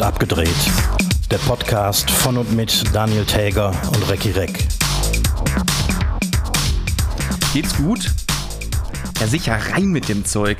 und 0.00 0.06
abgedreht. 0.06 0.48
Der 1.30 1.36
Podcast 1.38 2.10
von 2.10 2.38
und 2.38 2.54
mit 2.56 2.84
Daniel 2.94 3.24
Täger 3.24 3.70
und 3.94 4.10
Recki 4.10 4.30
Reck. 4.30 4.66
Geht's 7.52 7.76
gut? 7.76 8.10
Ja, 9.20 9.26
sicher 9.26 9.58
rein 9.72 9.86
mit 9.86 10.08
dem 10.08 10.24
Zeug. 10.24 10.56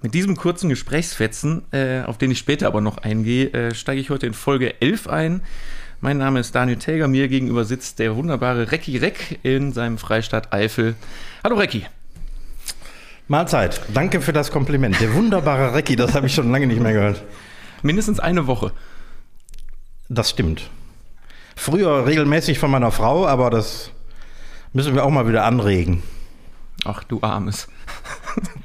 Mit 0.00 0.14
diesem 0.14 0.36
kurzen 0.36 0.70
Gesprächsfetzen, 0.70 1.62
äh, 1.72 2.02
auf 2.02 2.16
den 2.16 2.30
ich 2.30 2.38
später 2.38 2.68
aber 2.68 2.80
noch 2.80 2.98
eingehe, 2.98 3.52
äh, 3.52 3.74
steige 3.74 4.00
ich 4.00 4.08
heute 4.08 4.26
in 4.26 4.34
Folge 4.34 4.80
11 4.80 5.08
ein. 5.08 5.42
Mein 6.00 6.16
Name 6.16 6.40
ist 6.40 6.54
Daniel 6.54 6.78
Täger, 6.78 7.08
mir 7.08 7.28
gegenüber 7.28 7.64
sitzt 7.64 7.98
der 7.98 8.16
wunderbare 8.16 8.72
Recki 8.72 8.96
Reck 8.96 9.40
in 9.42 9.72
seinem 9.72 9.98
Freistaat 9.98 10.54
Eifel. 10.54 10.94
Hallo 11.44 11.56
Recki. 11.56 11.84
Mahlzeit. 13.28 13.82
Danke 13.92 14.20
für 14.20 14.32
das 14.32 14.50
Kompliment. 14.50 14.98
Der 15.00 15.12
wunderbare 15.14 15.74
Recki, 15.74 15.96
das 15.96 16.14
habe 16.14 16.26
ich 16.28 16.34
schon 16.34 16.50
lange 16.50 16.66
nicht 16.66 16.80
mehr 16.80 16.92
gehört. 16.92 17.22
Mindestens 17.82 18.20
eine 18.20 18.46
Woche. 18.46 18.72
Das 20.08 20.30
stimmt. 20.30 20.70
Früher 21.56 22.06
regelmäßig 22.06 22.58
von 22.58 22.70
meiner 22.70 22.92
Frau, 22.92 23.26
aber 23.26 23.50
das 23.50 23.90
müssen 24.72 24.94
wir 24.94 25.04
auch 25.04 25.10
mal 25.10 25.28
wieder 25.28 25.44
anregen. 25.44 26.02
Ach, 26.84 27.04
du 27.04 27.20
Armes. 27.22 27.68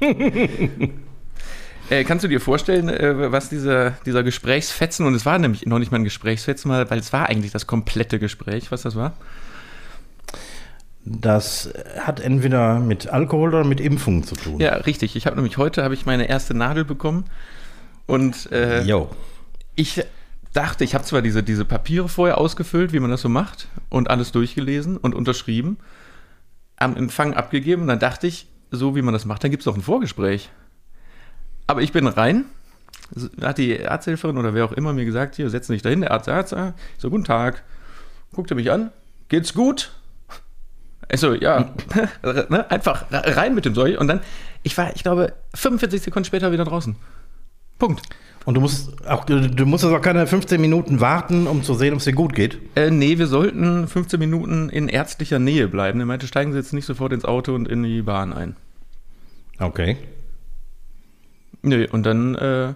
äh, 1.90 2.04
kannst 2.04 2.24
du 2.24 2.28
dir 2.28 2.40
vorstellen, 2.40 2.88
äh, 2.88 3.30
was 3.30 3.48
dieser, 3.48 3.90
dieser 4.06 4.22
Gesprächsfetzen, 4.22 5.06
und 5.06 5.14
es 5.14 5.26
war 5.26 5.38
nämlich 5.38 5.66
noch 5.66 5.78
nicht 5.78 5.92
mal 5.92 5.98
ein 5.98 6.04
Gesprächsfetzen, 6.04 6.70
weil 6.70 6.98
es 6.98 7.12
war 7.12 7.28
eigentlich 7.28 7.52
das 7.52 7.66
komplette 7.66 8.18
Gespräch, 8.18 8.72
was 8.72 8.82
das 8.82 8.96
war? 8.96 9.12
Das 11.04 11.72
hat 12.00 12.20
entweder 12.20 12.80
mit 12.80 13.08
Alkohol 13.08 13.50
oder 13.54 13.64
mit 13.64 13.80
Impfungen 13.80 14.24
zu 14.24 14.34
tun. 14.34 14.60
Ja, 14.60 14.74
richtig. 14.74 15.16
Ich 15.16 15.26
habe 15.26 15.36
nämlich 15.36 15.56
heute 15.56 15.82
habe 15.82 15.94
ich 15.94 16.04
meine 16.04 16.28
erste 16.28 16.54
Nadel 16.54 16.84
bekommen 16.84 17.24
und 18.08 18.50
äh, 18.50 18.84
ich 19.74 20.02
dachte, 20.54 20.82
ich 20.82 20.94
habe 20.94 21.04
zwar 21.04 21.20
diese, 21.22 21.42
diese 21.42 21.66
Papiere 21.66 22.08
vorher 22.08 22.38
ausgefüllt, 22.38 22.92
wie 22.92 23.00
man 23.00 23.10
das 23.10 23.20
so 23.20 23.28
macht, 23.28 23.68
und 23.90 24.08
alles 24.08 24.32
durchgelesen 24.32 24.96
und 24.96 25.14
unterschrieben, 25.14 25.76
am 26.76 26.96
Empfang 26.96 27.34
abgegeben 27.34 27.82
und 27.82 27.88
dann 27.88 27.98
dachte 27.98 28.26
ich, 28.26 28.48
so 28.70 28.96
wie 28.96 29.02
man 29.02 29.12
das 29.12 29.26
macht, 29.26 29.44
dann 29.44 29.50
gibt 29.50 29.60
es 29.60 29.64
doch 29.66 29.76
ein 29.76 29.82
Vorgespräch. 29.82 30.50
Aber 31.66 31.82
ich 31.82 31.92
bin 31.92 32.06
rein, 32.06 32.46
hat 33.42 33.58
die 33.58 33.86
Arzthelferin 33.86 34.38
oder 34.38 34.54
wer 34.54 34.64
auch 34.64 34.72
immer 34.72 34.94
mir 34.94 35.04
gesagt, 35.04 35.36
hier, 35.36 35.50
setz 35.50 35.66
dich 35.66 35.82
dahin, 35.82 36.00
der 36.00 36.10
Arzt, 36.10 36.30
Arzt, 36.30 36.54
ich 36.54 37.02
so, 37.02 37.10
guten 37.10 37.24
Tag, 37.24 37.62
guckte 38.32 38.54
mich 38.54 38.70
an, 38.70 38.90
geht's 39.28 39.52
gut? 39.52 39.92
Also 41.10 41.34
ja, 41.34 41.74
ne? 42.22 42.70
einfach 42.70 43.04
rein 43.10 43.54
mit 43.54 43.66
dem 43.66 43.74
Zeug 43.74 44.00
und 44.00 44.08
dann, 44.08 44.20
ich 44.62 44.76
war, 44.78 44.96
ich 44.96 45.02
glaube, 45.02 45.34
45 45.54 46.00
Sekunden 46.00 46.24
später 46.24 46.52
wieder 46.52 46.64
draußen. 46.64 46.96
Punkt. 47.78 48.02
Und 48.44 48.54
du 48.54 48.60
musst 48.62 49.06
auch, 49.06 49.24
du 49.24 49.66
musst 49.66 49.84
auch 49.84 50.00
keine 50.00 50.26
15 50.26 50.58
Minuten 50.58 51.00
warten, 51.00 51.46
um 51.46 51.62
zu 51.62 51.74
sehen, 51.74 51.92
ob 51.92 51.98
es 51.98 52.06
dir 52.06 52.14
gut 52.14 52.34
geht? 52.34 52.58
Äh, 52.76 52.90
nee, 52.90 53.18
wir 53.18 53.26
sollten 53.26 53.86
15 53.86 54.18
Minuten 54.18 54.70
in 54.70 54.88
ärztlicher 54.88 55.38
Nähe 55.38 55.68
bleiben. 55.68 56.00
Er 56.00 56.06
meinte, 56.06 56.26
steigen 56.26 56.52
Sie 56.52 56.58
jetzt 56.58 56.72
nicht 56.72 56.86
sofort 56.86 57.12
ins 57.12 57.26
Auto 57.26 57.54
und 57.54 57.68
in 57.68 57.82
die 57.82 58.00
Bahn 58.00 58.32
ein. 58.32 58.56
Okay. 59.58 59.98
Nee, 61.60 61.86
und 61.88 62.04
dann 62.04 62.36
äh, 62.36 62.74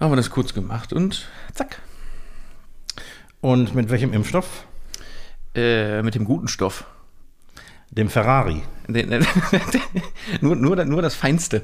haben 0.00 0.12
wir 0.12 0.16
das 0.16 0.30
kurz 0.30 0.54
gemacht 0.54 0.92
und 0.92 1.28
zack. 1.52 1.80
Und 3.40 3.74
mit 3.74 3.90
welchem 3.90 4.14
Impfstoff? 4.14 4.64
Äh, 5.54 6.02
mit 6.02 6.14
dem 6.14 6.24
guten 6.24 6.48
Stoff. 6.48 6.84
Dem 7.90 8.08
Ferrari. 8.08 8.62
nur, 10.40 10.56
nur, 10.56 10.84
nur 10.84 11.02
das 11.02 11.14
Feinste. 11.14 11.62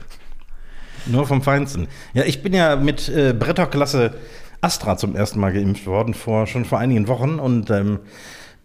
Nur 1.10 1.26
vom 1.26 1.42
Feinsten. 1.42 1.88
Ja, 2.14 2.24
ich 2.24 2.42
bin 2.42 2.52
ja 2.52 2.76
mit 2.76 3.08
äh, 3.08 3.32
Bretterklasse 3.32 4.14
Astra 4.60 4.96
zum 4.96 5.16
ersten 5.16 5.40
Mal 5.40 5.52
geimpft 5.52 5.86
worden, 5.86 6.14
vor, 6.14 6.46
schon 6.46 6.64
vor 6.64 6.78
einigen 6.78 7.08
Wochen. 7.08 7.38
Und 7.38 7.70
ähm, 7.70 8.00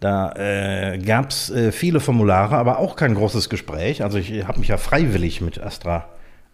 da 0.00 0.32
äh, 0.32 0.98
gab 0.98 1.30
es 1.30 1.50
äh, 1.50 1.72
viele 1.72 2.00
Formulare, 2.00 2.56
aber 2.56 2.78
auch 2.78 2.96
kein 2.96 3.14
großes 3.14 3.48
Gespräch. 3.48 4.02
Also 4.02 4.18
ich 4.18 4.46
habe 4.46 4.58
mich 4.58 4.68
ja 4.68 4.76
freiwillig 4.76 5.40
mit 5.40 5.60
Astra 5.60 6.08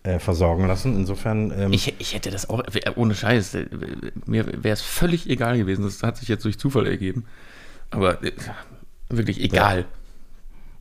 äh, 0.04 0.18
versorgen 0.18 0.66
lassen. 0.66 0.94
Insofern. 0.96 1.52
Ähm 1.56 1.72
ich, 1.72 1.94
ich 1.98 2.14
hätte 2.14 2.30
das 2.30 2.48
auch, 2.48 2.62
ohne 2.96 3.14
Scheiß, 3.14 3.54
äh, 3.54 3.66
mir 4.26 4.46
wäre 4.46 4.74
es 4.74 4.82
völlig 4.82 5.28
egal 5.28 5.58
gewesen. 5.58 5.84
Das 5.84 6.02
hat 6.02 6.16
sich 6.16 6.28
jetzt 6.28 6.44
durch 6.44 6.58
Zufall 6.58 6.86
ergeben. 6.86 7.24
Aber 7.90 8.22
äh, 8.22 8.32
wirklich 9.08 9.40
egal. 9.40 9.80
Ja. 9.80 9.84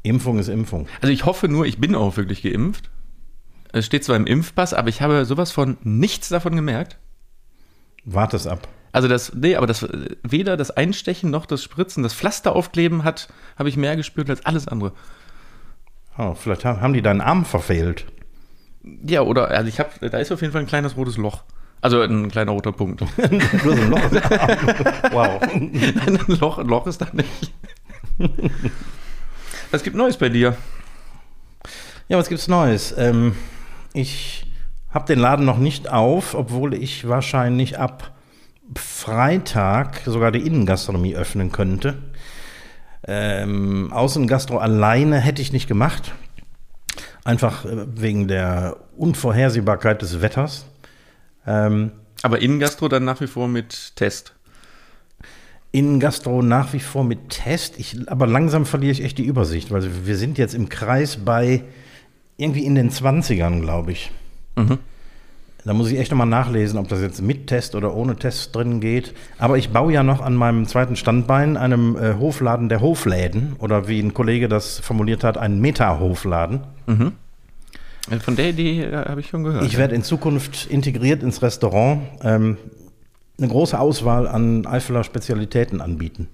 Impfung 0.03 0.39
ist 0.39 0.47
Impfung. 0.47 0.87
Also 1.01 1.13
ich 1.13 1.25
hoffe 1.25 1.47
nur, 1.47 1.65
ich 1.65 1.79
bin 1.79 1.95
auch 1.95 2.17
wirklich 2.17 2.41
geimpft. 2.41 2.89
Es 3.73 3.85
steht 3.85 4.03
zwar 4.03 4.15
im 4.15 4.27
Impfpass, 4.27 4.73
aber 4.73 4.89
ich 4.89 5.01
habe 5.01 5.25
sowas 5.25 5.51
von 5.51 5.77
nichts 5.83 6.29
davon 6.29 6.55
gemerkt. 6.55 6.97
Wart 8.03 8.33
es 8.33 8.47
ab. 8.47 8.67
Also 8.91 9.07
das, 9.07 9.33
nee, 9.33 9.55
aber 9.55 9.67
das 9.67 9.87
weder 10.23 10.57
das 10.57 10.71
Einstechen 10.71 11.29
noch 11.29 11.45
das 11.45 11.63
Spritzen, 11.63 12.03
das 12.03 12.13
Pflaster 12.13 12.53
aufkleben 12.55 13.03
hat, 13.03 13.29
habe 13.57 13.69
ich 13.69 13.77
mehr 13.77 13.95
gespürt 13.95 14.29
als 14.29 14.45
alles 14.45 14.67
andere. 14.67 14.91
Oh, 16.17 16.33
vielleicht 16.33 16.65
haben 16.65 16.93
die 16.93 17.01
deinen 17.01 17.21
Arm 17.21 17.45
verfehlt. 17.45 18.05
Ja, 19.05 19.21
oder 19.21 19.49
also 19.49 19.69
ich 19.69 19.79
habe, 19.79 20.09
da 20.09 20.17
ist 20.17 20.31
auf 20.31 20.41
jeden 20.41 20.51
Fall 20.51 20.61
ein 20.61 20.67
kleines 20.67 20.97
rotes 20.97 21.17
Loch. 21.17 21.43
Also 21.79 22.01
ein 22.01 22.29
kleiner 22.29 22.51
roter 22.51 22.73
Punkt. 22.73 23.01
Nur 23.31 23.75
so 23.75 23.81
ein 23.81 23.89
Loch. 23.89 24.01
wow. 25.11 25.41
Nein, 25.41 26.19
ein 26.27 26.37
Loch, 26.39 26.57
ein 26.57 26.67
Loch 26.67 26.85
ist 26.85 27.01
da 27.01 27.07
nicht. 27.13 27.53
Was 29.71 29.83
gibt 29.83 29.95
Neues 29.95 30.17
bei 30.17 30.29
dir? 30.29 30.57
Ja, 32.09 32.17
was 32.17 32.27
gibt's 32.27 32.47
Neues? 32.47 32.93
Ähm, 32.97 33.35
ich 33.93 34.45
habe 34.89 35.05
den 35.05 35.19
Laden 35.19 35.45
noch 35.45 35.57
nicht 35.57 35.89
auf, 35.89 36.35
obwohl 36.35 36.73
ich 36.73 37.07
wahrscheinlich 37.07 37.79
ab 37.79 38.11
Freitag 38.75 40.01
sogar 40.05 40.31
die 40.31 40.45
Innengastronomie 40.45 41.15
öffnen 41.15 41.51
könnte. 41.51 41.97
Ähm, 43.07 43.91
Außengastro 43.91 44.57
alleine 44.57 45.19
hätte 45.19 45.41
ich 45.41 45.51
nicht 45.51 45.67
gemacht. 45.67 46.13
Einfach 47.23 47.65
äh, 47.65 47.85
wegen 47.95 48.27
der 48.27 48.77
Unvorhersehbarkeit 48.95 50.01
des 50.01 50.21
Wetters. 50.21 50.65
Ähm, 51.45 51.91
Aber 52.21 52.41
Innengastro 52.41 52.87
dann 52.87 53.05
nach 53.05 53.21
wie 53.21 53.27
vor 53.27 53.47
mit 53.47 53.95
Test? 53.95 54.33
Innengastro 55.71 56.41
nach 56.41 56.73
wie 56.73 56.79
vor 56.79 57.03
mit 57.03 57.29
Test. 57.29 57.79
Ich, 57.79 57.97
aber 58.07 58.27
langsam 58.27 58.65
verliere 58.65 58.91
ich 58.91 59.03
echt 59.03 59.17
die 59.17 59.25
Übersicht, 59.25 59.71
weil 59.71 60.05
wir 60.05 60.17
sind 60.17 60.37
jetzt 60.37 60.53
im 60.53 60.69
Kreis 60.69 61.17
bei 61.17 61.63
irgendwie 62.41 62.65
in 62.65 62.75
den 62.75 62.89
20ern, 62.89 63.61
glaube 63.61 63.91
ich. 63.91 64.11
Mhm. 64.55 64.79
Da 65.63 65.73
muss 65.73 65.91
ich 65.91 65.99
echt 65.99 66.09
nochmal 66.09 66.27
nachlesen, 66.27 66.79
ob 66.79 66.87
das 66.87 67.01
jetzt 67.01 67.21
mit 67.21 67.45
Test 67.45 67.75
oder 67.75 67.95
ohne 67.95 68.15
Test 68.15 68.55
drin 68.55 68.79
geht. 68.79 69.13
Aber 69.37 69.57
ich 69.59 69.69
baue 69.69 69.93
ja 69.93 70.01
noch 70.01 70.19
an 70.19 70.35
meinem 70.35 70.65
zweiten 70.65 70.95
Standbein, 70.95 71.55
einem 71.55 71.95
äh, 71.95 72.15
Hofladen 72.15 72.67
der 72.67 72.81
Hofläden. 72.81 73.55
Oder 73.59 73.87
wie 73.87 73.99
ein 73.99 74.15
Kollege 74.15 74.49
das 74.49 74.79
formuliert 74.79 75.23
hat, 75.23 75.37
einen 75.37 75.61
Meta-Hofladen. 75.61 76.61
Mhm. 76.87 77.11
Von 78.21 78.35
der 78.35 78.49
Idee 78.49 78.85
äh, 78.85 79.05
habe 79.05 79.21
ich 79.21 79.27
schon 79.27 79.43
gehört. 79.43 79.63
Ich 79.65 79.77
werde 79.77 79.93
in 79.93 80.01
Zukunft 80.01 80.65
integriert 80.65 81.21
ins 81.21 81.43
Restaurant 81.43 82.01
ähm, 82.23 82.57
eine 83.37 83.47
große 83.47 83.79
Auswahl 83.79 84.27
an 84.27 84.65
Eifeler 84.65 85.03
Spezialitäten 85.03 85.79
anbieten 85.79 86.27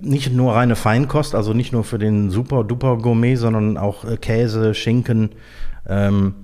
nicht 0.00 0.32
nur 0.32 0.54
reine 0.54 0.76
Feinkost, 0.76 1.34
also 1.34 1.52
nicht 1.52 1.72
nur 1.72 1.84
für 1.84 1.98
den 1.98 2.30
super 2.30 2.64
duper 2.64 2.98
Gourmet, 2.98 3.36
sondern 3.36 3.76
auch 3.76 4.04
äh, 4.04 4.16
Käse, 4.16 4.74
Schinken, 4.74 5.30
ähm, 5.86 6.34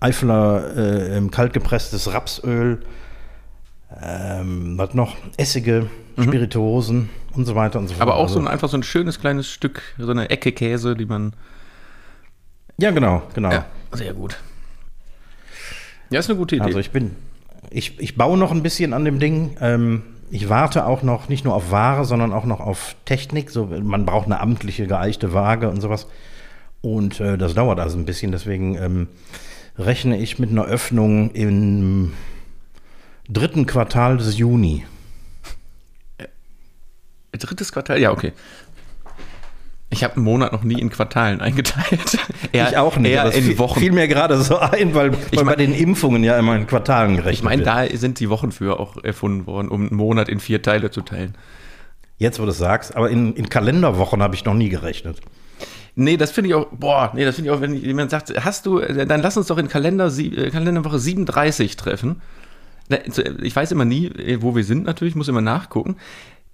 Eifeler 0.00 1.16
äh, 1.16 1.28
kaltgepresstes 1.28 2.12
Rapsöl, 2.12 2.80
ähm, 4.02 4.78
was 4.78 4.94
noch? 4.94 5.16
Essige, 5.36 5.88
mhm. 6.16 6.22
Spirituosen 6.22 7.10
und 7.34 7.44
so 7.44 7.54
weiter 7.54 7.78
und 7.78 7.88
so 7.88 7.94
fort. 7.94 8.02
Aber 8.02 8.16
auch 8.16 8.28
so 8.28 8.38
ein, 8.38 8.46
also 8.46 8.52
einfach 8.52 8.68
so 8.68 8.76
ein 8.76 8.82
schönes 8.82 9.20
kleines 9.20 9.50
Stück, 9.50 9.82
so 9.98 10.10
eine 10.10 10.30
Ecke 10.30 10.52
Käse, 10.52 10.96
die 10.96 11.06
man. 11.06 11.34
Ja, 12.78 12.90
genau, 12.92 13.22
genau. 13.34 13.50
Ja, 13.50 13.66
sehr 13.92 14.14
gut. 14.14 14.38
Ja, 16.10 16.20
ist 16.20 16.30
eine 16.30 16.38
gute 16.38 16.56
Idee. 16.56 16.64
Also 16.64 16.78
ich 16.78 16.90
bin, 16.90 17.14
ich, 17.70 18.00
ich 18.00 18.16
baue 18.16 18.38
noch 18.38 18.50
ein 18.50 18.62
bisschen 18.62 18.94
an 18.94 19.04
dem 19.04 19.18
Ding. 19.18 19.56
Ähm, 19.60 20.02
ich 20.30 20.48
warte 20.48 20.86
auch 20.86 21.02
noch 21.02 21.28
nicht 21.28 21.44
nur 21.44 21.54
auf 21.54 21.70
Ware, 21.70 22.04
sondern 22.04 22.32
auch 22.32 22.44
noch 22.44 22.60
auf 22.60 22.94
Technik. 23.04 23.50
So, 23.50 23.66
man 23.66 24.06
braucht 24.06 24.26
eine 24.26 24.40
amtliche 24.40 24.86
geeichte 24.86 25.32
Waage 25.32 25.68
und 25.68 25.80
sowas. 25.80 26.06
Und 26.80 27.20
äh, 27.20 27.36
das 27.36 27.54
dauert 27.54 27.80
also 27.80 27.98
ein 27.98 28.04
bisschen. 28.04 28.32
Deswegen 28.32 28.76
ähm, 28.76 29.08
rechne 29.76 30.18
ich 30.18 30.38
mit 30.38 30.50
einer 30.50 30.64
Öffnung 30.64 31.32
im 31.32 32.12
dritten 33.28 33.66
Quartal 33.66 34.18
des 34.18 34.38
Juni. 34.38 34.84
Äh, 36.18 36.28
drittes 37.38 37.72
Quartal? 37.72 38.00
Ja, 38.00 38.12
okay. 38.12 38.32
Ich 39.92 40.04
habe 40.04 40.16
einen 40.16 40.24
Monat 40.24 40.52
noch 40.52 40.62
nie 40.62 40.80
in 40.80 40.88
Quartalen 40.88 41.40
eingeteilt. 41.40 42.18
eher, 42.52 42.68
ich 42.70 42.76
auch 42.76 42.96
nicht. 42.96 43.10
Eher 43.10 43.32
in 43.32 43.58
Wochen. 43.58 43.80
Fiel 43.80 43.90
mir 43.90 44.06
gerade 44.06 44.40
so 44.40 44.58
ein, 44.58 44.94
weil, 44.94 45.12
ich 45.32 45.38
mein, 45.38 45.46
bei 45.46 45.56
den 45.56 45.74
Impfungen 45.74 46.22
ja 46.22 46.38
immer 46.38 46.54
in 46.54 46.68
Quartalen 46.68 47.16
gerechnet 47.16 47.34
Ich 47.34 47.42
meine, 47.42 47.62
da 47.62 47.84
sind 47.92 48.20
die 48.20 48.30
Wochen 48.30 48.52
für 48.52 48.78
auch 48.78 49.02
erfunden 49.02 49.46
worden, 49.46 49.68
um 49.68 49.88
einen 49.88 49.96
Monat 49.96 50.28
in 50.28 50.38
vier 50.38 50.62
Teile 50.62 50.92
zu 50.92 51.00
teilen. 51.00 51.34
Jetzt, 52.18 52.38
wo 52.38 52.44
du 52.44 52.50
es 52.50 52.58
sagst, 52.58 52.94
aber 52.94 53.10
in, 53.10 53.34
in 53.34 53.48
Kalenderwochen 53.48 54.22
habe 54.22 54.34
ich 54.36 54.44
noch 54.44 54.54
nie 54.54 54.68
gerechnet. 54.68 55.20
Nee, 55.96 56.16
das 56.16 56.30
finde 56.30 56.50
ich 56.50 56.54
auch, 56.54 56.68
boah, 56.70 57.10
nee, 57.14 57.24
das 57.24 57.34
finde 57.34 57.50
ich 57.50 57.56
auch, 57.56 57.60
wenn 57.60 57.74
jemand 57.74 58.10
sagt, 58.10 58.32
hast 58.44 58.66
du, 58.66 58.78
dann 58.78 59.20
lass 59.22 59.36
uns 59.36 59.48
doch 59.48 59.58
in 59.58 59.68
Kalender, 59.68 60.06
äh, 60.16 60.50
Kalenderwoche 60.50 60.98
37 60.98 61.76
treffen. 61.76 62.22
Ich 63.42 63.54
weiß 63.54 63.72
immer 63.72 63.84
nie, 63.84 64.06
äh, 64.06 64.40
wo 64.40 64.54
wir 64.54 64.64
sind 64.64 64.84
natürlich, 64.84 65.14
muss 65.16 65.28
immer 65.28 65.40
nachgucken. 65.40 65.96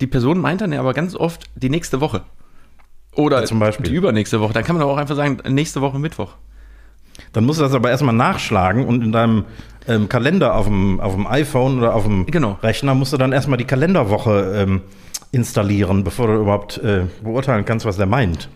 Die 0.01 0.07
Person 0.07 0.39
meint 0.39 0.61
dann 0.61 0.73
ja 0.73 0.81
aber 0.81 0.95
ganz 0.95 1.15
oft 1.15 1.45
die 1.55 1.71
nächste 1.71 2.01
Woche. 2.01 2.23
Oder 3.17 3.41
ja, 3.41 3.47
zum 3.47 3.59
Beispiel. 3.59 3.89
die 3.89 3.95
übernächste 3.95 4.41
Woche. 4.41 4.53
Dann 4.53 4.65
kann 4.65 4.77
man 4.77 4.87
auch 4.87 4.97
einfach 4.97 5.17
sagen, 5.17 5.39
nächste 5.49 5.81
Woche 5.81 5.99
Mittwoch. 5.99 6.35
Dann 7.33 7.45
musst 7.45 7.59
du 7.59 7.65
das 7.65 7.75
aber 7.75 7.91
erstmal 7.91 8.15
nachschlagen 8.15 8.87
und 8.87 9.03
in 9.03 9.13
deinem 9.13 9.45
ähm, 9.89 10.09
Kalender 10.09 10.55
auf 10.55 10.67
dem, 10.67 11.01
auf 11.01 11.15
dem 11.15 11.27
iPhone 11.27 11.79
oder 11.79 11.95
auf 11.95 12.05
dem 12.05 12.27
genau. 12.27 12.59
Rechner 12.63 12.95
musst 12.95 13.13
du 13.13 13.17
dann 13.17 13.33
erstmal 13.33 13.57
die 13.57 13.65
Kalenderwoche 13.65 14.55
ähm, 14.57 14.83
installieren, 15.33 16.05
bevor 16.05 16.27
du 16.29 16.35
überhaupt 16.35 16.79
äh, 16.79 17.05
beurteilen 17.23 17.65
kannst, 17.65 17.87
was 17.87 17.97
der 17.97 18.07
meint. 18.07 18.49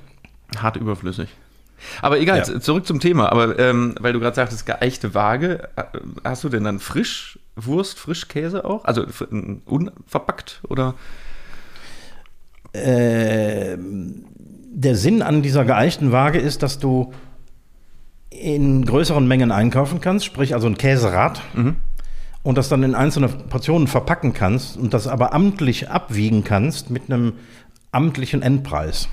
Hart 0.58 0.76
überflüssig. 0.76 1.28
Aber 2.02 2.18
egal, 2.18 2.38
ja. 2.38 2.60
zurück 2.60 2.86
zum 2.86 3.00
Thema. 3.00 3.32
Aber 3.32 3.58
ähm, 3.58 3.94
weil 4.00 4.12
du 4.12 4.20
gerade 4.20 4.36
sagtest, 4.36 4.66
geeichte 4.66 5.14
Waage, 5.14 5.68
äh, 5.76 5.82
hast 6.24 6.44
du 6.44 6.48
denn 6.48 6.64
dann 6.64 6.78
Frischwurst, 6.78 7.98
Frischkäse 7.98 8.64
auch? 8.64 8.84
Also 8.84 9.06
unverpackt 9.64 10.60
oder? 10.68 10.94
Äh, 12.72 13.76
der 14.72 14.94
Sinn 14.96 15.22
an 15.22 15.43
dieser 15.43 15.64
geeichten 15.64 16.12
Waage 16.12 16.38
ist, 16.38 16.62
dass 16.62 16.78
du 16.78 17.12
in 18.31 18.84
größeren 18.84 19.26
Mengen 19.26 19.50
einkaufen 19.50 20.00
kannst, 20.00 20.25
sprich 20.25 20.55
also 20.55 20.69
ein 20.69 20.78
Käserad. 20.78 21.43
Mhm. 21.55 21.76
Und 22.43 22.56
das 22.56 22.70
dann 22.70 22.82
in 22.82 22.94
einzelne 22.94 23.28
Portionen 23.28 23.87
verpacken 23.87 24.32
kannst 24.32 24.78
und 24.78 24.94
das 24.94 25.06
aber 25.06 25.34
amtlich 25.34 25.90
abwiegen 25.90 26.43
kannst 26.43 26.88
mit 26.88 27.11
einem 27.11 27.34
amtlichen 27.93 28.40
Endpreis. 28.40 29.08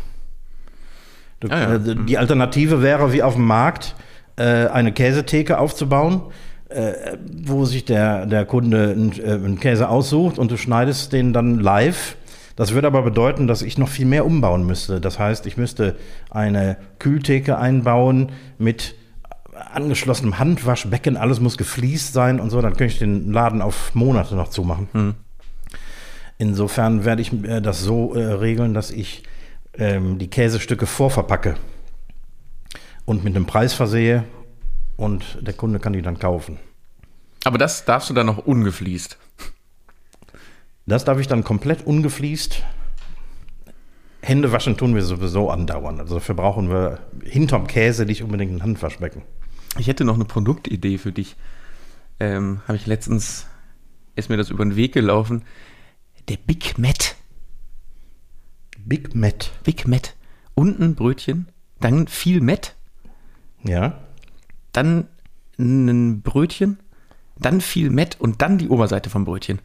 Du, 1.42 1.50
ah, 1.50 1.60
ja. 1.60 1.76
äh, 1.76 1.96
die. 2.06 2.18
Alternative 2.18 2.82
wäre, 2.82 3.12
wie 3.12 3.24
auf 3.24 3.34
dem 3.34 3.46
Markt, 3.46 3.96
äh, 4.38 4.68
eine 4.68 4.94
Käsetheke 4.94 5.58
aufzubauen, 5.58 6.22
äh, 6.70 7.18
wo 7.44 7.66
sich 7.66 7.86
der, 7.86 8.26
der 8.26 8.46
Kunde 8.46 8.92
einen, 8.92 9.12
äh, 9.20 9.34
einen 9.34 9.60
Käse 9.60 9.90
aussucht 9.90 10.40
und 10.40 10.52
du 10.52 10.58
schneidest 10.58 11.12
den 11.12 11.34
dann 11.34 11.60
live. 11.60 12.17
Das 12.58 12.74
würde 12.74 12.88
aber 12.88 13.04
bedeuten, 13.04 13.48
dass 13.48 13.62
ich 13.62 13.78
noch 13.78 13.88
viel 13.88 14.08
mehr 14.08 14.26
umbauen 14.26 14.66
müsste. 14.66 15.00
Das 15.00 15.20
heißt, 15.20 15.46
ich 15.46 15.58
müsste 15.58 15.96
eine 16.32 16.78
Kühltheke 16.98 17.58
einbauen 17.58 18.32
mit 18.58 18.96
angeschlossenem 19.74 20.40
Handwaschbecken, 20.40 21.18
alles 21.18 21.40
muss 21.40 21.58
gefliest 21.58 22.14
sein 22.14 22.40
und 22.40 22.50
so, 22.50 22.60
dann 22.62 22.76
könnte 22.76 22.94
ich 22.94 23.00
den 23.00 23.32
Laden 23.32 23.62
auf 23.62 23.94
Monate 23.94 24.36
noch 24.36 24.50
zumachen. 24.50 24.90
Hm. 24.92 25.14
Insofern 26.40 27.06
werde 27.06 27.22
ich 27.22 27.32
äh, 27.44 27.62
das 27.62 27.82
so 27.82 28.16
äh, 28.16 28.24
regeln, 28.24 28.74
dass 28.74 28.90
ich 28.90 29.24
ähm, 29.78 30.18
die 30.18 30.30
Käsestücke 30.30 30.88
vorverpacke 30.88 31.56
und 33.06 33.24
mit 33.24 33.36
einem 33.36 33.46
Preis 33.46 33.74
versehe 33.74 34.24
und 34.96 35.38
der 35.42 35.54
Kunde 35.54 35.80
kann 35.80 35.94
die 35.94 36.02
dann 36.02 36.18
kaufen. 36.18 36.58
Aber 37.44 37.60
das 37.60 37.86
darfst 37.86 38.10
du 38.10 38.16
dann 38.16 38.26
noch 38.26 38.40
ungefliest? 38.40 39.18
Das 40.88 41.04
darf 41.04 41.20
ich 41.20 41.28
dann 41.28 41.44
komplett 41.44 41.86
ungefliest. 41.86 42.64
Hände 44.22 44.52
waschen 44.54 44.78
tun 44.78 44.96
wir 44.96 45.04
sowieso 45.04 45.50
andauernd. 45.50 46.00
Also 46.00 46.16
dafür 46.16 46.34
brauchen 46.34 46.70
wir 46.70 47.00
hinterm 47.24 47.68
Käse 47.68 48.06
nicht 48.06 48.24
unbedingt 48.24 48.54
ein 48.54 48.64
Handwaschbecken. 48.64 49.22
Ich 49.78 49.88
hätte 49.88 50.06
noch 50.06 50.16
eine 50.16 50.26
Produktidee 50.26 50.98
für 50.98 51.12
dich. 51.12 51.36
Ähm, 52.20 52.62
Habe 52.68 52.78
ich 52.78 52.88
letztens, 52.88 53.48
ist 54.16 54.30
mir 54.30 54.38
das 54.38 54.50
über 54.50 54.64
den 54.64 54.78
Weg 54.78 54.94
gelaufen. 54.94 55.44
Der 56.30 56.38
Big 56.38 56.80
Matt. 56.80 57.16
Big 58.80 59.14
Matt. 59.14 59.52
Big 59.64 59.88
Matt. 59.88 60.16
Unten 60.56 60.96
Brötchen, 60.96 61.50
dann 61.80 62.08
viel 62.08 62.42
Matt. 62.42 62.76
Ja. 63.64 64.00
Dann 64.72 65.08
ein 65.60 66.22
Brötchen, 66.22 66.80
dann 67.38 67.62
viel 67.62 67.92
Matt 67.92 68.20
und 68.20 68.42
dann 68.42 68.58
die 68.58 68.70
Oberseite 68.70 69.10
vom 69.10 69.26
Brötchen. 69.26 69.60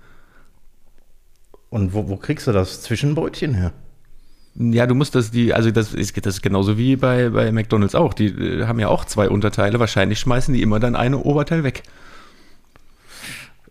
Und 1.72 1.94
wo, 1.94 2.06
wo 2.06 2.16
kriegst 2.16 2.46
du 2.46 2.52
das 2.52 2.82
Zwischenbrötchen 2.82 3.54
her? 3.54 3.72
Ja, 4.56 4.86
du 4.86 4.94
musst 4.94 5.14
das, 5.14 5.30
die, 5.30 5.54
also 5.54 5.70
das 5.70 5.94
ist, 5.94 6.14
das 6.26 6.34
ist 6.34 6.42
genauso 6.42 6.76
wie 6.76 6.96
bei, 6.96 7.30
bei 7.30 7.50
McDonalds 7.50 7.94
auch. 7.94 8.12
Die 8.12 8.26
äh, 8.26 8.66
haben 8.66 8.78
ja 8.78 8.88
auch 8.88 9.06
zwei 9.06 9.30
Unterteile. 9.30 9.80
Wahrscheinlich 9.80 10.20
schmeißen 10.20 10.52
die 10.52 10.60
immer 10.60 10.80
dann 10.80 10.94
eine 10.94 11.16
Oberteil 11.20 11.64
weg. 11.64 11.82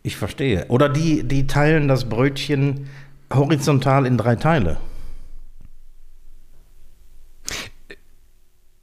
Ich 0.01 0.18
verstehe. 0.18 0.65
Oder 0.69 0.89
die, 0.89 1.24
die 1.27 1.45
teilen 1.45 1.88
das 1.88 2.09
Brötchen 2.09 2.88
horizontal 3.31 4.07
in 4.07 4.18
drei 4.18 4.36
Teile. 4.36 4.77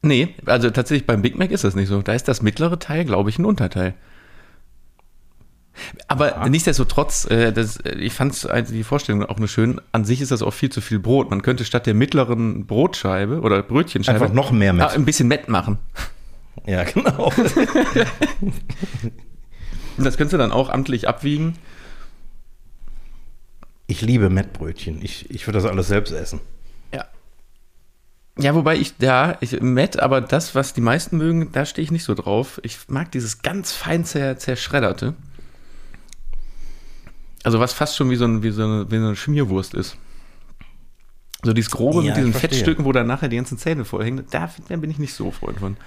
Nee, 0.01 0.37
also 0.47 0.71
tatsächlich 0.71 1.09
beim 1.09 1.23
Big 1.23 1.37
Mac 1.37 1.51
ist 1.51 1.65
das 1.65 1.75
nicht 1.75 1.89
so. 1.89 2.03
Da 2.03 2.13
ist 2.13 2.29
das 2.29 2.41
mittlere 2.41 2.79
Teil, 2.79 3.05
glaube 3.05 3.31
ich, 3.31 3.39
ein 3.41 3.45
Unterteil. 3.45 3.95
Aber 6.07 6.31
ja. 6.31 6.49
nichtsdestotrotz, 6.49 7.27
äh, 7.31 7.53
das, 7.53 7.79
äh, 7.79 7.95
ich 7.97 8.13
fand 8.13 8.49
also 8.49 8.73
die 8.73 8.85
Vorstellung 8.85 9.25
auch 9.25 9.37
eine 9.37 9.49
schön. 9.49 9.81
An 9.93 10.05
sich 10.05 10.21
ist 10.21 10.31
das 10.31 10.43
auch 10.43 10.53
viel 10.53 10.71
zu 10.71 10.81
viel 10.81 10.99
Brot. 10.99 11.31
Man 11.31 11.43
könnte 11.43 11.65
statt 11.65 11.87
der 11.87 11.95
mittleren 11.95 12.67
Brotscheibe 12.67 13.41
oder 13.41 13.63
Brötchenscheibe 13.63 14.21
einfach 14.21 14.35
noch 14.35 14.51
mehr 14.51 14.73
Mett. 14.73 14.91
ein 14.91 15.05
bisschen 15.05 15.29
Mett 15.29 15.49
machen. 15.49 15.79
Ja, 16.67 16.83
genau. 16.83 17.33
das 19.97 20.17
könntest 20.17 20.33
du 20.33 20.39
dann 20.39 20.53
auch 20.53 20.69
amtlich 20.69 21.09
abwiegen. 21.09 21.55
Ich 23.87 24.03
liebe 24.03 24.29
Mettbrötchen. 24.29 25.01
Ich, 25.03 25.31
ich 25.31 25.47
würde 25.47 25.61
das 25.61 25.71
alles 25.71 25.89
selbst 25.89 26.13
essen. 26.13 26.41
Ja. 26.93 27.07
Ja, 28.39 28.55
wobei 28.55 28.77
ich, 28.77 28.95
ja, 29.01 29.39
ich, 29.41 29.61
Mett, 29.63 29.99
aber 29.99 30.21
das, 30.21 30.55
was 30.55 30.75
die 30.75 30.83
meisten 30.83 31.17
mögen, 31.17 31.53
da 31.53 31.65
stehe 31.65 31.83
ich 31.83 31.91
nicht 31.91 32.05
so 32.05 32.15
drauf. 32.15 32.61
Ich 32.63 32.79
mag 32.89 33.11
dieses 33.13 33.41
ganz 33.41 33.73
fein 33.73 34.05
zer, 34.05 34.37
zerschredderte. 34.37 35.15
Also 37.49 37.61
was 37.61 37.73
fast 37.73 37.97
schon 37.97 38.11
wie 38.11 38.17
so, 38.17 38.27
ein, 38.27 38.43
wie 38.43 38.51
so, 38.51 38.63
eine, 38.63 38.91
wie 38.91 38.97
eine 38.97 39.17
Schmierwurst 39.17 39.73
ist. 39.73 39.97
So 41.43 41.55
dieses 41.55 41.71
Grobe 41.71 42.03
ja, 42.03 42.09
mit 42.09 42.19
diesen 42.19 42.35
Fettstücken, 42.35 42.85
wo 42.85 42.93
dann 42.93 43.07
nachher 43.07 43.29
die 43.29 43.37
ganzen 43.37 43.57
Zähne 43.57 43.87
vorhängen, 43.87 44.27
da, 44.31 44.51
da 44.69 44.77
bin 44.77 44.91
ich 44.91 44.99
nicht 44.99 45.15
so 45.15 45.31
Freund 45.31 45.59
von. 45.59 45.79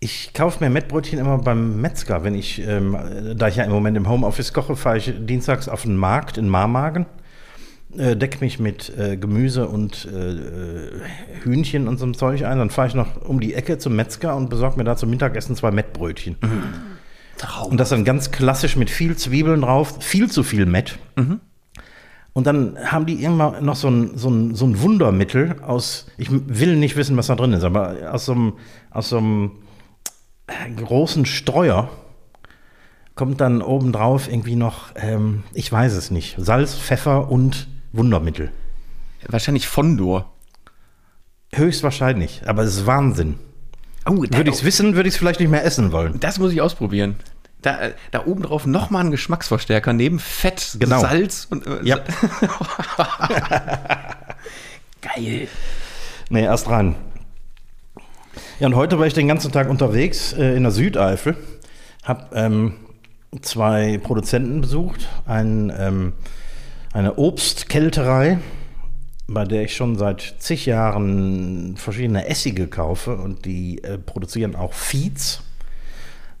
Ich 0.00 0.32
kaufe 0.34 0.58
mir 0.58 0.68
Mettbrötchen 0.68 1.20
immer 1.20 1.38
beim 1.38 1.80
Metzger, 1.80 2.24
wenn 2.24 2.34
ich, 2.34 2.60
ähm, 2.66 2.98
da 3.36 3.46
ich 3.46 3.54
ja 3.54 3.62
im 3.62 3.70
Moment 3.70 3.96
im 3.96 4.08
Homeoffice 4.08 4.52
koche, 4.52 4.74
fahre 4.74 4.98
ich 4.98 5.14
dienstags 5.16 5.68
auf 5.68 5.82
den 5.82 5.96
Markt 5.96 6.38
in 6.38 6.48
Marmagen, 6.48 7.06
äh, 7.96 8.16
decke 8.16 8.40
mich 8.40 8.58
mit 8.58 8.92
äh, 8.98 9.16
Gemüse 9.16 9.68
und 9.68 10.06
äh, 10.06 11.44
Hühnchen 11.44 11.86
und 11.86 11.98
so 11.98 12.04
einem 12.04 12.14
Zeug 12.14 12.44
ein, 12.44 12.58
dann 12.58 12.70
fahre 12.70 12.88
ich 12.88 12.94
noch 12.94 13.22
um 13.22 13.38
die 13.38 13.54
Ecke 13.54 13.78
zum 13.78 13.94
Metzger 13.94 14.34
und 14.34 14.50
besorge 14.50 14.76
mir 14.76 14.82
da 14.82 14.96
zum 14.96 15.10
Mittagessen 15.10 15.54
zwei 15.54 15.70
Mettbrötchen. 15.70 16.34
Mhm. 16.42 16.97
Traum. 17.38 17.72
Und 17.72 17.78
das 17.78 17.88
dann 17.88 18.04
ganz 18.04 18.30
klassisch 18.30 18.76
mit 18.76 18.90
viel 18.90 19.16
Zwiebeln 19.16 19.62
drauf, 19.62 19.96
viel 20.00 20.30
zu 20.30 20.42
viel 20.42 20.66
Mett. 20.66 20.98
Mhm. 21.16 21.40
Und 22.32 22.46
dann 22.46 22.78
haben 22.84 23.06
die 23.06 23.20
irgendwann 23.20 23.64
noch 23.64 23.74
so 23.74 23.88
ein, 23.88 24.16
so, 24.16 24.28
ein, 24.28 24.54
so 24.54 24.66
ein 24.66 24.80
Wundermittel 24.80 25.56
aus, 25.60 26.06
ich 26.18 26.28
will 26.30 26.76
nicht 26.76 26.94
wissen, 26.96 27.16
was 27.16 27.26
da 27.26 27.34
drin 27.34 27.52
ist, 27.52 27.64
aber 27.64 28.12
aus 28.12 28.26
so 28.26 28.32
einem, 28.32 28.52
aus 28.90 29.08
so 29.08 29.18
einem 29.18 29.50
großen 30.76 31.26
Streuer 31.26 31.90
kommt 33.16 33.40
dann 33.40 33.60
obendrauf 33.60 34.28
irgendwie 34.28 34.54
noch, 34.54 34.92
ähm, 34.94 35.42
ich 35.52 35.72
weiß 35.72 35.94
es 35.94 36.12
nicht, 36.12 36.36
Salz, 36.38 36.76
Pfeffer 36.76 37.28
und 37.28 37.66
Wundermittel. 37.92 38.52
Wahrscheinlich 39.26 39.66
Fondor. 39.66 40.32
Höchstwahrscheinlich, 41.52 42.42
aber 42.46 42.62
es 42.62 42.76
ist 42.76 42.86
Wahnsinn. 42.86 43.34
Oh, 44.08 44.16
würde 44.16 44.50
ich 44.50 44.56
es 44.56 44.64
wissen, 44.64 44.94
würde 44.94 45.08
ich 45.08 45.14
es 45.14 45.18
vielleicht 45.18 45.40
nicht 45.40 45.50
mehr 45.50 45.64
essen 45.64 45.92
wollen. 45.92 46.18
Das 46.20 46.38
muss 46.38 46.52
ich 46.52 46.60
ausprobieren. 46.60 47.16
Da, 47.62 47.78
da 48.12 48.24
oben 48.24 48.42
drauf 48.42 48.66
nochmal 48.66 49.04
ein 49.04 49.10
Geschmacksverstärker 49.10 49.92
neben 49.92 50.18
Fett, 50.18 50.76
genau. 50.78 51.00
Salz 51.00 51.46
und. 51.50 51.66
Äh, 51.66 51.80
ja. 51.82 51.98
Geil. 55.02 55.48
Nee, 56.30 56.44
erst 56.44 56.68
rein. 56.68 56.94
Ja, 58.60 58.66
und 58.66 58.76
heute 58.76 58.98
war 58.98 59.06
ich 59.06 59.14
den 59.14 59.28
ganzen 59.28 59.52
Tag 59.52 59.68
unterwegs 59.68 60.32
äh, 60.32 60.56
in 60.56 60.62
der 60.62 60.72
Südeifel. 60.72 61.36
Hab 62.04 62.34
ähm, 62.34 62.74
zwei 63.42 63.98
Produzenten 63.98 64.60
besucht. 64.60 65.08
Ein, 65.26 65.72
ähm, 65.76 66.12
eine 66.92 67.18
Obstkälterei 67.18 68.38
bei 69.28 69.44
der 69.44 69.62
ich 69.62 69.76
schon 69.76 69.96
seit 69.96 70.36
zig 70.38 70.66
Jahren 70.66 71.76
verschiedene 71.76 72.26
Essige 72.26 72.66
kaufe 72.66 73.16
und 73.16 73.44
die 73.44 73.84
äh, 73.84 73.98
produzieren 73.98 74.56
auch 74.56 74.72
Feeds. 74.72 75.42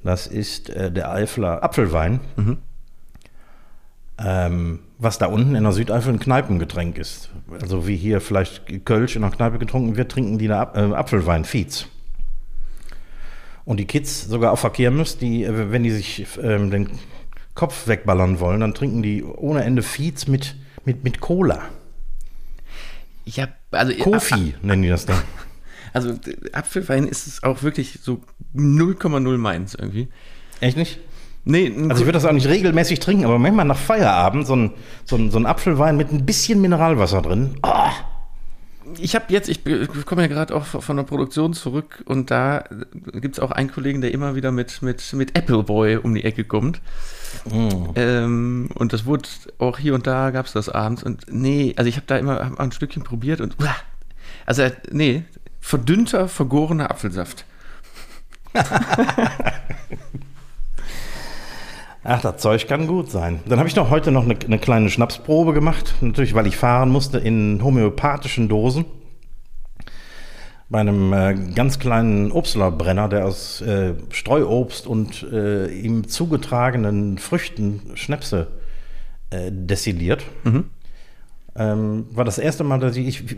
Das 0.02 0.26
ist 0.26 0.70
äh, 0.70 0.90
der 0.90 1.12
Eifler 1.12 1.62
Apfelwein, 1.62 2.20
mhm. 2.36 2.58
ähm, 4.18 4.78
was 4.96 5.18
da 5.18 5.26
unten 5.26 5.54
in 5.54 5.64
der 5.64 5.72
Südeifel 5.72 6.14
ein 6.14 6.18
Kneipengetränk 6.18 6.96
ist. 6.96 7.28
Also 7.60 7.86
wie 7.86 7.96
hier 7.96 8.22
vielleicht 8.22 8.86
Kölsch 8.86 9.16
in 9.16 9.22
der 9.22 9.32
Kneipe 9.32 9.58
getrunken 9.58 9.96
wird, 9.96 10.10
trinken 10.10 10.38
die 10.38 10.48
da 10.48 10.72
äh, 10.74 10.94
Apfelwein, 10.94 11.44
Feeds. 11.44 11.86
Und 13.66 13.76
die 13.76 13.86
Kids 13.86 14.24
sogar 14.24 14.52
auf 14.52 14.60
Verkehr 14.60 14.90
müssen, 14.90 15.18
die, 15.18 15.44
äh, 15.44 15.70
wenn 15.70 15.82
die 15.82 15.90
sich 15.90 16.26
ähm, 16.42 16.70
den 16.70 16.88
Kopf 17.54 17.86
wegballern 17.86 18.40
wollen, 18.40 18.60
dann 18.60 18.72
trinken 18.72 19.02
die 19.02 19.22
ohne 19.22 19.62
Ende 19.64 19.82
Feeds 19.82 20.26
mit, 20.26 20.56
mit, 20.86 21.04
mit 21.04 21.20
Cola. 21.20 21.68
Ich 23.28 23.40
habe 23.40 23.52
also 23.72 23.92
Kofi 23.92 24.54
ab, 24.56 24.64
nennen 24.64 24.82
die 24.82 24.88
das 24.88 25.06
dann. 25.06 25.18
Also 25.94 26.12
Apfelwein 26.52 27.08
ist 27.08 27.26
es 27.26 27.42
auch 27.42 27.62
wirklich 27.62 28.00
so 28.02 28.20
0,0 28.54 29.38
meins 29.38 29.74
irgendwie. 29.74 30.08
Echt 30.60 30.76
nicht? 30.76 31.00
Nee, 31.44 31.72
also 31.88 32.02
ich 32.02 32.06
würde 32.06 32.12
das 32.12 32.26
auch 32.26 32.32
nicht 32.32 32.46
regelmäßig 32.46 33.00
trinken, 33.00 33.24
aber 33.24 33.38
manchmal 33.38 33.64
nach 33.64 33.78
Feierabend 33.78 34.46
so 34.46 34.54
ein, 34.54 34.74
so 35.06 35.16
ein, 35.16 35.30
so 35.30 35.38
ein 35.38 35.46
Apfelwein 35.46 35.96
mit 35.96 36.12
ein 36.12 36.26
bisschen 36.26 36.60
Mineralwasser 36.60 37.22
drin. 37.22 37.56
Oh. 37.62 37.88
Ich 38.98 39.14
habe 39.14 39.26
jetzt, 39.28 39.48
ich 39.48 39.64
komme 40.06 40.22
ja 40.22 40.28
gerade 40.28 40.54
auch 40.54 40.64
von 40.64 40.96
der 40.96 41.04
Produktion 41.04 41.52
zurück 41.52 42.02
und 42.06 42.30
da 42.30 42.64
gibt 43.12 43.36
es 43.36 43.40
auch 43.40 43.50
einen 43.50 43.70
Kollegen, 43.70 44.00
der 44.00 44.12
immer 44.12 44.34
wieder 44.34 44.52
mit, 44.52 44.82
mit, 44.82 45.12
mit 45.12 45.36
Appleboy 45.36 45.96
um 45.96 46.14
die 46.14 46.24
Ecke 46.24 46.44
kommt. 46.44 46.80
Mm. 47.44 47.90
Ähm, 47.96 48.68
und 48.74 48.92
das 48.92 49.04
wurde 49.04 49.28
auch 49.58 49.78
hier 49.78 49.94
und 49.94 50.06
da 50.06 50.30
gab 50.30 50.46
es 50.46 50.52
das 50.52 50.68
abends 50.68 51.02
und 51.02 51.22
nee, 51.30 51.74
also 51.76 51.88
ich 51.88 51.96
habe 51.96 52.06
da 52.06 52.16
immer 52.16 52.44
hab 52.44 52.60
ein 52.60 52.72
Stückchen 52.72 53.04
probiert 53.04 53.40
und 53.40 53.56
also 54.46 54.66
nee, 54.90 55.24
verdünnter, 55.60 56.28
vergorener 56.28 56.90
Apfelsaft. 56.90 57.44
Ach, 62.10 62.22
das 62.22 62.38
Zeug 62.38 62.66
kann 62.66 62.86
gut 62.86 63.10
sein. 63.10 63.40
Dann 63.46 63.58
habe 63.58 63.68
ich 63.68 63.76
noch 63.76 63.90
heute 63.90 64.10
noch 64.10 64.24
eine, 64.24 64.34
eine, 64.46 64.58
kleine 64.58 64.88
Schnapsprobe 64.88 65.52
gemacht. 65.52 65.94
Natürlich, 66.00 66.32
weil 66.32 66.46
ich 66.46 66.56
fahren 66.56 66.88
musste 66.88 67.18
in 67.18 67.62
homöopathischen 67.62 68.48
Dosen. 68.48 68.86
Bei 70.70 70.80
einem 70.80 71.12
äh, 71.12 71.34
ganz 71.54 71.78
kleinen 71.78 72.32
Obstlerbrenner, 72.32 73.10
der 73.10 73.26
aus 73.26 73.60
äh, 73.60 73.92
Streuobst 74.08 74.86
und 74.86 75.22
äh, 75.30 75.66
ihm 75.66 76.08
zugetragenen 76.08 77.18
Früchten 77.18 77.82
Schnäpse 77.92 78.46
äh, 79.28 79.50
destilliert. 79.52 80.24
Mhm. 80.44 80.64
Ähm, 81.56 82.06
war 82.12 82.24
das 82.24 82.38
erste 82.38 82.64
Mal, 82.64 82.80
dass 82.80 82.96
ich, 82.96 83.06
ich, 83.06 83.36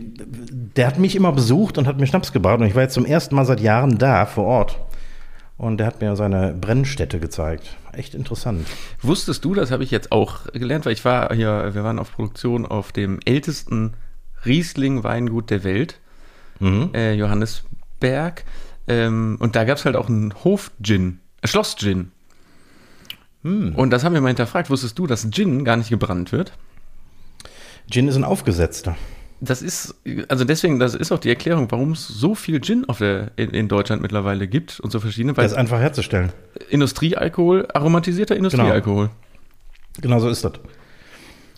Der 0.77 0.87
hat 0.87 0.97
mich 0.97 1.17
immer 1.17 1.33
besucht 1.33 1.77
und 1.77 1.87
hat 1.87 1.99
mir 1.99 2.07
Schnaps 2.07 2.31
gebracht. 2.31 2.61
Und 2.61 2.67
ich 2.67 2.75
war 2.75 2.83
jetzt 2.83 2.93
zum 2.93 3.05
ersten 3.05 3.35
Mal 3.35 3.45
seit 3.45 3.59
Jahren 3.59 3.97
da 3.97 4.25
vor 4.25 4.45
Ort. 4.45 4.79
Und 5.61 5.77
der 5.77 5.85
hat 5.85 6.01
mir 6.01 6.15
seine 6.15 6.55
Brennstätte 6.59 7.19
gezeigt. 7.19 7.77
Echt 7.91 8.15
interessant. 8.15 8.65
Wusstest 9.03 9.45
du, 9.45 9.53
das 9.53 9.69
habe 9.69 9.83
ich 9.83 9.91
jetzt 9.91 10.11
auch 10.11 10.47
gelernt, 10.53 10.87
weil 10.87 10.93
ich 10.93 11.05
war 11.05 11.31
hier, 11.35 11.75
wir 11.75 11.83
waren 11.83 11.99
auf 11.99 12.13
Produktion 12.13 12.65
auf 12.65 12.91
dem 12.91 13.19
ältesten 13.25 13.93
Riesling-Weingut 14.43 15.51
der 15.51 15.63
Welt, 15.63 15.99
mhm. 16.59 16.89
äh, 16.95 17.13
Johannesberg. 17.13 18.43
Ähm, 18.87 19.37
und 19.39 19.55
da 19.55 19.63
gab 19.65 19.77
es 19.77 19.85
halt 19.85 19.95
auch 19.95 20.09
einen 20.09 20.33
Hof-Gin, 20.43 21.19
äh, 21.43 21.47
Schloss-Gin. 21.47 22.11
Hm. 23.43 23.75
Und 23.75 23.91
das 23.91 24.03
haben 24.03 24.15
wir 24.15 24.21
mal 24.21 24.29
hinterfragt. 24.29 24.71
Wusstest 24.71 24.97
du, 24.97 25.05
dass 25.05 25.29
Gin 25.29 25.63
gar 25.63 25.77
nicht 25.77 25.91
gebrannt 25.91 26.31
wird? 26.31 26.53
Gin 27.87 28.07
ist 28.07 28.15
ein 28.15 28.23
aufgesetzter 28.23 28.95
das 29.43 29.63
ist, 29.63 29.95
also 30.27 30.45
deswegen, 30.45 30.77
das 30.79 30.93
ist 30.93 31.11
auch 31.11 31.17
die 31.17 31.29
Erklärung, 31.29 31.67
warum 31.71 31.93
es 31.93 32.07
so 32.07 32.35
viel 32.35 32.61
Gin 32.61 32.87
auf 32.87 32.99
der, 32.99 33.31
in, 33.37 33.49
in 33.49 33.67
Deutschland 33.67 34.03
mittlerweile 34.03 34.47
gibt 34.47 34.79
und 34.79 34.91
so 34.91 34.99
verschiedene. 34.99 35.35
Weil 35.35 35.45
das 35.45 35.53
ist 35.53 35.57
einfach 35.57 35.79
herzustellen. 35.79 36.31
Industriealkohol, 36.69 37.67
aromatisierter. 37.73 38.35
Industriealkohol. 38.35 39.09
Genau. 39.95 40.01
genau 40.01 40.19
so 40.19 40.29
ist 40.29 40.45
das. 40.45 40.53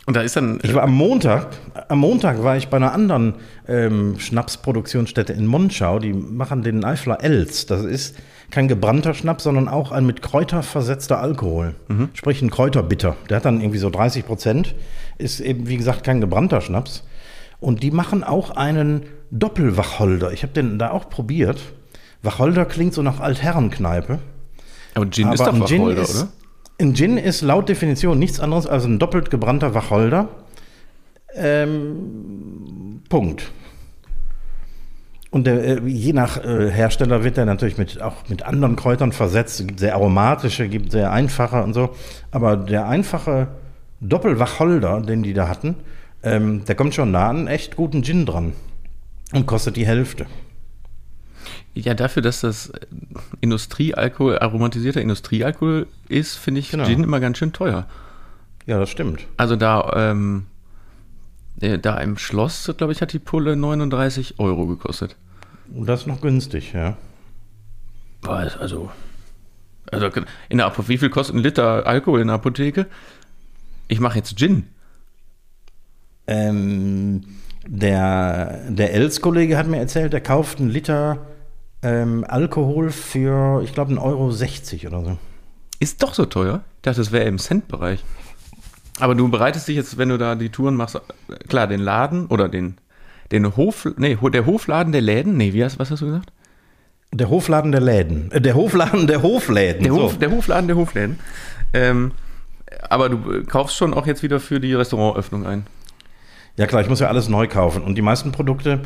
Und 0.06 0.16
da 0.16 0.22
ist 0.22 0.36
dann. 0.36 0.60
Ich 0.64 0.74
war 0.74 0.84
am 0.84 0.94
Montag, 0.94 1.48
am 1.90 2.00
Montag 2.00 2.42
war 2.42 2.56
ich 2.56 2.70
bei 2.70 2.78
einer 2.78 2.94
anderen 2.94 3.36
ähm, 3.68 4.18
Schnapsproduktionsstätte 4.18 5.34
in 5.34 5.46
Monschau. 5.46 6.00
Die 6.00 6.14
machen 6.14 6.62
den 6.62 6.86
Eifler 6.86 7.22
Els. 7.22 7.66
Das 7.66 7.84
ist 7.84 8.16
kein 8.50 8.70
gebrannter 8.70 9.14
Schnaps, 9.14 9.44
sondern 9.44 9.68
auch 9.68 9.92
ein 9.92 10.06
mit 10.06 10.22
Kräuter 10.22 10.64
versetzter 10.64 11.20
Alkohol. 11.20 11.76
Mhm. 11.90 12.10
Sprich 12.14 12.42
ein 12.42 12.50
Kräuterbitter. 12.50 13.18
Der 13.30 13.38
hat 13.38 13.46
dann 13.46 13.60
irgendwie 13.60 13.80
so 13.80 13.90
30 13.90 14.26
Prozent. 14.26 14.76
Ist 15.18 15.42
eben, 15.42 15.68
wie 15.68 15.78
gesagt, 15.78 16.04
kein 16.04 16.22
gebrannter 16.22 16.62
Schnaps. 16.62 17.04
Und 17.64 17.82
die 17.82 17.92
machen 17.92 18.26
auch 18.26 18.52
einen 18.52 19.04
Doppelwacholder. 19.32 20.34
Ich 20.34 20.44
habe 20.44 20.52
den 20.52 20.78
da 20.78 20.92
auch 20.92 21.10
probiert. 21.10 21.62
Wacholder 22.22 22.66
klingt 22.66 22.94
so 22.94 23.02
nach 23.02 23.22
Altherrenkneipe. 23.22 24.20
Aber 24.96 25.10
Gin 25.10 25.28
Aber 25.28 25.34
ist 25.36 25.46
doch 25.46 25.58
Wacholder, 25.58 26.02
ist, 26.02 26.16
oder? 26.16 26.28
Ein 26.82 26.94
Gin 26.94 27.18
ist 27.18 27.42
laut 27.42 27.70
Definition 27.70 28.20
nichts 28.20 28.42
anderes 28.42 28.68
als 28.68 28.84
ein 28.84 29.00
doppelt 29.00 29.32
gebrannter 29.32 29.74
Wacholder. 29.74 30.28
Ähm, 31.36 33.02
Punkt. 33.08 33.50
Und 35.32 35.48
der, 35.48 35.64
äh, 35.64 35.88
je 35.88 36.12
nach 36.12 36.44
äh, 36.44 36.70
Hersteller 36.70 37.24
wird 37.24 37.38
er 37.38 37.46
natürlich 37.46 37.78
mit, 37.78 38.02
auch 38.02 38.28
mit 38.28 38.44
anderen 38.44 38.76
Kräutern 38.76 39.14
versetzt. 39.14 39.62
Es 39.62 39.68
gibt 39.68 39.80
sehr 39.80 39.96
aromatische, 39.96 40.68
gibt 40.68 40.92
sehr 40.92 41.14
einfache 41.14 41.64
und 41.64 41.74
so. 41.74 41.96
Aber 42.30 42.58
der 42.58 42.90
einfache 42.90 43.48
Doppelwacholder, 44.02 45.00
den 45.00 45.24
die 45.24 45.34
da 45.34 45.48
hatten, 45.48 45.76
ähm, 46.24 46.66
der 46.66 46.76
kommt 46.76 46.94
schon 46.94 47.12
nah 47.12 47.30
an 47.30 47.48
echt 47.48 47.76
guten 47.76 48.04
Gin 48.04 48.26
dran 48.26 48.54
und 49.34 49.46
kostet 49.46 49.76
die 49.76 49.86
Hälfte. 49.86 50.26
Ja, 51.76 51.94
dafür, 51.94 52.22
dass 52.22 52.42
das 52.42 52.72
Industriealkohol, 53.42 54.40
aromatisierter 54.40 55.02
Industriealkohol 55.02 55.88
ist, 56.08 56.36
finde 56.36 56.60
ich 56.60 56.72
genau. 56.72 56.86
Gin 56.86 57.04
immer 57.04 57.20
ganz 57.20 57.40
schön 57.40 57.52
teuer. 57.52 57.88
Ja, 58.66 58.80
das 58.80 58.90
stimmt. 58.90 59.26
Also 59.38 59.56
da, 59.56 59.92
ähm, 59.96 60.46
da 61.58 61.98
im 61.98 62.18
Schloss, 62.18 62.72
glaube 62.78 62.94
ich, 62.94 63.02
hat 63.02 63.12
die 63.12 63.20
Pulle 63.20 63.56
39 63.56 64.40
Euro 64.40 64.68
gekostet. 64.68 65.16
Und 65.74 65.88
das 65.88 66.02
ist 66.02 66.08
noch 66.08 66.22
günstig, 66.22 66.74
ja. 66.74 66.96
Also, 68.26 68.90
also 69.92 70.10
in 70.50 70.58
der 70.58 70.68
Apotheke, 70.68 70.90
wie 70.90 70.98
viel 70.98 71.10
kostet 71.10 71.36
ein 71.36 71.40
Liter 71.40 71.86
Alkohol 71.86 72.22
in 72.22 72.28
der 72.28 72.36
Apotheke? 72.36 72.86
Ich 73.88 74.00
mache 74.00 74.18
jetzt 74.18 74.38
Gin. 74.38 74.68
Ähm, 76.28 77.22
der 77.66 78.70
der 78.70 78.94
Els-Kollege 78.94 79.58
hat 79.58 79.68
mir 79.68 79.78
erzählt, 79.78 80.14
er 80.14 80.22
kauft 80.22 80.60
einen 80.60 80.70
Liter 80.70 81.20
ähm, 81.82 82.26
Alkohol 82.28 82.92
für, 82.92 83.62
ich 83.64 83.74
glaube, 83.74 83.94
1,60 83.94 84.86
Euro 84.86 84.98
oder 84.98 85.06
so. 85.12 85.18
Ist 85.80 86.02
doch 86.02 86.14
so 86.14 86.26
teuer? 86.26 86.62
Ich 86.78 86.82
dachte, 86.84 87.02
das 87.02 87.12
wäre 87.12 87.26
im 87.26 87.38
Cent-Bereich. 87.38 88.04
Aber 89.00 89.16
du 89.16 89.28
bereitest 89.30 89.68
dich 89.68 89.76
jetzt, 89.76 89.98
wenn 89.98 90.10
du 90.10 90.18
da 90.18 90.36
die 90.36 90.50
Touren 90.50 90.76
machst, 90.76 91.00
klar, 91.50 91.68
den 91.68 91.80
Laden 91.80 92.28
oder 92.28 92.48
den, 92.48 92.78
den 93.32 93.56
Hof, 93.56 93.88
nee, 93.98 94.18
der 94.22 94.46
Hofladen 94.46 94.94
der 94.94 95.02
Läden, 95.02 95.36
nee, 95.36 95.54
wie 95.54 95.64
hast, 95.64 95.80
was 95.80 95.92
hast 95.92 96.02
du 96.02 96.06
gesagt? 96.06 96.32
Der 97.12 97.30
Hofladen 97.30 97.72
der 97.72 97.82
Läden. 97.82 98.32
Äh, 98.32 98.42
der 98.42 98.56
Hofladen 98.56 99.08
der 99.08 99.22
Hofläden. 99.22 99.84
Der, 99.84 99.94
Hof, 99.94 100.14
so. 100.14 100.18
der 100.20 100.32
Hofladen 100.32 100.68
der 100.68 100.78
Hofläden. 100.78 101.20
Ähm, 101.74 102.12
aber 102.90 103.10
du 103.10 103.44
kaufst 103.44 103.76
schon 103.76 103.94
auch 103.94 104.08
jetzt 104.08 104.24
wieder 104.24 104.40
für 104.40 104.60
die 104.60 104.74
Restaurantöffnung 104.74 105.46
ein. 105.46 105.66
Ja 106.56 106.68
klar, 106.68 106.82
ich 106.82 106.90
muss 106.90 107.00
ja 107.00 107.08
alles 107.08 107.30
neu 107.30 107.48
kaufen. 107.48 107.82
Und 107.82 107.96
die 107.96 108.02
meisten 108.02 108.32
Produkte, 108.32 108.82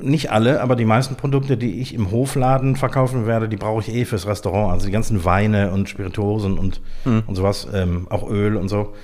nicht 0.00 0.30
alle, 0.30 0.62
aber 0.62 0.76
die 0.76 0.86
meisten 0.86 1.16
Produkte, 1.16 1.56
die 1.56 1.80
ich 1.80 1.94
im 1.94 2.10
Hofladen 2.10 2.76
verkaufen 2.76 3.26
werde, 3.26 3.48
die 3.48 3.56
brauche 3.56 3.82
ich 3.82 3.94
eh 3.94 4.04
fürs 4.04 4.26
Restaurant. 4.26 4.72
Also 4.72 4.86
die 4.86 4.92
ganzen 4.92 5.24
Weine 5.24 5.70
und 5.72 5.88
Spirituosen 5.88 6.58
und, 6.58 6.80
mhm. 7.04 7.24
und 7.26 7.34
sowas, 7.34 7.68
ähm, 7.72 8.06
auch 8.08 8.28
Öl 8.28 8.56
und 8.56 8.68
so. 8.68 8.94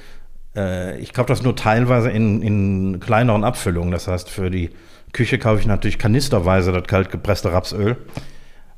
Äh, 0.57 0.99
ich 0.99 1.13
kaufe 1.13 1.29
das 1.29 1.43
nur 1.43 1.55
teilweise 1.55 2.11
in, 2.11 2.41
in 2.41 3.01
kleineren 3.01 3.45
Abfüllungen. 3.45 3.91
Das 3.91 4.09
heißt, 4.09 4.31
für 4.31 4.51
die 4.51 4.71
Küche 5.13 5.39
kaufe 5.39 5.61
ich 5.61 5.67
natürlich 5.67 5.99
kanisterweise 5.99 6.73
das 6.73 6.85
kaltgepresste 6.85 7.53
Rapsöl, 7.53 7.97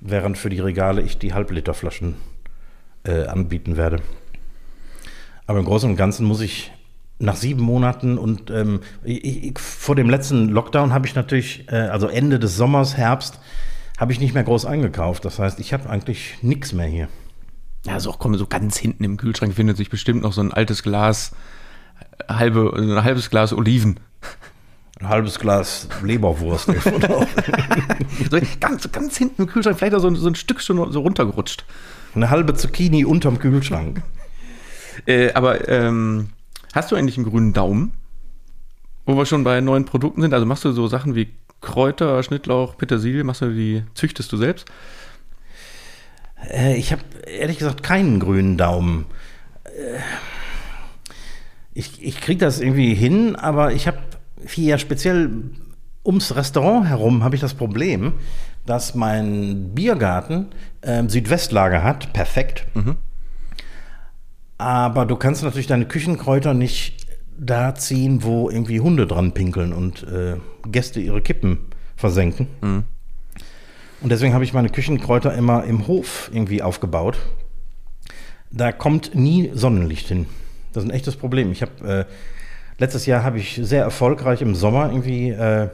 während 0.01 0.37
für 0.37 0.51
die 0.51 0.61
Regale 0.61 1.03
ich 1.03 1.19
die 1.19 1.33
Halbliterflaschen 1.33 2.17
äh, 3.05 3.27
anbieten 3.27 3.77
werde. 3.77 4.01
Aber 5.47 5.61
im 5.61 5.65
Großen 5.65 5.89
und 5.89 5.97
Ganzen 5.97 6.27
muss 6.27 6.41
ich 6.41 6.73
nach 7.19 7.37
sieben 7.37 7.63
Monaten 7.63 8.17
und 8.17 8.51
ähm, 8.51 8.81
ich, 9.03 9.45
ich, 9.45 9.59
vor 9.59 9.97
dem 9.97 10.09
letzten 10.09 10.49
Lockdown 10.49 10.93
habe 10.93 11.07
ich 11.07 11.15
natürlich, 11.15 11.65
äh, 11.69 11.77
also 11.77 12.07
Ende 12.07 12.39
des 12.39 12.57
Sommers, 12.57 12.97
Herbst, 12.97 13.41
habe 13.99 14.13
ich 14.13 14.21
nicht 14.21 14.35
mehr 14.35 14.45
groß 14.45 14.65
eingekauft. 14.67 15.25
Das 15.25 15.39
heißt, 15.39 15.59
ich 15.59 15.73
habe 15.73 15.91
eigentlich 15.91 16.39
nichts 16.43 16.73
mehr 16.73 16.87
hier. 16.87 17.09
Ja, 17.85 17.99
so 17.99 18.13
komm, 18.13 18.37
so 18.37 18.47
ganz 18.47 18.77
hinten 18.77 19.03
im 19.05 19.17
Kühlschrank 19.17 19.55
findet 19.55 19.77
sich 19.77 19.91
bestimmt 19.91 20.23
noch 20.23 20.33
so 20.33 20.41
ein 20.41 20.53
altes 20.53 20.83
Glas, 20.83 21.33
halbe, 22.29 22.73
ein 22.77 23.03
halbes 23.03 23.31
Glas 23.31 23.53
Oliven. 23.53 23.99
Ein 25.01 25.09
halbes 25.09 25.39
Glas 25.39 25.89
Leberwurst. 26.03 26.67
so 28.31 28.39
ganz, 28.61 28.91
ganz 28.91 29.17
hinten 29.17 29.43
im 29.43 29.49
Kühlschrank, 29.49 29.79
vielleicht 29.79 30.01
so, 30.01 30.15
so 30.15 30.29
ein 30.29 30.35
Stück 30.35 30.61
schon 30.61 30.93
so 30.93 31.01
runtergerutscht. 31.01 31.65
Eine 32.15 32.31
halbe 32.31 32.55
Zucchini 32.55 33.05
unterm 33.05 33.39
Kühlschrank. 33.39 34.03
äh, 35.07 35.33
aber 35.33 35.69
ähm, 35.69 36.31
Hast 36.75 36.91
du 36.91 36.97
eigentlich 36.97 37.17
einen 37.17 37.27
grünen 37.27 37.53
Daumen? 37.53 37.93
Wo 39.07 39.17
wir 39.17 39.27
schon 39.27 39.45
bei 39.45 39.61
neuen 39.61 39.85
Produkten 39.85 40.23
sind. 40.23 40.35
Also 40.35 40.47
machst 40.47 40.65
du 40.65 40.73
so 40.73 40.87
Sachen 40.87 41.15
wie 41.15 41.29
Kräuter, 41.61 42.23
Schnittlauch, 42.23 42.77
Petersilie, 42.77 43.25
machst 43.25 43.43
du 43.43 43.51
die, 43.53 43.83
züchtest 43.95 44.31
du 44.33 44.37
selbst? 44.37 44.67
Äh, 46.51 46.77
ich 46.77 46.93
habe 46.93 47.03
ehrlich 47.27 47.59
gesagt 47.59 47.83
keinen 47.83 48.21
grünen 48.21 48.57
Daumen. 48.57 49.07
Äh, 49.65 49.99
ich, 51.73 52.03
ich 52.03 52.21
kriege 52.21 52.39
das 52.39 52.61
irgendwie 52.61 52.95
hin, 52.95 53.37
aber 53.37 53.73
ich 53.73 53.87
habe 53.87 53.99
hier 54.47 54.79
speziell 54.79 55.31
ums 56.05 56.35
Restaurant 56.35 56.87
herum 56.87 57.23
habe 57.23 57.35
ich 57.35 57.41
das 57.41 57.55
Problem, 57.55 58.15
dass 58.67 58.95
mein 58.95 59.75
Biergarten 59.75 60.47
äh, 60.81 61.07
Südwestlager 61.09 61.83
hat, 61.83 62.13
perfekt. 62.13 62.67
Mhm. 62.75 62.97
Aber 64.59 65.07
du 65.07 65.17
kannst 65.17 65.45
natürlich 65.45 65.69
deine 65.69 65.87
Küchenkräuter 65.87 66.53
nicht 66.53 67.07
da 67.39 67.75
ziehen, 67.75 68.25
wo 68.25 68.51
irgendwie 68.51 68.81
Hunde 68.81 69.07
dran 69.07 69.33
pinkeln 69.33 69.73
und 69.73 70.03
äh, 70.03 70.37
Gäste 70.67 71.01
ihre 71.01 71.23
Kippen 71.23 71.59
versenken. 71.97 72.49
Mhm. 72.61 72.85
Und 74.01 74.11
deswegen 74.11 74.35
habe 74.35 74.45
ich 74.45 74.53
meine 74.53 74.69
Küchenkräuter 74.69 75.35
immer 75.35 75.65
im 75.65 75.87
Hof 75.87 76.31
irgendwie 76.33 76.63
aufgebaut. 76.63 77.19
Da 78.51 78.73
kommt 78.73 79.15
nie 79.15 79.51
Sonnenlicht 79.55 80.09
hin. 80.09 80.27
Das 80.73 80.85
ist 80.85 80.91
ein 80.91 80.95
echtes 80.95 81.17
Problem. 81.17 81.53
Ich 81.53 81.63
habe 81.63 81.89
äh, 81.89 82.05
letztes 82.79 83.07
Jahr 83.07 83.23
habe 83.23 83.39
ich 83.39 83.61
sehr 83.63 83.83
erfolgreich 83.83 84.43
im 84.43 84.55
Sommer 84.55 84.89
irgendwie 84.89 85.31
äh, 85.31 85.69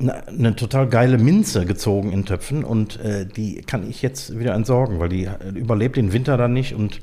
eine, 0.00 0.56
total 0.56 0.88
geile 0.88 1.18
Minze 1.18 1.64
gezogen 1.64 2.12
in 2.12 2.24
Töpfen 2.24 2.64
und 2.64 2.98
äh, 3.00 3.26
die 3.26 3.62
kann 3.62 3.88
ich 3.88 4.02
jetzt 4.02 4.38
wieder 4.38 4.54
entsorgen, 4.54 4.98
weil 4.98 5.08
die 5.08 5.24
äh, 5.24 5.48
überlebt 5.54 5.96
den 5.96 6.12
Winter 6.12 6.36
dann 6.36 6.52
nicht 6.52 6.74
und 6.74 7.00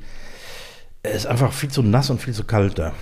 es 1.02 1.16
ist 1.16 1.26
einfach 1.26 1.52
viel 1.52 1.70
zu 1.70 1.82
nass 1.82 2.10
und 2.10 2.20
viel 2.20 2.34
zu 2.34 2.44
kalt 2.44 2.78
da. 2.78 2.92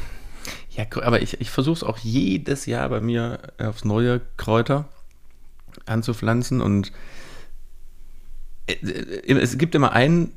Ja, 0.71 0.85
aber 1.03 1.23
ich, 1.23 1.41
ich 1.41 1.51
versuche 1.51 1.77
es 1.77 1.83
auch 1.83 1.99
jedes 1.99 2.67
Jahr 2.67 2.89
bei 2.89 3.01
mir 3.01 3.41
aufs 3.59 3.85
neue 3.85 4.21
Kräuter 4.37 4.89
anzupflanzen 5.87 6.61
und 6.61 6.93
äh, 8.67 8.75
äh, 8.75 9.39
es 9.39 9.59
gibt 9.59 9.75
immer 9.75 9.93
einen, 9.93 10.33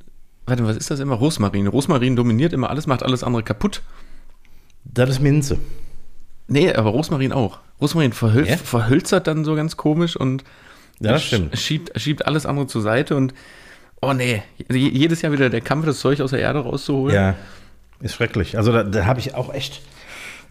warte, 0.45 0.65
was 0.65 0.77
ist 0.77 0.89
das 0.89 0.99
immer? 0.99 1.15
Rosmarin. 1.15 1.67
Rosmarin 1.67 2.15
dominiert 2.15 2.53
immer 2.53 2.69
alles, 2.69 2.87
macht 2.87 3.03
alles 3.03 3.23
andere 3.23 3.43
kaputt. 3.43 3.81
Das 4.83 5.09
ist 5.09 5.19
Minze. 5.19 5.59
Nee, 6.47 6.73
aber 6.73 6.89
Rosmarin 6.89 7.31
auch. 7.31 7.59
Rosmarin 7.79 8.13
verhöl 8.13 8.47
ja? 8.47 8.57
verhölzert 8.57 9.27
dann 9.27 9.45
so 9.45 9.55
ganz 9.55 9.77
komisch 9.77 10.15
und 10.15 10.43
ja. 10.99 11.17
Schiebt, 11.17 11.99
schiebt 11.99 12.27
alles 12.27 12.45
andere 12.45 12.67
zur 12.67 12.83
Seite 12.83 13.15
und 13.15 13.33
oh 14.01 14.13
nee, 14.13 14.43
jedes 14.69 15.21
Jahr 15.21 15.31
wieder 15.31 15.49
der 15.49 15.61
Kampf, 15.61 15.85
das 15.85 15.99
Zeug 15.99 16.21
aus 16.21 16.31
der 16.31 16.39
Erde 16.39 16.59
rauszuholen. 16.59 17.15
Ja, 17.15 17.35
ist 17.99 18.15
schrecklich. 18.15 18.57
Also 18.57 18.71
da, 18.71 18.83
da 18.83 19.05
habe 19.05 19.19
ich 19.19 19.35
auch 19.35 19.53
echt 19.53 19.81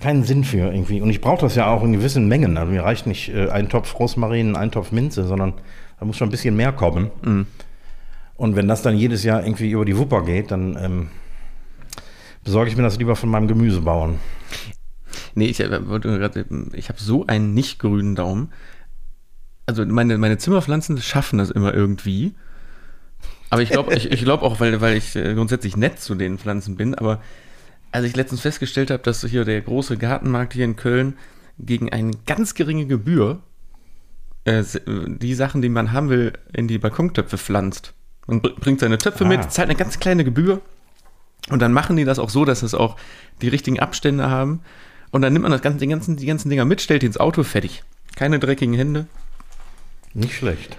keinen 0.00 0.24
Sinn 0.24 0.44
für 0.44 0.72
irgendwie. 0.72 1.00
Und 1.00 1.10
ich 1.10 1.20
brauche 1.20 1.42
das 1.42 1.54
ja 1.56 1.66
auch 1.66 1.84
in 1.84 1.92
gewissen 1.92 2.26
Mengen. 2.26 2.56
Also 2.56 2.72
mir 2.72 2.82
reicht 2.82 3.06
nicht 3.06 3.28
äh, 3.28 3.50
ein 3.50 3.68
Topf 3.68 3.98
Rosmarin, 3.98 4.56
ein 4.56 4.70
Topf 4.70 4.92
Minze, 4.92 5.24
sondern 5.24 5.54
da 5.98 6.06
muss 6.06 6.16
schon 6.16 6.28
ein 6.28 6.32
bisschen 6.32 6.56
mehr 6.56 6.72
kommen. 6.72 7.10
Mhm. 7.22 7.46
Und 8.36 8.56
wenn 8.56 8.68
das 8.68 8.80
dann 8.80 8.96
jedes 8.96 9.22
Jahr 9.22 9.44
irgendwie 9.44 9.70
über 9.70 9.84
die 9.84 9.98
Wupper 9.98 10.24
geht, 10.24 10.50
dann 10.50 10.78
ähm, 10.80 11.08
besorge 12.42 12.70
ich 12.70 12.76
mir 12.76 12.82
das 12.82 12.98
lieber 12.98 13.16
von 13.16 13.28
meinem 13.28 13.48
Gemüsebauern. 13.48 14.18
Nee, 15.34 15.46
ich, 15.46 15.60
äh, 15.60 15.80
ich 16.72 16.88
habe 16.88 16.98
so 16.98 17.26
einen 17.26 17.52
nicht 17.52 17.78
grünen 17.78 18.14
Daumen. 18.14 18.50
Also 19.66 19.84
meine, 19.84 20.16
meine 20.16 20.38
Zimmerpflanzen 20.38 20.98
schaffen 21.02 21.38
das 21.38 21.50
immer 21.50 21.74
irgendwie. 21.74 22.34
Aber 23.50 23.62
ich 23.62 23.70
glaube 23.70 23.94
ich, 23.94 24.10
ich 24.10 24.22
glaub 24.22 24.42
auch, 24.42 24.60
weil, 24.60 24.80
weil 24.80 24.96
ich 24.96 25.16
äh, 25.16 25.34
grundsätzlich 25.34 25.76
nett 25.76 26.00
zu 26.00 26.14
den 26.14 26.38
Pflanzen 26.38 26.76
bin, 26.76 26.94
aber 26.94 27.20
als 27.92 28.06
ich 28.06 28.14
letztens 28.14 28.40
festgestellt 28.40 28.90
habe, 28.90 29.02
dass 29.02 29.24
hier 29.24 29.44
der 29.44 29.60
große 29.60 29.96
Gartenmarkt 29.96 30.52
hier 30.54 30.64
in 30.64 30.76
Köln 30.76 31.18
gegen 31.58 31.92
eine 31.92 32.12
ganz 32.26 32.54
geringe 32.54 32.86
Gebühr 32.86 33.40
äh, 34.44 34.62
die 34.86 35.34
Sachen, 35.34 35.62
die 35.62 35.68
man 35.68 35.92
haben 35.92 36.08
will, 36.08 36.32
in 36.52 36.68
die 36.68 36.78
Balkontöpfe 36.78 37.36
pflanzt. 37.36 37.92
Man 38.26 38.40
bringt 38.40 38.80
seine 38.80 38.98
Töpfe 38.98 39.24
ah. 39.24 39.28
mit, 39.28 39.52
zahlt 39.52 39.68
eine 39.68 39.76
ganz 39.76 39.98
kleine 39.98 40.24
Gebühr 40.24 40.60
und 41.48 41.60
dann 41.60 41.72
machen 41.72 41.96
die 41.96 42.04
das 42.04 42.18
auch 42.18 42.30
so, 42.30 42.44
dass 42.44 42.62
es 42.62 42.74
auch 42.74 42.96
die 43.42 43.48
richtigen 43.48 43.80
Abstände 43.80 44.30
haben. 44.30 44.60
Und 45.10 45.22
dann 45.22 45.32
nimmt 45.32 45.42
man 45.42 45.52
das 45.52 45.62
ganze, 45.62 45.78
die, 45.80 45.88
ganzen, 45.88 46.16
die 46.16 46.26
ganzen 46.26 46.50
Dinger 46.50 46.64
mit, 46.64 46.80
stellt 46.80 47.02
die 47.02 47.06
ins 47.06 47.18
Auto, 47.18 47.42
fertig. 47.42 47.82
Keine 48.14 48.38
dreckigen 48.38 48.74
Hände. 48.74 49.06
Nicht 50.14 50.36
schlecht. 50.36 50.76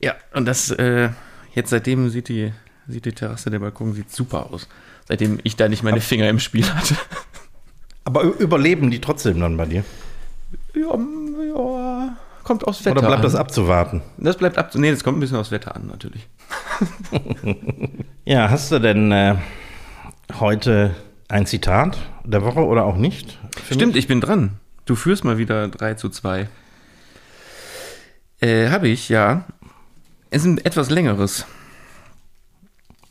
Ja, 0.00 0.16
und 0.34 0.46
das, 0.46 0.70
äh, 0.70 1.10
jetzt 1.54 1.70
seitdem 1.70 2.08
sieht 2.10 2.28
die, 2.28 2.52
sieht 2.88 3.04
die 3.04 3.12
Terrasse 3.12 3.50
der 3.50 3.58
Balkon 3.58 3.92
sieht 3.94 4.10
super 4.10 4.50
aus 4.52 4.68
seitdem 5.10 5.40
ich 5.42 5.56
da 5.56 5.68
nicht 5.68 5.82
meine 5.82 6.00
Finger 6.00 6.28
im 6.28 6.38
Spiel 6.38 6.64
hatte. 6.72 6.94
Aber 8.04 8.22
überleben 8.22 8.92
die 8.92 9.00
trotzdem 9.00 9.40
dann 9.40 9.56
bei 9.56 9.66
dir? 9.66 9.84
Ja, 10.74 10.96
ja 11.54 12.16
kommt 12.44 12.66
aufs 12.66 12.84
Wetter 12.84 12.98
Oder 12.98 13.08
bleibt 13.08 13.18
an. 13.18 13.22
das 13.22 13.34
abzuwarten? 13.34 14.02
Das 14.18 14.36
bleibt 14.36 14.56
ab. 14.56 14.70
Nee, 14.74 14.90
das 14.92 15.02
kommt 15.02 15.18
ein 15.18 15.20
bisschen 15.20 15.36
aufs 15.36 15.50
Wetter 15.50 15.74
an, 15.74 15.88
natürlich. 15.88 16.28
ja, 18.24 18.50
hast 18.50 18.70
du 18.70 18.78
denn 18.78 19.10
äh, 19.10 19.34
heute 20.38 20.94
ein 21.28 21.44
Zitat 21.46 21.98
der 22.24 22.44
Woche 22.44 22.64
oder 22.64 22.84
auch 22.84 22.96
nicht? 22.96 23.38
Stimmt, 23.66 23.94
mich? 23.94 24.04
ich 24.04 24.08
bin 24.08 24.20
dran. 24.20 24.58
Du 24.86 24.94
führst 24.94 25.24
mal 25.24 25.38
wieder 25.38 25.66
3 25.68 25.94
zu 25.94 26.08
2. 26.08 26.48
Äh, 28.40 28.68
Habe 28.68 28.88
ich, 28.88 29.08
ja. 29.08 29.44
Es 30.30 30.42
ist 30.42 30.46
ein 30.46 30.58
etwas 30.58 30.90
längeres. 30.90 31.44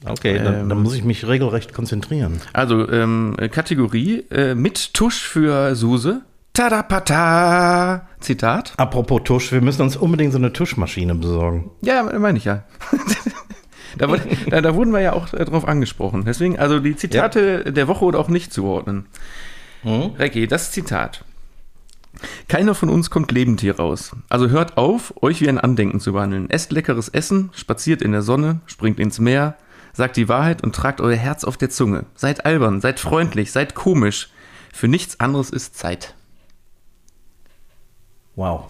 Okay, 0.05 0.37
dann, 0.37 0.61
ähm, 0.61 0.69
dann, 0.69 0.81
muss 0.81 0.95
ich 0.95 1.03
mich 1.03 1.27
regelrecht 1.27 1.73
konzentrieren. 1.73 2.39
Also 2.53 2.89
ähm, 2.89 3.35
Kategorie 3.51 4.25
äh, 4.31 4.55
mit 4.55 4.93
Tusch 4.93 5.27
für 5.27 5.75
Suse. 5.75 6.21
Tadapata! 6.53 8.07
Zitat. 8.21 8.73
Apropos 8.77 9.21
Tusch, 9.25 9.51
wir 9.51 9.61
müssen 9.61 9.81
uns 9.81 9.97
unbedingt 9.97 10.31
so 10.31 10.37
eine 10.37 10.53
Tuschmaschine 10.53 11.15
besorgen. 11.15 11.71
Ja, 11.81 12.03
meine 12.03 12.37
ich 12.37 12.45
ja. 12.45 12.63
da, 13.97 14.07
da, 14.49 14.61
da, 14.61 14.75
wurden 14.75 14.91
wir 14.91 15.01
ja 15.01 15.13
auch 15.13 15.33
äh, 15.33 15.43
drauf 15.43 15.67
angesprochen. 15.67 16.23
Deswegen, 16.25 16.57
also 16.57 16.79
die 16.79 16.95
Zitate 16.95 17.63
ja. 17.65 17.71
der 17.71 17.87
Woche 17.89 18.05
oder 18.05 18.19
auch 18.19 18.29
nicht 18.29 18.53
zuordnen. 18.53 19.07
Hm? 19.83 20.13
Recki, 20.17 20.47
das 20.47 20.71
Zitat. 20.71 21.25
Keiner 22.47 22.75
von 22.75 22.89
uns 22.89 23.09
kommt 23.09 23.31
lebend 23.31 23.61
hier 23.61 23.77
raus. 23.77 24.15
Also 24.29 24.49
hört 24.49 24.77
auf, 24.77 25.13
euch 25.21 25.41
wie 25.41 25.49
ein 25.49 25.59
Andenken 25.59 25.99
zu 25.99 26.13
behandeln. 26.13 26.49
Esst 26.49 26.71
leckeres 26.71 27.09
Essen, 27.09 27.49
spaziert 27.53 28.01
in 28.01 28.11
der 28.11 28.21
Sonne, 28.21 28.61
springt 28.65 28.99
ins 28.99 29.19
Meer, 29.19 29.57
Sagt 29.93 30.17
die 30.17 30.29
Wahrheit 30.29 30.63
und 30.63 30.75
tragt 30.75 31.01
euer 31.01 31.15
Herz 31.15 31.43
auf 31.43 31.57
der 31.57 31.69
Zunge. 31.69 32.05
Seid 32.15 32.45
albern, 32.45 32.81
seid 32.81 32.99
freundlich, 32.99 33.51
seid 33.51 33.75
komisch. 33.75 34.29
Für 34.73 34.87
nichts 34.87 35.19
anderes 35.19 35.49
ist 35.49 35.77
Zeit. 35.77 36.15
Wow. 38.35 38.67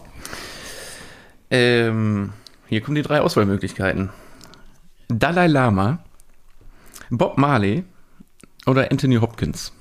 Ähm, 1.52 2.34
hier 2.68 2.82
kommen 2.82 2.96
die 2.96 3.02
drei 3.02 3.22
Auswahlmöglichkeiten. 3.22 4.10
Dalai 5.08 5.48
Lama, 5.48 6.00
Bob 7.10 7.38
Marley 7.38 7.84
oder 8.66 8.92
Anthony 8.92 9.18
Hopkins. 9.18 9.74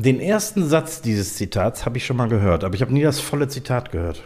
Den 0.00 0.20
ersten 0.20 0.64
Satz 0.68 1.02
dieses 1.02 1.34
Zitats 1.34 1.84
habe 1.84 1.96
ich 1.98 2.06
schon 2.06 2.16
mal 2.16 2.28
gehört, 2.28 2.62
aber 2.62 2.76
ich 2.76 2.82
habe 2.82 2.92
nie 2.92 3.02
das 3.02 3.18
volle 3.18 3.48
Zitat 3.48 3.90
gehört. 3.90 4.22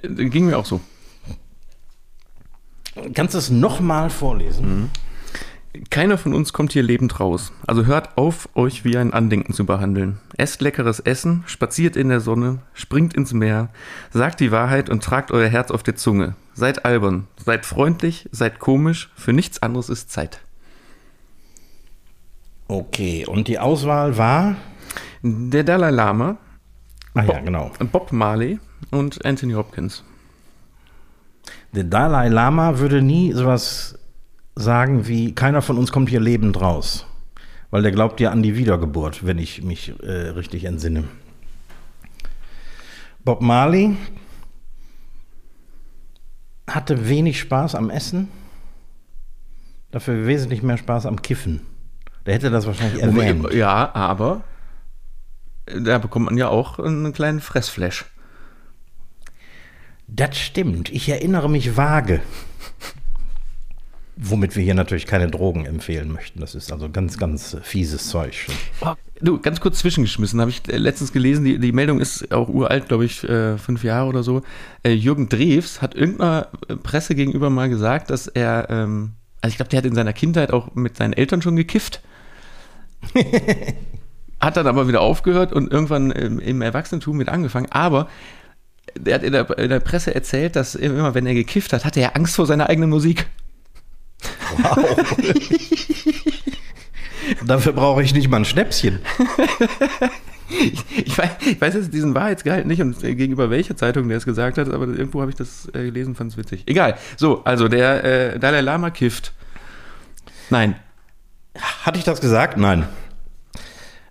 Äh, 0.00 0.26
ging 0.26 0.46
mir 0.46 0.56
auch 0.56 0.66
so. 0.66 0.80
Kannst 3.12 3.34
du 3.34 3.38
es 3.38 3.50
nochmal 3.50 4.08
vorlesen? 4.08 4.82
Mhm. 4.82 4.90
Keiner 5.90 6.16
von 6.16 6.32
uns 6.32 6.52
kommt 6.52 6.72
hier 6.72 6.84
lebend 6.84 7.18
raus. 7.18 7.52
Also 7.66 7.84
hört 7.84 8.16
auf, 8.16 8.48
euch 8.54 8.84
wie 8.84 8.96
ein 8.96 9.12
Andenken 9.12 9.52
zu 9.52 9.66
behandeln. 9.66 10.20
Esst 10.36 10.60
leckeres 10.60 11.00
Essen, 11.00 11.42
spaziert 11.46 11.96
in 11.96 12.08
der 12.08 12.20
Sonne, 12.20 12.58
springt 12.74 13.14
ins 13.14 13.32
Meer, 13.32 13.70
sagt 14.12 14.38
die 14.38 14.52
Wahrheit 14.52 14.90
und 14.90 15.02
tragt 15.02 15.32
euer 15.32 15.48
Herz 15.48 15.72
auf 15.72 15.82
der 15.82 15.96
Zunge. 15.96 16.36
Seid 16.54 16.84
albern, 16.84 17.26
seid 17.42 17.66
freundlich, 17.66 18.28
seid 18.30 18.60
komisch, 18.60 19.10
für 19.16 19.32
nichts 19.32 19.60
anderes 19.60 19.88
ist 19.88 20.12
Zeit. 20.12 20.40
Okay, 22.72 23.26
und 23.26 23.48
die 23.48 23.58
Auswahl 23.58 24.16
war? 24.16 24.56
Der 25.22 25.62
Dalai 25.62 25.90
Lama, 25.90 26.38
Ach 27.12 27.26
Bob, 27.26 27.34
ja, 27.34 27.40
genau. 27.42 27.70
Bob 27.92 28.12
Marley 28.12 28.60
und 28.90 29.22
Anthony 29.26 29.52
Hopkins. 29.52 30.02
Der 31.72 31.84
Dalai 31.84 32.28
Lama 32.28 32.78
würde 32.78 33.02
nie 33.02 33.34
sowas 33.34 33.98
sagen 34.54 35.06
wie, 35.06 35.34
keiner 35.34 35.60
von 35.60 35.76
uns 35.76 35.92
kommt 35.92 36.08
hier 36.08 36.20
lebend 36.20 36.58
raus. 36.62 37.04
Weil 37.70 37.82
der 37.82 37.92
glaubt 37.92 38.20
ja 38.20 38.30
an 38.30 38.42
die 38.42 38.56
Wiedergeburt, 38.56 39.26
wenn 39.26 39.36
ich 39.36 39.62
mich 39.62 39.92
äh, 40.02 40.30
richtig 40.30 40.64
entsinne. 40.64 41.04
Bob 43.22 43.42
Marley 43.42 43.96
hatte 46.66 47.06
wenig 47.06 47.38
Spaß 47.38 47.74
am 47.74 47.90
Essen, 47.90 48.28
dafür 49.90 50.26
wesentlich 50.26 50.62
mehr 50.62 50.78
Spaß 50.78 51.04
am 51.04 51.20
Kiffen. 51.20 51.66
Der 52.26 52.34
hätte 52.34 52.50
das 52.50 52.66
wahrscheinlich 52.66 53.02
erwähnt. 53.02 53.52
Ja, 53.52 53.94
aber 53.94 54.42
da 55.66 55.98
bekommt 55.98 56.26
man 56.26 56.36
ja 56.36 56.48
auch 56.48 56.78
einen 56.78 57.12
kleinen 57.12 57.40
Fressflash. 57.40 58.04
Das 60.08 60.36
stimmt. 60.36 60.90
Ich 60.90 61.08
erinnere 61.08 61.48
mich 61.48 61.76
vage. 61.76 62.20
Womit 64.16 64.56
wir 64.56 64.62
hier 64.62 64.74
natürlich 64.74 65.06
keine 65.06 65.30
Drogen 65.30 65.64
empfehlen 65.64 66.12
möchten. 66.12 66.40
Das 66.40 66.54
ist 66.54 66.70
also 66.70 66.90
ganz, 66.90 67.16
ganz 67.16 67.56
fieses 67.62 68.08
Zeug. 68.08 68.46
Oh, 68.82 68.92
du, 69.20 69.40
ganz 69.40 69.60
kurz 69.60 69.78
zwischengeschmissen, 69.78 70.38
habe 70.40 70.50
ich 70.50 70.66
letztens 70.66 71.12
gelesen, 71.12 71.44
die, 71.44 71.58
die 71.58 71.72
Meldung 71.72 71.98
ist 71.98 72.30
auch 72.30 72.48
uralt, 72.48 72.88
glaube 72.88 73.06
ich, 73.06 73.24
äh, 73.24 73.56
fünf 73.56 73.84
Jahre 73.84 74.08
oder 74.08 74.22
so. 74.22 74.42
Äh, 74.82 74.92
Jürgen 74.92 75.30
Drews 75.30 75.80
hat 75.80 75.94
irgendeiner 75.94 76.48
Presse 76.82 77.14
gegenüber 77.14 77.48
mal 77.48 77.70
gesagt, 77.70 78.10
dass 78.10 78.26
er, 78.28 78.68
ähm, 78.68 79.12
also 79.40 79.52
ich 79.52 79.56
glaube, 79.56 79.70
der 79.70 79.78
hat 79.78 79.86
in 79.86 79.94
seiner 79.94 80.12
Kindheit 80.12 80.52
auch 80.52 80.74
mit 80.74 80.98
seinen 80.98 81.14
Eltern 81.14 81.40
schon 81.40 81.56
gekifft. 81.56 82.02
hat 84.40 84.56
dann 84.56 84.66
aber 84.66 84.88
wieder 84.88 85.00
aufgehört 85.00 85.52
und 85.52 85.72
irgendwann 85.72 86.10
im, 86.10 86.38
im 86.40 86.62
Erwachsenentum 86.62 87.16
mit 87.16 87.28
angefangen. 87.28 87.70
Aber 87.70 88.08
der 88.96 89.14
hat 89.14 89.22
in 89.22 89.32
der, 89.32 89.58
in 89.58 89.70
der 89.70 89.80
Presse 89.80 90.14
erzählt, 90.14 90.56
dass 90.56 90.74
immer, 90.74 91.14
wenn 91.14 91.26
er 91.26 91.34
gekifft 91.34 91.72
hat, 91.72 91.84
hatte 91.84 92.00
er 92.00 92.16
Angst 92.16 92.36
vor 92.36 92.46
seiner 92.46 92.68
eigenen 92.68 92.90
Musik. 92.90 93.26
Wow. 94.56 94.96
Dafür 97.46 97.72
brauche 97.72 98.02
ich 98.02 98.14
nicht 98.14 98.28
mal 98.28 98.38
ein 98.38 98.44
Schnäpschen. 98.44 98.98
ich, 100.48 100.84
ich, 101.06 101.16
weiß, 101.18 101.30
ich 101.46 101.60
weiß 101.60 101.74
jetzt 101.74 101.94
diesen 101.94 102.14
Wahrheitsgehalt 102.14 102.66
nicht 102.66 102.82
und 102.82 103.02
äh, 103.02 103.14
gegenüber 103.14 103.50
welcher 103.50 103.76
Zeitung 103.76 104.08
der 104.08 104.18
es 104.18 104.24
gesagt 104.24 104.58
hat, 104.58 104.68
aber 104.68 104.86
irgendwo 104.88 105.20
habe 105.20 105.30
ich 105.30 105.36
das 105.36 105.68
äh, 105.68 105.84
gelesen, 105.84 106.14
fand 106.14 106.32
es 106.32 106.36
witzig. 106.36 106.64
Egal. 106.66 106.96
So, 107.16 107.44
also 107.44 107.68
der 107.68 108.04
äh, 108.04 108.38
Dalai 108.38 108.60
Lama 108.60 108.90
kifft. 108.90 109.32
Nein. 110.50 110.76
Hatte 111.54 111.98
ich 111.98 112.04
das 112.04 112.20
gesagt? 112.20 112.56
Nein. 112.56 112.88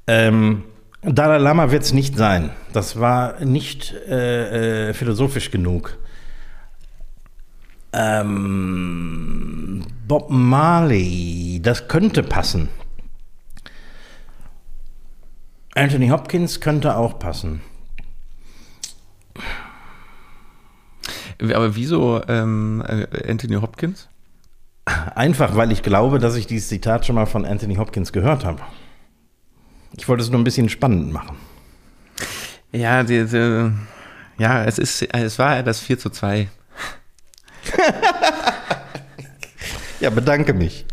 Ähm, 0.07 0.63
Dalai 1.01 1.37
Lama 1.39 1.71
wird 1.71 1.83
es 1.83 1.93
nicht 1.93 2.15
sein. 2.15 2.51
Das 2.73 2.99
war 2.99 3.43
nicht 3.43 3.93
äh, 4.07 4.89
äh, 4.89 4.93
philosophisch 4.93 5.49
genug. 5.49 5.97
Ähm, 7.93 9.85
Bob 10.07 10.29
Marley, 10.29 11.59
das 11.61 11.87
könnte 11.87 12.23
passen. 12.23 12.69
Anthony 15.73 16.09
Hopkins 16.09 16.59
könnte 16.59 16.95
auch 16.95 17.17
passen. 17.17 17.61
Aber 21.41 21.75
wieso 21.75 22.21
ähm, 22.27 22.83
äh, 22.87 23.29
Anthony 23.29 23.55
Hopkins? 23.55 24.07
Einfach, 25.13 25.55
weil 25.55 25.71
ich 25.71 25.83
glaube, 25.83 26.19
dass 26.19 26.35
ich 26.35 26.47
dieses 26.47 26.69
Zitat 26.69 27.05
schon 27.05 27.15
mal 27.15 27.25
von 27.25 27.45
Anthony 27.45 27.75
Hopkins 27.75 28.13
gehört 28.13 28.45
habe. 28.45 28.61
Ich 29.97 30.07
wollte 30.07 30.23
es 30.23 30.29
nur 30.29 30.39
ein 30.39 30.45
bisschen 30.45 30.69
spannend 30.69 31.11
machen. 31.11 31.37
Ja, 32.71 33.03
die, 33.03 33.25
die, 33.25 33.71
ja, 34.37 34.63
es 34.63 34.79
ist, 34.79 35.01
es 35.01 35.37
war 35.37 35.61
das 35.63 35.81
4 35.81 35.99
zu 35.99 36.09
2. 36.09 36.47
ja, 39.99 40.09
bedanke 40.09 40.53
mich. 40.53 40.85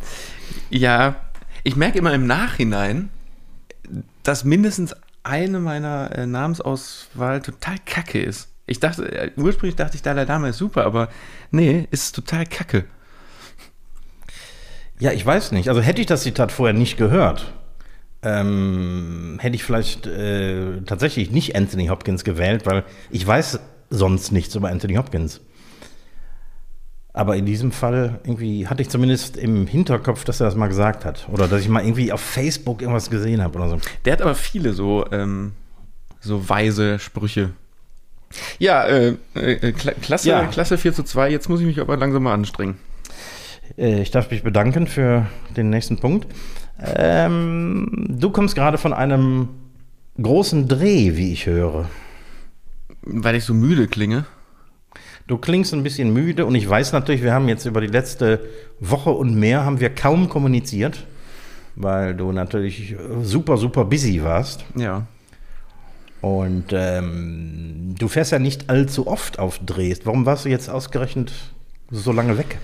Ja, 0.69 1.17
ich 1.63 1.77
merke 1.77 1.99
immer 1.99 2.13
im 2.13 2.27
Nachhinein, 2.27 3.11
dass 4.25 4.43
mindestens 4.45 4.97
eine 5.23 5.61
meiner 5.61 6.11
äh, 6.17 6.27
Namensauswahl 6.27 7.41
total 7.41 7.77
kacke 7.87 8.21
ist. 8.21 8.49
Ich 8.67 8.81
dachte, 8.81 9.11
äh, 9.11 9.31
ursprünglich 9.37 9.77
dachte 9.77 9.97
ich, 9.97 10.03
Dalai 10.03 10.25
Lama 10.25 10.49
ist 10.49 10.59
super, 10.59 10.85
aber 10.85 11.09
nee, 11.53 11.87
ist 11.93 12.15
total 12.15 12.45
kacke. 12.47 12.85
Ja, 15.01 15.13
ich 15.13 15.25
weiß 15.25 15.53
nicht. 15.53 15.69
Also 15.69 15.81
hätte 15.81 16.01
ich 16.01 16.07
das 16.07 16.23
Zitat 16.23 16.53
vorher 16.53 16.75
nicht 16.75 16.97
gehört, 16.97 17.53
ähm, 18.23 19.39
hätte 19.41 19.55
ich 19.55 19.63
vielleicht 19.63 20.07
äh, 20.07 20.81
tatsächlich 20.83 21.31
nicht 21.31 21.55
Anthony 21.55 21.87
Hopkins 21.87 22.25
gewählt, 22.25 22.67
weil 22.67 22.85
ich 23.11 23.27
weiß 23.27 23.61
sonst 23.91 24.33
nichts 24.33 24.55
über 24.55 24.69
Anthony 24.69 24.95
Hopkins. 24.95 25.41
Aber 27.13 27.37
in 27.37 27.47
diesem 27.47 27.73
Fall 27.73 28.21
irgendwie 28.25 28.69
hatte 28.69 28.83
ich 28.83 28.91
zumindest 28.91 29.37
im 29.37 29.67
Hinterkopf, 29.67 30.25
dass 30.25 30.41
er 30.41 30.47
das 30.47 30.55
mal 30.55 30.69
gesagt 30.69 31.05
hat. 31.05 31.29
Oder 31.33 31.49
dass 31.49 31.63
ich 31.63 31.69
mal 31.69 31.83
irgendwie 31.83 32.13
auf 32.13 32.21
Facebook 32.21 32.81
irgendwas 32.81 33.11
gesehen 33.11 33.43
habe 33.43 33.59
oder 33.59 33.71
so. 33.71 33.79
Der 34.05 34.13
hat 34.13 34.23
aber 34.23 34.35
viele 34.35 34.73
so, 34.73 35.05
ähm, 35.11 35.53
so 36.21 36.49
weise 36.49 36.99
Sprüche. 36.99 37.51
Ja, 38.59 38.85
äh, 38.85 39.17
äh, 39.35 39.73
Klasse, 39.73 40.29
ja. 40.29 40.47
Klasse 40.47 40.77
4 40.79 40.93
zu 40.93 41.03
2. 41.03 41.31
Jetzt 41.31 41.49
muss 41.49 41.61
ich 41.61 41.67
mich 41.67 41.81
aber 41.81 41.97
langsam 41.97 42.23
mal 42.23 42.35
anstrengen. 42.35 42.79
Äh, 43.77 44.01
ich 44.03 44.11
darf 44.11 44.31
mich 44.31 44.43
bedanken 44.43 44.87
für 44.87 45.27
den 45.57 45.71
nächsten 45.71 45.99
Punkt. 45.99 46.27
Ähm, 46.97 48.07
du 48.09 48.31
kommst 48.31 48.55
gerade 48.55 48.79
von 48.79 48.93
einem 48.93 49.49
großen 50.21 50.69
Dreh, 50.69 51.17
wie 51.17 51.33
ich 51.33 51.47
höre. 51.47 51.89
Weil 53.03 53.37
ich 53.37 53.45
so 53.45 53.55
müde 53.55 53.89
klinge. 53.89 54.25
Du 55.27 55.37
klingst 55.37 55.75
ein 55.75 55.83
bisschen 55.83 56.13
müde 56.13 56.47
und 56.47 56.55
ich 56.55 56.69
weiß 56.69 56.93
natürlich, 56.93 57.23
wir 57.23 57.35
haben 57.35 57.49
jetzt 57.49 57.67
über 57.67 57.83
die 57.83 57.87
letzte 57.87 58.41
Woche 58.81 59.11
und 59.11 59.35
mehr 59.35 59.65
haben 59.65 59.79
wir 59.79 59.91
kaum 59.91 60.31
kommuniziert, 60.31 61.05
weil 61.77 62.15
du 62.15 62.33
natürlich 62.33 62.97
super, 63.23 63.59
super 63.59 63.85
busy 63.85 64.23
warst. 64.23 64.65
Ja. 64.75 65.07
Und 66.23 66.73
ähm, 66.73 67.95
du 67.99 68.09
fährst 68.09 68.33
ja 68.33 68.39
nicht 68.39 68.71
allzu 68.71 69.07
oft 69.07 69.39
auf 69.39 69.59
Drehst. 69.59 70.07
Warum 70.07 70.25
warst 70.25 70.47
du 70.47 70.49
jetzt 70.49 70.71
ausgerechnet 70.71 71.33
so 71.91 72.11
lange 72.11 72.39
weg? 72.39 72.59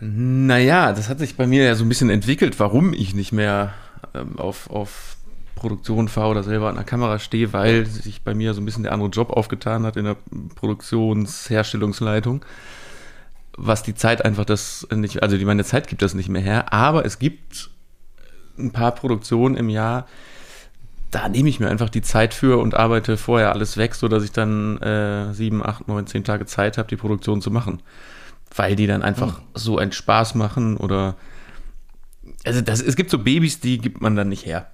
Naja, 0.00 0.92
das 0.92 1.08
hat 1.08 1.18
sich 1.18 1.36
bei 1.36 1.46
mir 1.46 1.64
ja 1.64 1.74
so 1.74 1.84
ein 1.84 1.88
bisschen 1.88 2.10
entwickelt, 2.10 2.58
warum 2.58 2.92
ich 2.92 3.14
nicht 3.14 3.32
mehr 3.32 3.72
ähm, 4.14 4.38
auf, 4.38 4.68
auf 4.70 5.16
Produktion 5.54 6.08
fahre 6.08 6.30
oder 6.30 6.42
selber 6.42 6.68
an 6.68 6.74
der 6.74 6.84
Kamera 6.84 7.18
stehe, 7.18 7.52
weil 7.52 7.86
sich 7.86 8.22
bei 8.22 8.34
mir 8.34 8.54
so 8.54 8.60
ein 8.60 8.64
bisschen 8.64 8.82
der 8.82 8.92
andere 8.92 9.08
Job 9.08 9.30
aufgetan 9.30 9.86
hat 9.86 9.96
in 9.96 10.04
der 10.04 10.16
Produktionsherstellungsleitung. 10.56 12.44
Was 13.56 13.82
die 13.82 13.94
Zeit 13.94 14.24
einfach 14.24 14.44
das 14.44 14.86
nicht, 14.92 15.22
also 15.22 15.38
die 15.38 15.44
meine 15.44 15.64
Zeit 15.64 15.86
gibt 15.86 16.02
das 16.02 16.14
nicht 16.14 16.28
mehr 16.28 16.42
her, 16.42 16.72
aber 16.72 17.04
es 17.06 17.18
gibt 17.18 17.70
ein 18.58 18.72
paar 18.72 18.92
Produktionen 18.94 19.56
im 19.56 19.68
Jahr, 19.68 20.06
da 21.10 21.28
nehme 21.28 21.48
ich 21.48 21.60
mir 21.60 21.68
einfach 21.68 21.88
die 21.88 22.02
Zeit 22.02 22.34
für 22.34 22.58
und 22.58 22.74
arbeite 22.74 23.16
vorher 23.16 23.52
alles 23.52 23.76
weg, 23.76 23.94
sodass 23.94 24.24
ich 24.24 24.32
dann 24.32 24.78
äh, 24.78 25.32
sieben, 25.32 25.64
acht, 25.64 25.86
neun, 25.86 26.08
zehn 26.08 26.24
Tage 26.24 26.46
Zeit 26.46 26.76
habe, 26.76 26.88
die 26.88 26.96
Produktion 26.96 27.40
zu 27.40 27.52
machen. 27.52 27.80
Weil 28.56 28.76
die 28.76 28.86
dann 28.86 29.02
einfach 29.02 29.38
mhm. 29.38 29.44
so 29.54 29.78
einen 29.78 29.92
Spaß 29.92 30.34
machen 30.34 30.76
oder 30.76 31.16
also 32.44 32.60
das, 32.60 32.80
es 32.80 32.96
gibt 32.96 33.10
so 33.10 33.18
Babys, 33.18 33.60
die 33.60 33.78
gibt 33.78 34.00
man 34.00 34.16
dann 34.16 34.28
nicht 34.28 34.46
her. 34.46 34.70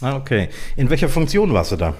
Ah, 0.00 0.16
okay. 0.16 0.48
In 0.76 0.90
welcher 0.90 1.08
Funktion 1.08 1.52
warst 1.52 1.72
du 1.72 1.76
da? 1.76 1.94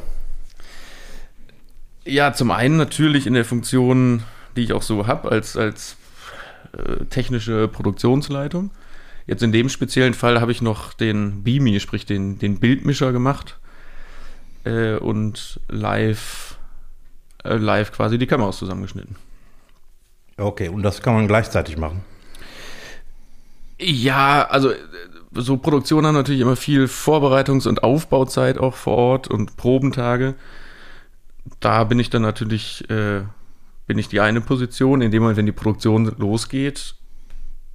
Ja, 2.04 2.32
zum 2.32 2.50
einen 2.50 2.76
natürlich 2.76 3.26
in 3.26 3.34
der 3.34 3.44
Funktion, 3.44 4.22
die 4.56 4.62
ich 4.62 4.72
auch 4.72 4.82
so 4.82 5.06
habe, 5.06 5.30
als, 5.30 5.56
als 5.56 5.96
äh, 6.72 7.04
technische 7.06 7.68
Produktionsleitung. 7.68 8.70
Jetzt 9.26 9.42
in 9.42 9.52
dem 9.52 9.68
speziellen 9.68 10.14
Fall 10.14 10.40
habe 10.40 10.50
ich 10.50 10.62
noch 10.62 10.92
den 10.92 11.44
Beamy, 11.44 11.78
sprich 11.78 12.06
den, 12.06 12.38
den 12.38 12.58
Bildmischer 12.58 13.12
gemacht 13.12 13.58
äh, 14.64 14.94
und 14.94 15.60
live, 15.68 16.58
äh, 17.44 17.56
live 17.56 17.92
quasi 17.92 18.18
die 18.18 18.26
Kameras 18.26 18.58
zusammengeschnitten. 18.58 19.16
Okay, 20.40 20.68
und 20.68 20.82
das 20.82 21.02
kann 21.02 21.14
man 21.14 21.28
gleichzeitig 21.28 21.76
machen? 21.76 22.02
Ja, 23.78 24.46
also 24.48 24.72
so 25.32 25.56
Produktionen 25.56 26.06
haben 26.06 26.14
natürlich 26.14 26.40
immer 26.40 26.56
viel 26.56 26.84
Vorbereitungs- 26.84 27.68
und 27.68 27.82
Aufbauzeit 27.82 28.58
auch 28.58 28.74
vor 28.74 28.96
Ort 28.96 29.28
und 29.28 29.56
Probentage. 29.56 30.34
Da 31.60 31.84
bin 31.84 31.98
ich 31.98 32.10
dann 32.10 32.22
natürlich, 32.22 32.88
äh, 32.90 33.22
bin 33.86 33.98
ich 33.98 34.08
die 34.08 34.20
eine 34.20 34.40
Position, 34.40 35.00
in 35.02 35.10
dem 35.10 35.22
Moment, 35.22 35.38
wenn 35.38 35.46
die 35.46 35.52
Produktion 35.52 36.14
losgeht, 36.18 36.94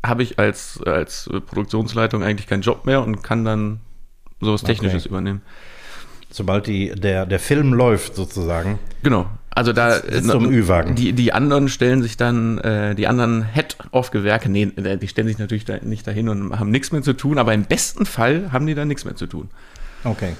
habe 0.05 0.23
ich 0.23 0.37
als, 0.37 0.79
als 0.85 1.29
Produktionsleitung 1.47 2.23
eigentlich 2.23 2.47
keinen 2.47 2.61
Job 2.61 2.85
mehr 2.85 3.01
und 3.01 3.23
kann 3.23 3.43
dann 3.45 3.79
sowas 4.41 4.63
Technisches 4.63 5.03
okay. 5.03 5.09
übernehmen. 5.09 5.41
Sobald 6.29 6.67
die, 6.67 6.89
der, 6.89 7.25
der 7.25 7.39
Film 7.39 7.73
läuft 7.73 8.15
sozusagen. 8.15 8.77
Genau. 9.01 9.27
Also 9.55 9.71
da 9.71 9.93
ist 9.95 10.29
zum 10.29 10.51
Ü-Wagen. 10.51 10.95
Die, 10.95 11.13
die 11.13 11.31
anderen 11.31 11.69
stellen 11.69 12.03
sich 12.03 12.17
dann, 12.17 12.57
äh, 12.57 12.93
die 12.93 13.07
anderen 13.07 13.45
Head-Off-Gewerke, 13.53 14.49
nee, 14.49 14.63
äh, 14.63 14.97
die 14.97 15.07
stellen 15.07 15.29
sich 15.29 15.37
natürlich 15.37 15.63
da 15.63 15.77
nicht 15.81 16.05
dahin 16.05 16.27
und 16.27 16.59
haben 16.59 16.71
nichts 16.71 16.91
mehr 16.91 17.01
zu 17.01 17.13
tun, 17.13 17.37
aber 17.37 17.53
im 17.53 17.63
besten 17.63 18.05
Fall 18.05 18.51
haben 18.51 18.67
die 18.67 18.75
da 18.75 18.83
nichts 18.83 19.05
mehr 19.05 19.15
zu 19.15 19.27
tun. 19.27 19.49
Okay. 20.03 20.33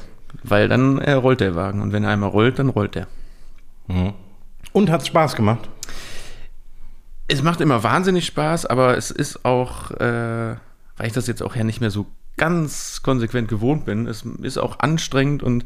Weil 0.43 0.67
dann 0.67 0.97
äh, 0.97 1.13
rollt 1.13 1.39
der 1.39 1.56
Wagen 1.56 1.82
und 1.82 1.93
wenn 1.93 2.04
er 2.04 2.10
einmal 2.10 2.30
rollt, 2.30 2.60
dann 2.60 2.67
rollt 2.67 2.97
er. 2.97 3.08
Mhm. 3.88 4.13
Und 4.73 4.89
hat 4.89 5.08
Spaß 5.08 5.38
gemacht? 5.38 5.69
Es 7.30 7.41
macht 7.41 7.62
immer 7.62 7.84
wahnsinnig 7.84 8.25
Spaß, 8.25 8.65
aber 8.65 8.97
es 8.97 9.12
ist 9.12 9.45
auch, 9.45 9.91
äh, 9.91 10.56
weil 10.97 11.08
ich 11.08 11.13
das 11.13 11.28
jetzt 11.28 11.41
auch 11.41 11.56
ja 11.56 11.63
nicht 11.63 11.80
mehr 11.80 11.89
so 11.89 12.06
ganz 12.36 13.01
konsequent 13.01 13.47
gewohnt 13.47 13.86
bin, 13.86 14.08
es 14.08 14.25
ist 14.41 14.58
auch 14.58 14.80
anstrengend 14.80 15.41
und 15.41 15.65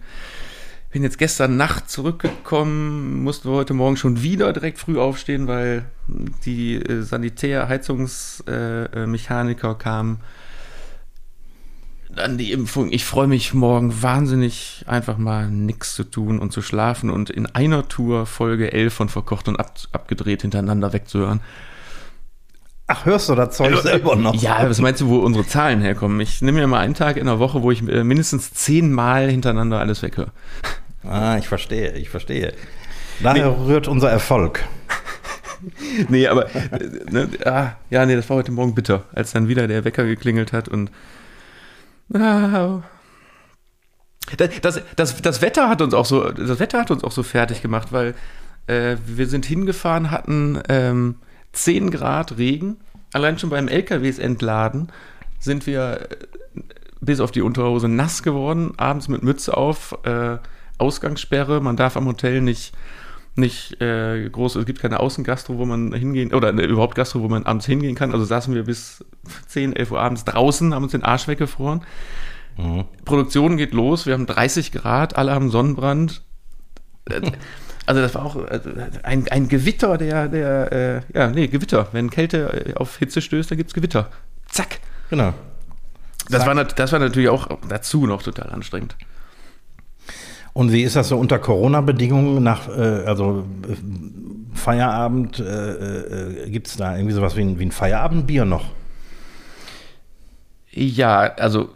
bin 0.91 1.04
jetzt 1.04 1.19
gestern 1.19 1.58
Nacht 1.58 1.89
zurückgekommen, 1.89 3.23
musste 3.23 3.49
heute 3.49 3.73
Morgen 3.73 3.97
schon 3.97 4.23
wieder 4.23 4.54
direkt 4.54 4.80
früh 4.80 4.97
aufstehen, 4.99 5.47
weil 5.47 5.84
die 6.45 6.78
äh, 6.78 7.02
Sanitär-Heizungsmechaniker 7.04 9.71
äh, 9.71 9.75
kamen. 9.75 10.21
Dann 12.10 12.39
die 12.39 12.52
Impfung. 12.52 12.91
Ich 12.91 13.06
freue 13.06 13.28
mich 13.28 13.54
morgen 13.54 14.02
wahnsinnig, 14.02 14.84
einfach 14.88 15.19
mal 15.19 15.47
nichts 15.47 15.93
zu 15.93 16.04
tun 16.04 16.39
und 16.39 16.52
zu 16.52 16.63
schlafen 16.63 17.12
und 17.12 17.30
in 17.30 17.45
einer 17.45 17.88
Tour 17.88 18.25
Folge 18.25 18.73
11 18.73 18.91
von 18.91 19.10
Verkocht 19.10 19.47
und 19.47 19.60
ab, 19.60 19.75
abgedreht 19.91 20.41
hintereinander 20.41 20.91
wegzuhören. 20.91 21.41
Ach, 22.91 23.06
hörst 23.06 23.30
du 23.30 23.36
das 23.36 23.56
Zeug 23.56 23.78
selber 23.78 24.15
noch? 24.15 24.34
Ja, 24.34 24.67
was 24.67 24.82
meinst 24.82 25.02
du, 25.02 25.10
wo 25.10 25.19
unsere 25.19 25.45
Zahlen 25.45 25.80
herkommen? 25.80 26.19
Ich 26.21 26.41
nehme 26.41 26.62
mir 26.62 26.65
mal 26.65 26.80
einen 26.80 26.95
Tag 26.95 27.17
in 27.17 27.28
der 27.28 27.38
Woche, 27.38 27.62
wo 27.62 27.69
ich 27.69 27.88
äh, 27.88 28.04
mindestens 28.04 28.52
zehnmal 28.52 29.30
hintereinander 29.30 29.80
alles 29.80 30.02
weghöre. 30.02 30.32
Ah, 31.03 31.38
ich 31.38 31.47
verstehe, 31.47 31.93
ich 31.93 32.09
verstehe. 32.09 32.53
Daher 33.21 33.51
nee. 33.51 33.65
rührt 33.65 33.88
unser 33.88 34.09
Erfolg. 34.09 34.63
nee, 36.09 36.27
aber 36.27 36.47
ne, 37.09 37.29
ah, 37.45 37.71
ja, 37.89 38.05
nee, 38.05 38.15
das 38.15 38.29
war 38.29 38.38
heute 38.38 38.51
Morgen 38.51 38.75
bitter, 38.75 39.03
als 39.13 39.31
dann 39.31 39.47
wieder 39.47 39.67
der 39.67 39.83
Wecker 39.85 40.05
geklingelt 40.05 40.53
hat 40.53 40.67
und 40.67 40.91
ah, 42.13 42.81
das, 44.38 44.81
das, 44.95 45.21
das 45.21 45.41
Wetter 45.41 45.69
hat 45.69 45.81
uns 45.81 45.93
auch 45.93 46.05
so, 46.05 46.31
das 46.31 46.59
Wetter 46.59 46.79
hat 46.79 46.91
uns 46.91 47.03
auch 47.03 47.12
so 47.12 47.23
fertig 47.23 47.62
gemacht, 47.62 47.91
weil 47.91 48.13
äh, 48.67 48.97
wir 49.05 49.27
sind 49.27 49.45
hingefahren, 49.45 50.12
hatten 50.12 50.62
ähm, 50.69 51.15
10 51.53 51.91
Grad 51.91 52.38
Regen. 52.38 52.77
Allein 53.12 53.39
schon 53.39 53.49
beim 53.49 53.67
LKWs 53.67 54.19
entladen 54.19 54.91
sind 55.39 55.65
wir 55.65 56.09
äh, 56.12 56.62
bis 57.01 57.19
auf 57.19 57.31
die 57.31 57.41
Unterhose 57.41 57.88
nass 57.88 58.21
geworden, 58.21 58.73
abends 58.77 59.07
mit 59.07 59.23
Mütze 59.23 59.55
auf, 59.55 59.97
äh, 60.03 60.38
Ausgangssperre, 60.80 61.62
man 61.62 61.76
darf 61.76 61.98
am 61.98 62.06
Hotel 62.06 62.42
nicht 62.42 62.74
nicht 63.36 63.82
äh, 63.82 64.30
groß, 64.30 64.56
es 64.56 64.65
gibt 64.65 64.80
keine 64.80 65.00
Außengastro, 65.00 65.58
wo 65.58 65.65
man 65.65 65.94
hingehen, 65.94 66.34
oder 66.34 66.52
ne, 66.52 66.63
überhaupt 66.63 66.96
Gastro, 66.96 67.22
wo 67.22 67.30
man 67.30 67.46
abends 67.46 67.65
hingehen 67.65 67.96
kann. 67.96 68.12
Also 68.12 68.26
saßen 68.26 68.54
wir 68.54 68.63
bis 68.63 69.06
10, 69.48 69.76
11 69.76 69.92
Uhr 69.92 70.02
abends 70.02 70.26
draußen, 70.26 70.74
haben 70.74 70.84
uns 70.84 70.92
den 70.92 71.04
Arsch 71.04 71.28
weggefroren. 71.28 71.82
Mhm. 72.58 72.86
Produktion 73.06 73.58
geht 73.58 73.74
los, 73.74 74.06
wir 74.06 74.13
haben 74.13 74.26
30 74.26 74.72
Grad, 74.72 75.15
alle 75.15 75.32
haben 75.32 75.50
Sonnenbrand. 75.50 76.24
Also 77.86 78.02
das 78.02 78.13
war 78.13 78.26
auch 78.26 78.36
äh, 78.36 78.60
ein, 79.04 79.28
ein 79.30 79.48
Gewitter, 79.48 79.98
der, 79.98 80.28
der, 80.28 80.72
äh, 80.72 81.18
ja, 81.18 81.28
nee, 81.30 81.48
Gewitter. 81.48 81.88
Wenn 81.92 82.10
Kälte 82.10 82.74
auf 82.76 82.98
Hitze 82.98 83.22
stößt, 83.22 83.50
dann 83.50 83.58
gibt 83.58 83.70
es 83.70 83.74
Gewitter. 83.74 84.10
Zack. 84.48 84.80
Genau. 85.10 85.34
Das 86.30 86.46
war, 86.46 86.54
das 86.54 86.92
war 86.92 87.00
natürlich 87.00 87.30
auch 87.30 87.48
dazu 87.68 88.06
noch 88.06 88.22
total 88.22 88.52
anstrengend. 88.52 88.96
Und 90.60 90.74
wie 90.74 90.84
ist 90.84 90.98
das 90.98 91.08
so 91.08 91.17
unter 91.17 91.39
Corona-Bedingungen 91.39 92.43
nach, 92.43 92.67
äh, 92.67 93.06
also 93.06 93.45
äh, 93.65 93.76
Feierabend, 94.54 95.39
äh, 95.39 96.43
äh, 96.43 96.50
gibt 96.50 96.67
es 96.67 96.76
da 96.76 96.98
irgendwie 96.98 97.13
sowas 97.13 97.38
wie 97.38 97.43
ein, 97.43 97.60
wie 97.60 97.67
ein 97.67 97.72
Feierabendbier 97.72 98.43
noch? 98.43 98.65
Ja, 100.69 101.19
also 101.36 101.69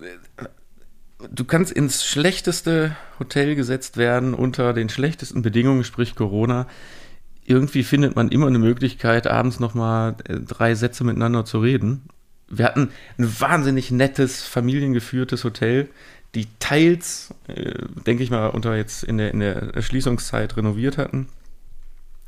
du 1.34 1.46
kannst 1.46 1.72
ins 1.72 2.04
schlechteste 2.04 2.98
Hotel 3.20 3.56
gesetzt 3.56 3.96
werden 3.96 4.34
unter 4.34 4.74
den 4.74 4.90
schlechtesten 4.90 5.44
Bedingungen, 5.44 5.86
sprich 5.86 6.14
Corona. 6.14 6.68
Irgendwie 7.46 7.84
findet 7.84 8.18
man 8.18 8.28
immer 8.28 8.48
eine 8.48 8.60
Möglichkeit, 8.60 9.28
abends 9.28 9.62
nochmal 9.62 10.18
äh, 10.28 10.42
drei 10.42 10.76
Sätze 10.76 11.06
miteinander 11.06 11.46
zu 11.46 11.60
reden. 11.60 12.02
Wir 12.50 12.66
hatten 12.66 12.90
ein 13.18 13.40
wahnsinnig 13.40 13.92
nettes, 13.92 14.44
familiengeführtes 14.44 15.46
Hotel, 15.46 15.88
die 16.36 16.48
teils, 16.60 17.34
äh, 17.48 17.74
denke 18.06 18.24
ich 18.24 18.32
mal, 18.32 18.48
unter 18.48 18.76
jetzt 18.76 19.04
in 19.04 19.18
der, 19.18 19.32
in 19.32 19.40
der 19.40 19.76
Erschließungszeit 19.76 20.58
renoviert 20.58 20.98
hatten. 20.98 21.28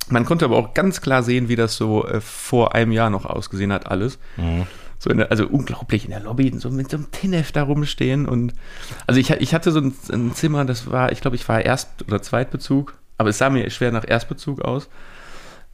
Man 0.10 0.26
konnte 0.26 0.46
aber 0.46 0.58
auch 0.58 0.76
ganz 0.76 1.02
klar 1.02 1.24
sehen, 1.24 1.50
wie 1.50 1.56
das 1.56 1.76
so 1.76 2.06
äh, 2.06 2.22
vor 2.22 2.76
einem 2.76 2.91
Jahr 2.91 3.10
noch 3.10 3.26
ausgesehen 3.26 3.74
hat, 3.74 3.88
alles. 3.88 4.20
Mhm. 4.38 4.68
So 5.00 5.10
der, 5.12 5.32
also 5.32 5.48
unglaublich 5.48 6.06
in 6.06 6.12
der 6.12 6.20
Lobby, 6.20 6.54
so 6.58 6.70
mit 6.70 6.91
so 6.91 6.98
einem 6.98 7.12
Tinnef 7.12 7.52
da 7.52 7.63
rumstehen. 7.63 8.28
Und 8.28 8.54
also 9.08 9.20
ich, 9.20 9.32
ich 9.32 9.54
hatte 9.54 9.72
so 9.72 9.80
ein, 9.80 9.96
ein 10.12 10.34
Zimmer, 10.36 10.65
das 10.65 10.91
war, 10.91 11.12
ich 11.12 11.22
glaube, 11.22 11.36
ich 11.36 11.48
war 11.50 11.62
Erst- 11.62 12.04
oder 12.08 12.22
Zweitbezug, 12.22 12.94
aber 13.18 13.30
es 13.30 13.39
sah 13.39 13.50
mir 13.50 13.68
schwer 13.72 13.91
nach 13.91 14.08
Erstbezug 14.08 14.62
aus. 14.62 14.88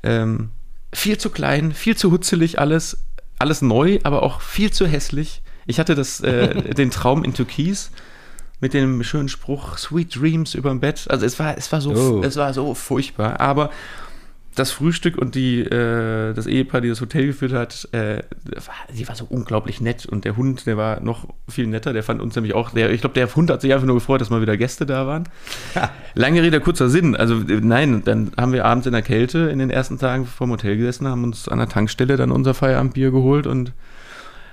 Ähm, 0.04 0.50
viel 0.94 1.18
zu 1.18 1.30
klein, 1.30 1.74
viel 1.74 1.98
zu 1.98 2.12
hutzelig 2.12 2.60
alles, 2.60 3.00
alles 3.38 3.62
neu, 3.62 4.00
aber 4.04 4.24
auch 4.24 4.40
viel 4.42 4.72
zu 4.72 4.88
hässlich. 4.88 5.42
Ich 5.66 5.80
hatte 5.80 5.96
das, 5.96 6.22
äh, 6.22 6.74
den 6.74 6.92
Traum 6.92 7.24
in 7.26 7.34
Türkis 7.34 7.92
mit 8.62 8.74
dem 8.74 9.04
schönen 9.04 9.28
Spruch 9.28 9.78
Sweet 9.78 10.16
Dreams 10.16 10.54
über 10.54 10.70
dem 10.70 10.80
Bett. 10.80 11.08
Also 11.10 11.26
es 11.26 11.38
war, 11.40 11.58
es 11.58 11.72
war 11.72 11.82
so, 11.82 11.92
oh. 11.92 12.24
es 12.24 12.38
war 12.38 12.54
so 12.54 12.74
furchtbar. 12.74 13.40
Aber 13.40 13.72
das 14.56 14.72
Frühstück 14.72 15.18
und 15.18 15.36
die, 15.36 15.62
äh, 15.62 16.34
das 16.34 16.46
Ehepaar, 16.46 16.82
die 16.82 16.90
das 16.90 17.00
Hotel 17.00 17.28
geführt 17.28 17.54
hat, 17.54 17.88
äh, 17.94 18.22
die 18.94 19.08
war 19.08 19.16
so 19.16 19.26
unglaublich 19.30 19.80
nett 19.80 20.06
und 20.06 20.26
der 20.26 20.36
Hund, 20.36 20.66
der 20.66 20.76
war 20.76 21.00
noch 21.00 21.28
viel 21.48 21.68
netter, 21.68 21.94
der 21.94 22.04
fand 22.04 22.22
uns 22.22 22.36
nämlich 22.36 22.54
auch, 22.54 22.72
der, 22.72 22.92
ich 22.92 23.02
glaube, 23.02 23.14
der 23.14 23.34
Hund 23.34 23.50
hat 23.50 23.62
sich 23.62 23.74
einfach 23.74 23.88
nur 23.88 23.96
gefreut, 23.96 24.20
dass 24.20 24.30
mal 24.30 24.42
wieder 24.42 24.58
Gäste 24.58 24.86
da 24.86 25.08
waren. 25.08 25.24
Ja. 25.74 25.90
Lange 26.16 26.42
Rede, 26.42 26.60
kurzer 26.60 26.90
Sinn, 26.90 27.16
also 27.16 27.36
nein, 27.36 28.04
dann 28.04 28.34
haben 28.38 28.52
wir 28.52 28.66
abends 28.66 28.88
in 28.88 28.94
der 28.94 29.02
Kälte 29.02 29.50
in 29.50 29.60
den 29.60 29.70
ersten 29.70 29.98
Tagen 29.98 30.26
vom 30.26 30.52
Hotel 30.52 30.76
gesessen, 30.76 31.08
haben 31.08 31.24
uns 31.24 31.48
an 31.48 31.60
der 31.60 31.70
Tankstelle 31.70 32.18
dann 32.18 32.32
unser 32.32 32.54
Feierabendbier 32.54 33.12
geholt 33.12 33.48
und 33.48 33.72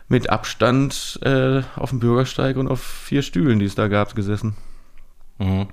mit 0.08 0.30
Abstand 0.30 1.18
äh, 1.22 1.62
auf 1.76 1.90
dem 1.90 2.00
Bürgersteig 2.00 2.56
und 2.56 2.68
auf 2.68 2.82
vier 2.82 3.22
Stühlen, 3.22 3.58
die 3.58 3.66
es 3.66 3.74
da 3.74 3.88
gab, 3.88 4.14
gesessen. 4.14 4.56
Mhm. 5.38 5.68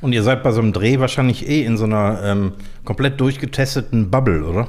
Und 0.00 0.12
ihr 0.12 0.22
seid 0.22 0.42
bei 0.42 0.52
so 0.52 0.60
einem 0.60 0.72
Dreh 0.72 1.00
wahrscheinlich 1.00 1.48
eh 1.48 1.64
in 1.64 1.76
so 1.76 1.84
einer 1.84 2.22
ähm, 2.22 2.52
komplett 2.84 3.20
durchgetesteten 3.20 4.10
Bubble, 4.10 4.44
oder? 4.44 4.68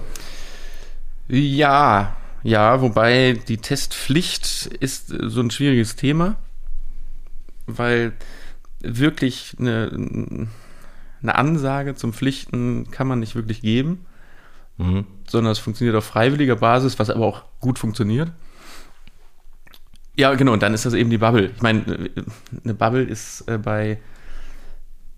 Ja, 1.28 2.16
ja, 2.44 2.82
wobei 2.82 3.40
die 3.48 3.58
Testpflicht 3.58 4.68
ist 4.80 5.08
so 5.08 5.42
ein 5.42 5.52
schwieriges 5.52 5.96
Thema, 5.96 6.36
weil 7.66 8.14
wirklich 8.80 9.56
eine, 9.60 10.48
eine 11.22 11.36
Ansage 11.36 11.96
zum 11.96 12.14
Pflichten 12.14 12.90
kann 12.92 13.08
man 13.08 13.20
nicht 13.20 13.36
wirklich 13.36 13.62
geben, 13.62 14.06
mhm. 14.78 15.06
sondern 15.28 15.52
es 15.52 15.60
funktioniert 15.60 15.96
auf 15.96 16.06
freiwilliger 16.06 16.56
Basis, 16.56 17.00
was 17.00 17.10
aber 17.10 17.26
auch 17.26 17.44
gut 17.60 17.80
funktioniert. 17.80 18.32
Ja, 20.18 20.34
genau, 20.36 20.54
und 20.54 20.64
dann 20.64 20.74
ist 20.74 20.86
das 20.86 20.94
eben 20.94 21.10
die 21.10 21.20
Bubble. 21.20 21.52
Ich 21.56 21.62
meine, 21.62 22.10
eine 22.64 22.74
Bubble 22.74 23.04
ist 23.04 23.42
äh, 23.48 23.58
bei 23.58 24.00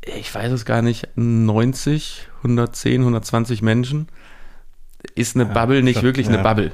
ich 0.05 0.33
weiß 0.33 0.51
es 0.51 0.65
gar 0.65 0.81
nicht, 0.81 1.07
90, 1.15 2.27
110, 2.37 3.01
120 3.01 3.61
Menschen, 3.61 4.07
ist 5.15 5.35
eine 5.35 5.45
ja, 5.45 5.53
Bubble 5.53 5.83
nicht 5.83 6.01
wirklich 6.03 6.27
ja. 6.27 6.33
eine 6.33 6.43
Bubble. 6.43 6.71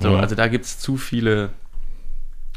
So, 0.00 0.12
ja. 0.12 0.20
also 0.20 0.34
da 0.34 0.48
gibt 0.48 0.64
es 0.64 0.78
zu 0.78 0.96
viele, 0.96 1.50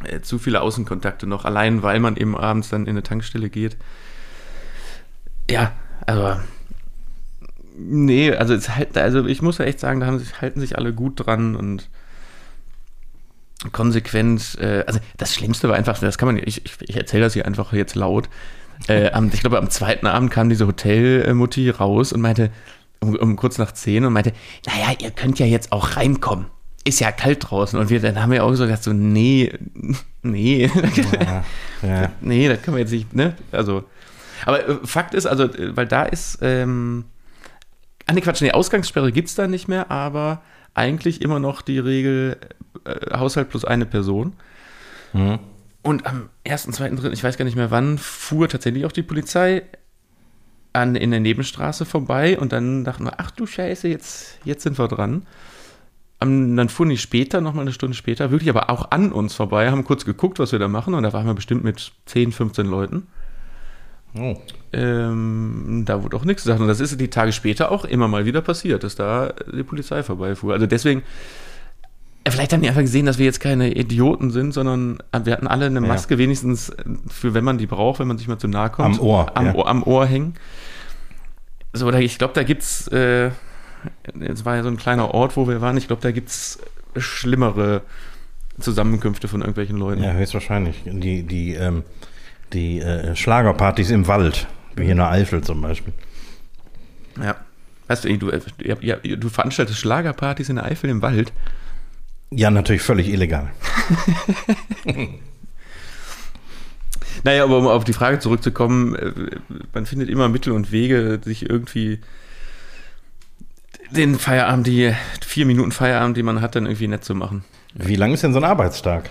äh, 0.04 0.22
zu 0.22 0.40
viele 0.40 0.62
Außenkontakte 0.62 1.28
noch, 1.28 1.46
allein 1.46 1.84
weil 1.84 2.00
man 2.00 2.18
eben 2.18 2.38
abends 2.38 2.70
dann 2.70 2.84
in 2.84 2.92
eine 2.92 3.04
Tankstelle 3.04 3.50
geht. 3.50 3.78
Ja, 5.50 5.74
also 6.06 6.40
nee, 7.78 8.32
also, 8.34 8.56
halt, 8.76 8.98
also 8.98 9.26
ich 9.26 9.42
muss 9.42 9.58
ja 9.58 9.66
echt 9.66 9.80
sagen, 9.80 10.00
da 10.00 10.06
haben 10.06 10.20
sich, 10.20 10.42
halten 10.42 10.60
sich 10.60 10.78
alle 10.78 10.94
gut 10.94 11.26
dran 11.26 11.56
und 11.56 11.90
konsequent, 13.72 14.58
äh, 14.60 14.84
also 14.88 15.00
das 15.18 15.34
Schlimmste 15.34 15.70
war 15.70 15.76
einfach, 15.76 16.00
das 16.00 16.18
kann 16.18 16.28
man, 16.28 16.38
ich, 16.38 16.64
ich, 16.82 16.96
erzähle 16.96 17.24
das 17.24 17.34
hier 17.34 17.46
einfach 17.46 17.74
jetzt 17.74 17.96
laut, 17.96 18.30
äh, 18.88 19.12
am, 19.12 19.30
ich 19.34 19.42
glaube, 19.42 19.58
am 19.58 19.70
zweiten 19.70 20.08
Abend 20.08 20.32
kam 20.32 20.50
diese 20.50 20.68
Hotelmutti 20.68 21.70
raus 21.70 22.14
und 22.14 22.22
meinte, 22.22 22.52
um, 23.02 23.16
um, 23.16 23.36
kurz 23.36 23.58
nach 23.58 23.72
zehn 23.72 24.06
und 24.06 24.14
meinte, 24.14 24.34
naja, 24.66 24.96
ihr 25.00 25.12
könnt 25.12 25.40
ja 25.40 25.46
jetzt 25.46 25.72
auch 25.72 25.96
reinkommen. 25.96 26.48
Ist 26.86 27.00
ja 27.00 27.12
kalt 27.12 27.50
draußen. 27.50 27.78
Und 27.80 27.90
wir, 27.90 28.00
dann 28.00 28.22
haben 28.22 28.32
wir 28.32 28.44
auch 28.44 28.54
so 28.56 28.66
gedacht, 28.66 28.84
so, 28.84 28.94
nee, 28.94 29.54
nee. 30.22 30.70
Ja, 31.14 31.44
ja. 31.82 32.12
Nee, 32.22 32.48
das 32.48 32.62
können 32.62 32.78
wir 32.78 32.82
jetzt 32.82 32.92
nicht, 32.92 33.14
ne? 33.14 33.36
Also, 33.52 33.84
aber 34.46 34.68
äh, 34.68 34.76
Fakt 34.86 35.14
ist, 35.14 35.26
also, 35.26 35.44
äh, 35.44 35.76
weil 35.76 35.88
da 35.88 36.04
ist, 36.04 36.40
ähm, 36.42 37.06
ah, 38.06 38.14
nee, 38.14 38.22
Quatsch, 38.22 38.42
nee, 38.42 38.52
Ausgangssperre 38.52 39.12
gibt 39.12 39.30
es 39.30 39.36
da 39.36 39.48
nicht 39.48 39.68
mehr, 39.68 39.92
aber 39.92 40.42
eigentlich 40.74 41.22
immer 41.22 41.40
noch 41.40 41.62
die 41.62 41.80
Regel 41.80 42.38
äh, 42.90 43.18
Haushalt 43.18 43.50
plus 43.50 43.66
eine 43.66 43.86
Person. 43.86 44.34
Mhm. 45.14 45.40
Und 45.82 46.06
am 46.06 46.30
1., 46.48 46.64
2., 46.64 46.90
3., 46.90 47.10
ich 47.12 47.24
weiß 47.24 47.38
gar 47.38 47.46
nicht 47.46 47.56
mehr 47.56 47.72
wann, 47.72 47.98
fuhr 47.98 48.50
tatsächlich 48.50 48.86
auch 48.86 48.92
die 48.92 49.04
Polizei 49.04 49.64
an, 50.74 50.96
in 50.96 51.12
der 51.12 51.20
Nebenstraße 51.20 51.86
vorbei 51.86 52.38
und 52.38 52.52
dann 52.52 52.84
dachten 52.84 53.06
wir, 53.06 53.20
ach 53.20 53.32
du 53.32 53.46
Scheiße, 53.46 53.88
jetzt, 53.88 54.40
jetzt 54.44 54.64
sind 54.64 54.78
wir 54.78 54.88
dran. 54.88 55.26
Um, 56.22 56.58
dann 56.58 56.68
fuhren 56.68 56.90
die 56.90 56.98
später, 56.98 57.40
nochmal 57.40 57.62
eine 57.62 57.72
Stunde 57.72 57.96
später, 57.96 58.30
wirklich 58.30 58.50
aber 58.50 58.70
auch 58.70 58.92
an 58.92 59.14
uns 59.14 59.34
vorbei, 59.36 59.72
haben 59.72 59.86
kurz 59.86 60.04
geguckt, 60.04 60.38
was 60.38 60.52
wir 60.52 60.60
da 60.60 60.68
machen 60.68 60.94
und 60.94 61.04
da 61.04 61.14
waren 61.14 61.26
wir 61.26 61.34
bestimmt 61.34 61.64
mit 61.64 61.94
10, 62.08 62.34
15 62.34 62.66
Leuten. 62.66 63.08
Oh. 64.18 64.36
Ähm, 64.74 65.84
da 65.86 66.04
wurde 66.04 66.18
auch 66.18 66.26
nichts 66.26 66.44
gesagt. 66.44 66.60
Und 66.60 66.68
das 66.68 66.80
ist 66.80 67.00
die 67.00 67.10
Tage 67.10 67.32
später 67.32 67.72
auch 67.72 67.86
immer 67.86 68.08
mal 68.08 68.26
wieder 68.26 68.42
passiert, 68.42 68.84
dass 68.84 68.96
da 68.96 69.34
die 69.54 69.64
Polizei 69.64 70.04
vorbeifuhr. 70.04 70.54
Also 70.54 70.66
deswegen, 70.66 71.04
Vielleicht 72.32 72.54
haben 72.54 72.62
die 72.62 72.68
einfach 72.68 72.82
gesehen, 72.82 73.06
dass 73.06 73.18
wir 73.18 73.26
jetzt 73.26 73.40
keine 73.40 73.72
Idioten 73.72 74.32
sind, 74.32 74.54
sondern 74.54 75.00
wir 75.24 75.34
hatten 75.34 75.48
alle 75.48 75.66
eine 75.66 75.82
Maske, 75.82 76.16
ja. 76.16 76.18
wenigstens 76.20 76.72
für 77.08 77.34
wenn 77.34 77.44
man 77.44 77.58
die 77.58 77.68
braucht, 77.68 78.00
wenn 78.00 78.08
man 78.08 78.18
sich 78.18 78.28
mal 78.28 78.38
zu 78.38 78.48
nahe 78.48 78.70
kommt. 78.70 79.00
Am 79.00 79.06
Ohr. 79.06 79.32
Am, 79.36 79.46
ja. 79.48 79.56
Ohr, 79.56 79.68
am 79.68 79.84
Ohr 79.84 80.06
hängen. 80.06 80.36
So, 81.74 81.92
ich 81.92 82.18
glaube, 82.18 82.34
da 82.34 82.44
gibt 82.44 82.64
es, 82.64 82.88
äh, 82.88 83.32
es 84.20 84.46
war 84.46 84.56
ja 84.56 84.64
so 84.64 84.70
ein 84.70 84.78
kleiner 84.78 85.14
Ort, 85.14 85.38
wo 85.38 85.48
wir 85.48 85.62
waren, 85.62 85.78
ich 85.78 85.88
glaube, 85.88 86.02
da 86.02 86.12
gibt 86.12 86.30
es 86.30 86.60
schlimmere 86.98 87.84
Zusammenkünfte 88.60 89.28
von 89.28 89.42
irgendwelchen 89.42 89.78
Leuten. 89.78 90.04
Ja, 90.04 90.14
höchstwahrscheinlich. 90.14 90.82
Die, 90.86 91.24
die, 91.24 91.54
ähm, 91.54 91.84
die 92.54 92.80
äh, 92.80 93.16
Schlagerpartys 93.16 93.92
im 93.92 94.08
Wald, 94.08 94.48
wie 94.76 94.84
hier 94.84 94.92
in 94.94 94.98
der 94.98 95.10
Eifel 95.12 95.42
zum 95.42 95.62
Beispiel. 95.62 95.94
Ja. 97.22 97.36
Weißt 97.88 98.04
du, 98.04 98.18
du, 98.18 98.32
ja, 98.82 98.96
du 98.98 99.30
veranstaltest 99.30 99.80
Schlagerpartys 99.80 100.50
in 100.50 100.58
der 100.58 100.66
Eifel 100.66 100.90
im 100.90 101.02
Wald. 101.02 101.34
Ja, 102.32 102.52
natürlich 102.52 102.82
völlig 102.82 103.10
illegal. 103.10 103.52
naja, 107.24 107.44
aber 107.44 107.58
um 107.58 107.68
auf 107.68 107.84
die 107.84 107.94
Frage 107.94 108.20
zurückzukommen, 108.20 108.96
äh, 108.96 109.12
man 109.74 109.86
findet 109.86 110.10
immer 110.10 110.30
Mittel 110.30 110.54
und 110.54 110.72
Wege, 110.72 111.20
sich 111.24 111.50
irgendwie 111.50 112.00
den 113.92 114.20
Feierabend, 114.20 114.68
die 114.68 114.94
vier 115.26 115.46
Minuten 115.46 115.72
Feierabend, 115.72 116.18
die 116.18 116.24
man 116.24 116.42
hat, 116.42 116.56
dann 116.56 116.66
irgendwie 116.66 116.88
nett 116.88 117.04
zu 117.04 117.16
machen. 117.16 117.44
Wie 117.74 117.96
lang 117.96 118.14
ist 118.14 118.24
denn 118.24 118.34
so 118.34 118.40
ein 118.40 118.46
Arbeitstag? 118.46 119.10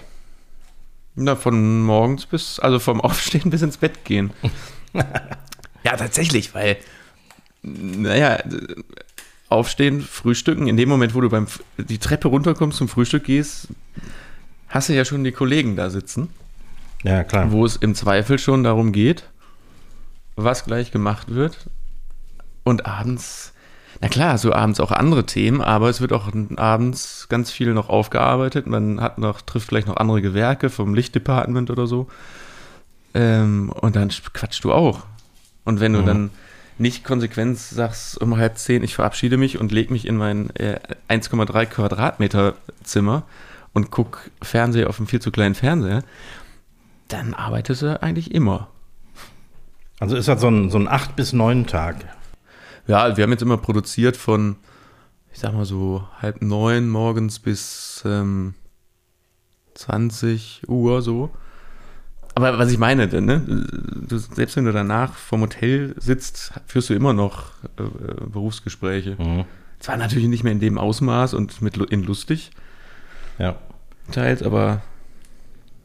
Na, 1.17 1.35
von 1.35 1.83
morgens 1.83 2.27
bis, 2.27 2.61
also 2.61 2.79
vom 2.79 3.01
Aufstehen 3.01 3.51
bis 3.51 3.63
ins 3.63 3.79
Bett 3.79 4.05
gehen. 4.05 4.33
ja, 4.93 5.97
tatsächlich, 5.97 6.55
weil, 6.55 6.77
naja, 7.63 8.39
aufstehen, 9.49 10.01
frühstücken. 10.01 10.67
In 10.67 10.77
dem 10.77 10.89
Moment, 10.89 11.15
wo 11.15 11.21
du 11.21 11.29
beim 11.29 11.47
die 11.79 11.99
Treppe 11.99 12.29
runterkommst 12.29 12.79
zum 12.79 12.89
Frühstück 12.89 13.25
gehst, 13.25 13.69
hast 14.69 14.89
du 14.89 14.95
ja 14.95 15.05
schon 15.05 15.25
die 15.25 15.33
Kollegen 15.33 15.77
da 15.77 15.91
sitzen. 15.91 16.29
Ja, 17.03 17.25
klar. 17.25 17.51
Wo 17.51 17.65
es 17.65 17.77
im 17.77 17.95
Zweifel 17.95 18.39
schon 18.39 18.65
darum 18.65 18.93
geht. 18.93 19.25
was 20.37 20.65
gleich 20.65 20.93
gemacht 20.93 21.35
wird. 21.35 21.69
Und 22.63 22.87
abends, 22.87 23.55
na 24.01 24.09
klar, 24.09 24.39
so 24.39 24.53
abends 24.53 24.79
auch 24.79 24.93
andere 24.93 25.27
Themen, 25.27 25.61
aber 25.61 25.89
es 25.89 26.01
wird 26.01 26.13
auch 26.13 26.31
abends 26.57 27.27
ganz 27.29 27.51
viel 27.51 27.75
noch 27.75 27.89
aufgearbeitet. 27.89 28.67
Man 28.67 29.01
hat 29.01 29.19
noch, 29.19 29.41
trifft 29.41 29.69
vielleicht 29.69 29.89
noch 29.89 29.97
andere 29.97 30.23
Gewerke 30.23 30.71
vom 30.71 30.95
Lichtdepartement 30.95 31.71
oder 31.71 31.87
so. 31.87 32.09
Ähm, 33.15 33.71
und 33.71 33.97
dann 33.97 34.11
quatschst 34.11 34.63
du 34.63 34.73
auch. 34.73 35.07
Und 35.65 35.81
wenn 35.81 35.93
du 35.93 36.03
mhm. 36.03 36.07
dann 36.07 36.31
nicht 36.79 37.05
konsequent 37.05 37.59
sagst 37.59 38.21
um 38.21 38.37
halb 38.37 38.59
zehn, 38.59 38.83
ich 38.83 38.95
verabschiede 38.95 39.37
mich 39.37 39.59
und 39.59 39.73
lege 39.73 39.93
mich 39.93 40.07
in 40.07 40.17
mein 40.17 40.51
äh, 40.57 40.79
1,3 41.09 41.67
Quadratmeter 41.67 42.55
Zimmer 42.83 43.25
und 43.73 43.91
guck 43.91 44.31
Fernseher 44.43 44.89
auf 44.89 44.99
einem 44.99 45.07
viel 45.07 45.21
zu 45.21 45.31
kleinen 45.31 45.55
Fernseher, 45.55 46.03
dann 47.09 47.35
arbeitest 47.35 47.83
du 47.83 48.03
eigentlich 48.03 48.35
immer. 48.35 48.69
Also 50.01 50.17
ist 50.17 50.29
das 50.29 50.41
so 50.41 50.49
ein, 50.49 50.71
so 50.71 50.79
ein 50.79 50.89
8 50.89 51.17
bis 51.17 51.33
9 51.33 51.67
Tag? 51.67 51.97
Ja, 52.87 53.17
wir 53.17 53.25
haben 53.25 53.33
jetzt 53.33 53.43
immer 53.43 53.59
produziert 53.59 54.17
von, 54.17 54.57
ich 55.33 55.41
sag 55.41 55.53
mal 55.53 55.65
so, 55.65 56.07
halb 56.23 56.41
neun 56.43 56.89
morgens 56.89 57.39
bis 57.39 58.03
ähm, 58.07 58.55
20 59.75 60.63
Uhr 60.69 61.03
so. 61.03 61.31
Aber 62.39 62.57
was 62.57 62.71
ich 62.71 62.79
meine, 62.79 63.09
ne? 63.09 63.41
du, 64.07 64.17
selbst 64.17 64.55
wenn 64.55 64.65
du 64.65 64.71
danach 64.71 65.15
vom 65.15 65.41
Hotel 65.41 65.93
sitzt, 65.99 66.53
führst 66.67 66.89
du 66.89 66.95
immer 66.95 67.13
noch 67.13 67.51
äh, 67.79 67.83
Berufsgespräche. 68.31 69.17
Mhm. 69.19 69.45
Zwar 69.81 69.97
natürlich 69.97 70.29
nicht 70.29 70.45
mehr 70.45 70.53
in 70.53 70.61
dem 70.61 70.79
Ausmaß 70.79 71.35
und 71.35 71.61
mit 71.63 71.77
in 71.77 72.05
lustig. 72.05 72.53
Ja. 73.41 73.57
Teils, 74.13 74.45
aber 74.45 74.83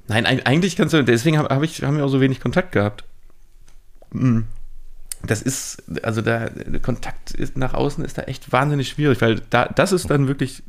nein, 0.08 0.28
eigentlich 0.28 0.76
kannst 0.76 0.94
du, 0.94 1.04
deswegen 1.04 1.40
hab, 1.40 1.50
hab 1.50 1.64
ich, 1.64 1.82
haben 1.82 1.98
wir 1.98 2.06
auch 2.06 2.10
so 2.10 2.22
wenig 2.22 2.40
Kontakt 2.40 2.72
gehabt. 2.72 3.04
Hm. 4.12 4.46
Das 5.26 5.42
ist, 5.42 5.82
also 6.04 6.22
da, 6.22 6.52
Kontakt 6.84 7.32
ist 7.32 7.58
nach 7.58 7.74
außen 7.74 8.06
ist 8.06 8.20
da 8.20 8.24
echt 8.24 8.52
wahnsinnig 8.52 8.90
schwierig, 8.90 9.22
weil 9.22 9.42
da, 9.50 9.66
das 9.66 9.92
ist 9.92 10.08
dann 10.12 10.28
wirklich 10.28 10.62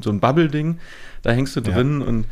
so 0.00 0.10
ein 0.10 0.20
Bubble-Ding, 0.20 0.78
da 1.22 1.32
hängst 1.32 1.56
du 1.56 1.60
drin 1.60 2.02
ja. 2.02 2.06
und 2.06 2.26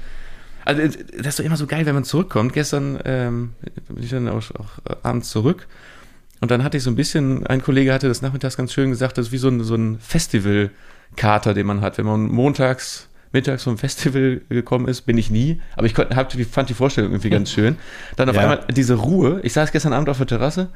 also 0.65 0.83
das 0.83 1.27
ist 1.27 1.39
doch 1.39 1.45
immer 1.45 1.57
so 1.57 1.67
geil, 1.67 1.87
wenn 1.87 1.95
man 1.95 2.05
zurückkommt. 2.05 2.53
Gestern 2.53 2.99
ähm, 3.05 3.53
bin 3.89 4.03
ich 4.03 4.11
dann 4.11 4.29
auch, 4.29 4.51
auch 4.53 4.99
abends 5.03 5.31
zurück 5.31 5.67
und 6.43 6.51
dann 6.51 6.65
hatte 6.65 6.77
ich 6.77 6.83
so 6.83 6.91
ein 6.91 6.97
bisschen, 6.97 7.47
ein 7.47 7.63
Kollege 7.63 7.95
hatte 7.95 8.09
das 8.09 8.21
nachmittags 8.21 8.57
ganz 8.57 8.73
schön 8.73 8.91
gesagt, 8.91 9.17
das 9.17 9.27
ist 9.27 9.33
wie 9.33 9.39
so 9.39 9.47
ein, 9.47 9.63
so 9.63 9.77
ein 9.77 10.01
Festival-Kater, 10.01 11.55
den 11.55 11.67
man 11.67 11.83
hat. 11.83 11.99
Wenn 11.99 12.05
man 12.05 12.23
montags, 12.27 13.09
mittags 13.31 13.63
vom 13.63 13.79
Festival 13.79 14.41
gekommen 14.49 14.89
ist, 14.89 15.03
bin 15.03 15.17
ich 15.17 15.31
nie, 15.31 15.61
aber 15.77 15.87
ich 15.87 15.95
konnte, 15.95 16.17
hab, 16.17 16.33
fand 16.33 16.69
die 16.69 16.75
Vorstellung 16.75 17.13
irgendwie 17.13 17.31
ganz 17.31 17.51
schön. 17.53 17.77
Dann 18.17 18.29
auf 18.29 18.35
ja. 18.35 18.43
einmal 18.43 18.65
diese 18.73 18.95
Ruhe. 18.95 19.39
Ich 19.45 19.53
saß 19.53 19.71
gestern 19.71 19.93
Abend 19.93 20.09
auf 20.09 20.19
der 20.19 20.27
Terrasse, 20.27 20.71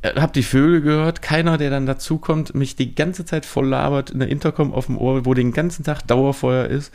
äh, 0.00 0.18
hab 0.18 0.32
die 0.32 0.42
Vögel 0.42 0.80
gehört, 0.80 1.20
keiner, 1.20 1.58
der 1.58 1.68
dann 1.68 1.84
dazukommt, 1.84 2.54
mich 2.54 2.74
die 2.74 2.94
ganze 2.94 3.26
Zeit 3.26 3.44
voll 3.44 3.68
labert, 3.68 4.14
eine 4.14 4.24
Intercom 4.24 4.72
auf 4.72 4.86
dem 4.86 4.96
Ohr, 4.96 5.26
wo 5.26 5.34
den 5.34 5.52
ganzen 5.52 5.84
Tag 5.84 6.06
Dauerfeuer 6.06 6.68
ist. 6.68 6.90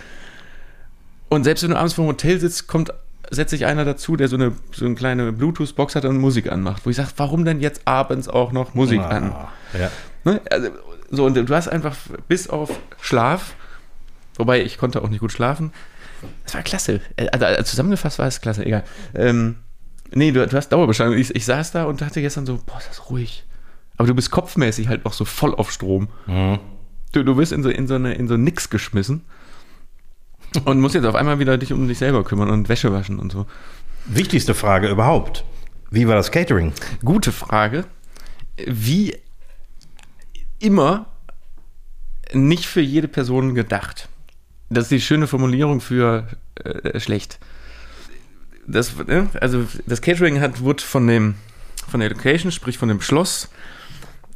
Und 1.30 1.44
selbst 1.44 1.64
wenn 1.64 1.72
du 1.72 1.78
abends 1.78 1.94
vor 1.94 2.06
dem 2.06 2.10
Hotel 2.10 2.40
sitzt, 2.40 2.68
kommt 2.68 2.92
setzt 3.32 3.52
sich 3.52 3.66
einer 3.66 3.86
dazu, 3.86 4.16
der 4.16 4.28
so 4.28 4.36
eine, 4.36 4.54
so 4.72 4.86
eine 4.86 4.96
kleine 4.96 5.32
Bluetooth-Box 5.32 5.96
hat 5.96 6.06
und 6.06 6.18
Musik 6.18 6.52
anmacht. 6.52 6.86
Wo 6.86 6.90
ich 6.90 6.96
sage, 6.96 7.10
warum 7.18 7.46
denn 7.46 7.60
jetzt 7.60 7.82
abends 7.86 8.28
auch 8.28 8.52
noch 8.52 8.74
Musik 8.74 9.00
ah, 9.02 9.10
an? 9.10 9.36
Ja. 9.78 9.92
Ne? 10.24 10.42
Also, 10.50 10.70
so, 11.12 11.26
und 11.26 11.36
du 11.36 11.56
hast 11.56 11.68
einfach 11.68 11.96
bis 12.28 12.50
auf 12.50 12.72
Schlaf, 13.02 13.56
wobei 14.36 14.62
ich 14.64 14.78
konnte 14.78 15.02
auch 15.02 15.10
nicht 15.10 15.20
gut 15.20 15.32
schlafen. 15.32 15.72
Das 16.44 16.54
war 16.54 16.64
klasse. 16.64 17.02
Also, 17.18 17.46
also 17.46 17.64
zusammengefasst 17.64 18.20
war 18.20 18.28
es 18.28 18.42
klasse, 18.42 18.66
egal. 18.66 18.84
Ähm, 19.16 19.58
nee, 20.12 20.32
du, 20.32 20.46
du 20.46 20.58
hast 20.58 20.70
Dauerbeschallung. 20.70 21.16
Ich, 21.16 21.34
ich 21.36 21.46
saß 21.46 21.72
da 21.72 21.86
und 21.86 22.02
dachte 22.02 22.22
gestern 22.22 22.46
so, 22.46 22.60
boah, 22.66 22.78
ist 22.78 22.90
das 22.90 23.10
ruhig. 23.10 23.46
Aber 23.98 24.08
du 24.08 24.16
bist 24.16 24.32
kopfmäßig 24.32 24.88
halt 24.88 25.06
noch 25.06 25.14
so 25.14 25.26
voll 25.26 25.54
auf 25.56 25.72
Strom. 25.72 26.10
Mhm. 26.26 26.60
Du, 27.12 27.24
du 27.24 27.36
bist 27.36 27.52
in 27.52 27.64
so, 27.64 27.70
in 27.70 27.88
so, 27.88 27.96
eine, 27.96 28.14
in 28.14 28.28
so 28.28 28.38
Nix 28.38 28.70
geschmissen. 28.70 29.24
Und 30.66 30.80
musst 30.80 30.96
jetzt 30.96 31.06
auf 31.06 31.16
einmal 31.16 31.40
wieder 31.40 31.58
dich 31.58 31.74
um 31.74 31.88
dich 31.88 31.98
selber 31.98 32.24
kümmern 32.24 32.50
und 32.50 32.70
Wäsche 32.70 32.92
waschen 32.92 33.20
und 33.20 33.32
so. 33.32 33.46
Wichtigste 34.06 34.54
Frage 34.54 34.90
überhaupt. 34.90 35.44
Wie 35.92 36.08
war 36.08 36.16
das 36.16 36.32
Catering? 36.32 36.74
Gute 37.04 37.32
Frage. 37.32 37.86
Wie 38.66 39.16
immer 40.60 41.08
nicht 42.34 42.66
für 42.66 42.82
jede 42.82 43.08
Person 43.08 43.56
gedacht. 43.56 44.10
Das 44.70 44.84
ist 44.86 44.92
die 44.92 45.02
schöne 45.02 45.28
Formulierung 45.28 45.82
für 45.82 46.28
äh, 46.64 47.00
schlecht. 47.00 47.40
Das, 48.68 48.96
ne, 48.98 49.30
also 49.42 49.66
das 49.88 50.02
Catering 50.02 50.40
hat, 50.42 50.62
wurde 50.62 50.84
von 50.84 51.08
dem 51.08 51.36
von 51.90 52.00
der 52.00 52.12
Education, 52.12 52.52
sprich 52.52 52.78
von 52.78 52.90
dem 52.90 53.02
Schloss, 53.02 53.50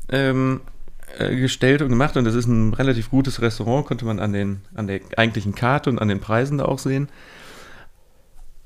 ähm, 0.10 0.62
äh, 1.17 1.36
gestellt 1.36 1.82
und 1.82 1.89
gemacht 1.89 2.17
und 2.17 2.26
das 2.26 2.36
ist 2.36 2.47
ein 2.47 2.73
relativ 2.73 3.10
gutes 3.10 3.41
Restaurant, 3.41 3.86
konnte 3.86 4.06
man 4.06 4.19
an, 4.19 4.34
den, 4.34 4.62
an 4.73 4.88
der 4.88 5.02
eigentlichen 5.17 5.56
Karte 5.56 5.89
und 5.89 5.99
an 5.99 6.08
den 6.08 6.19
Preisen 6.19 6.58
da 6.58 6.65
auch 6.65 6.80
sehen. 6.80 7.10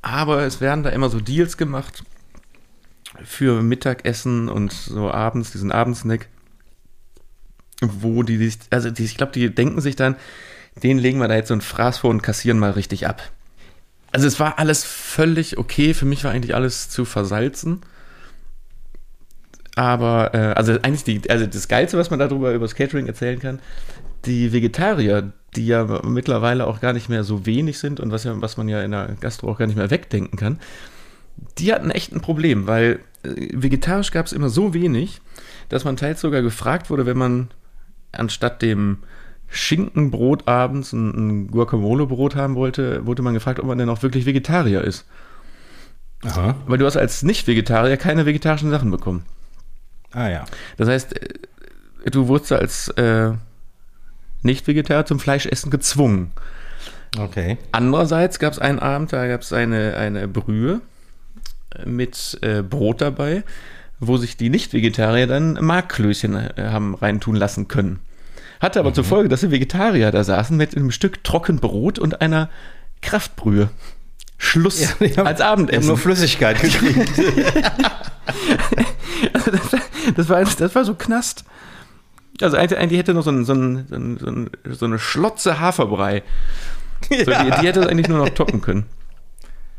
Aber 0.02 0.44
es 0.44 0.62
werden 0.62 0.84
da 0.84 0.90
immer 0.90 1.10
so 1.10 1.20
Deals 1.20 1.58
gemacht 1.58 2.04
für 3.24 3.62
Mittagessen 3.62 4.50
und 4.50 4.72
so 4.72 5.12
abends, 5.12 5.52
diesen 5.52 5.72
Abendsnack, 5.72 6.28
wo 7.82 8.24
die, 8.24 8.52
also 8.70 8.90
die, 8.90 9.04
ich 9.04 9.18
glaube, 9.18 9.34
die 9.34 9.54
denken 9.54 9.82
sich 9.82 9.96
dann, 9.96 10.16
den 10.84 10.98
legen 10.98 11.20
wir 11.20 11.28
da 11.28 11.36
jetzt 11.36 11.48
so 11.48 11.54
ein 11.54 11.62
Fraß 11.62 12.00
vor 12.00 12.10
und 12.10 12.22
kassieren 12.22 12.60
mal 12.60 12.72
richtig 12.72 13.08
ab. 13.08 13.22
Also 14.12 14.28
es 14.28 14.40
war 14.40 14.60
alles 14.60 14.84
völlig 14.84 15.58
okay, 15.58 15.94
für 15.94 16.06
mich 16.06 16.24
war 16.24 16.32
eigentlich 16.32 16.56
alles 16.56 16.90
zu 16.90 17.06
versalzen. 17.06 17.82
Aber, 19.78 20.34
äh, 20.34 20.54
also 20.54 20.74
eigentlich 20.82 21.04
die, 21.04 21.30
also 21.30 21.46
das 21.46 21.68
Geilste, 21.68 22.00
was 22.00 22.10
man 22.10 22.18
darüber 22.18 22.52
über 22.52 22.66
das 22.66 22.74
Catering 22.74 23.06
erzählen 23.06 23.40
kann, 23.40 23.60
die 24.26 24.52
Vegetarier, 24.52 25.32
die 25.56 25.68
ja 25.68 26.02
mittlerweile 26.04 26.66
auch 26.66 26.82
gar 26.82 26.94
nicht 26.94 27.10
mehr 27.10 27.24
so 27.24 27.46
wenig 27.46 27.78
sind 27.78 28.00
und 28.00 28.12
was, 28.12 28.24
ja, 28.24 28.34
was 28.42 28.58
man 28.58 28.68
ja 28.70 28.82
in 28.82 28.90
der 28.90 29.16
Gastro 29.20 29.52
auch 29.52 29.60
gar 29.60 29.68
nicht 29.68 29.76
mehr 29.76 29.92
wegdenken 29.92 30.36
kann, 30.36 30.60
die 31.60 31.72
hatten 31.72 31.92
echt 31.92 32.12
ein 32.12 32.22
Problem, 32.22 32.66
weil 32.66 33.02
äh, 33.22 33.50
vegetarisch 33.54 34.10
gab 34.10 34.26
es 34.26 34.34
immer 34.34 34.50
so 34.50 34.74
wenig, 34.74 35.22
dass 35.70 35.86
man 35.86 35.96
teils 35.96 36.22
sogar 36.22 36.42
gefragt 36.42 36.90
wurde, 36.90 37.06
wenn 37.06 37.18
man 37.18 37.50
anstatt 38.12 38.64
dem 38.64 39.04
Schinkenbrot 39.48 40.48
abends 40.48 40.92
ein, 40.92 41.12
ein 41.12 41.52
Guacamole-Brot 41.52 42.36
haben 42.36 42.56
wollte, 42.56 43.06
wurde 43.06 43.22
man 43.22 43.36
gefragt, 43.36 43.60
ob 43.60 43.68
man 43.68 43.78
denn 43.78 43.90
auch 43.90 44.02
wirklich 44.02 44.26
Vegetarier 44.26 44.84
ist. 44.84 45.06
Aha. 46.24 46.56
Weil 46.66 46.80
du 46.80 46.88
hast 46.88 46.98
als 46.98 47.22
Nicht-Vegetarier 47.22 47.98
keine 47.98 48.26
vegetarischen 48.26 48.72
Sachen 48.72 48.90
bekommen. 48.90 49.24
Ah 50.12 50.30
ja. 50.30 50.46
Das 50.78 50.88
heißt, 50.88 51.16
äh, 51.16 52.10
du 52.12 52.28
wurdest 52.28 52.52
als 52.52 52.90
äh, 52.90 53.32
Nicht-Vegetarier 54.42 55.06
zum 55.06 55.20
Fleischessen 55.20 55.72
gezwungen. 55.72 56.32
Okay. 57.18 57.58
Andererseits 57.72 58.40
gab 58.40 58.54
es 58.54 58.60
einen 58.60 58.80
Abend, 58.80 59.14
da 59.14 59.28
gab 59.28 59.42
es 59.42 59.54
eine, 59.54 59.98
eine 59.98 60.28
Brühe 60.28 60.82
mit 61.86 62.38
äh, 62.42 62.62
Brot 62.62 63.02
dabei, 63.02 63.44
wo 64.00 64.18
sich 64.18 64.38
die 64.38 64.50
Nicht-Vegetarier 64.50 65.28
dann 65.28 65.54
Markklößchen 65.54 66.36
äh, 66.36 66.52
haben 66.58 66.96
reintun 66.96 67.36
lassen 67.36 67.68
können. 67.68 68.00
Hatte 68.60 68.80
aber 68.80 68.90
mhm. 68.90 68.96
zur 68.96 69.04
Folge, 69.04 69.30
dass 69.30 69.42
die 69.42 69.52
Vegetarier 69.52 70.12
da 70.12 70.24
saßen 70.24 70.58
mit 70.58 70.76
einem 70.76 70.92
Stück 70.92 71.24
Trockenbrot 71.24 72.00
und 72.00 72.22
einer 72.22 72.50
Kraftbrühe. 73.02 73.70
Schluss 74.38 74.96
ja, 75.00 75.24
als 75.24 75.42
Abendessen. 75.42 75.88
nur 75.88 75.98
Flüssigkeit 75.98 76.62
gekriegt. 76.62 77.10
also 79.34 79.52
das, 79.52 79.62
das, 80.16 80.30
war, 80.30 80.44
das 80.44 80.76
war 80.76 80.86
so 80.86 80.94
Knast. 80.94 81.44
Also 82.42 82.56
eigentlich 82.56 83.00
hätte 83.00 83.16
noch 83.16 83.24
so, 83.24 83.32
ein, 83.32 83.46
so, 83.46 83.54
ein, 83.54 83.88
so, 83.90 83.96
ein, 83.96 84.50
so 84.70 84.86
eine 84.86 85.00
Schlotze 85.00 85.60
Haferbrei. 85.60 86.24
So, 87.10 87.32
ja. 87.32 87.44
die, 87.44 87.62
die, 87.62 87.68
hätte 87.68 87.82
das 87.82 87.90
eigentlich 87.90 88.08
nur 88.08 88.20
noch 88.20 88.30
toppen 88.30 88.62
können. 88.62 88.86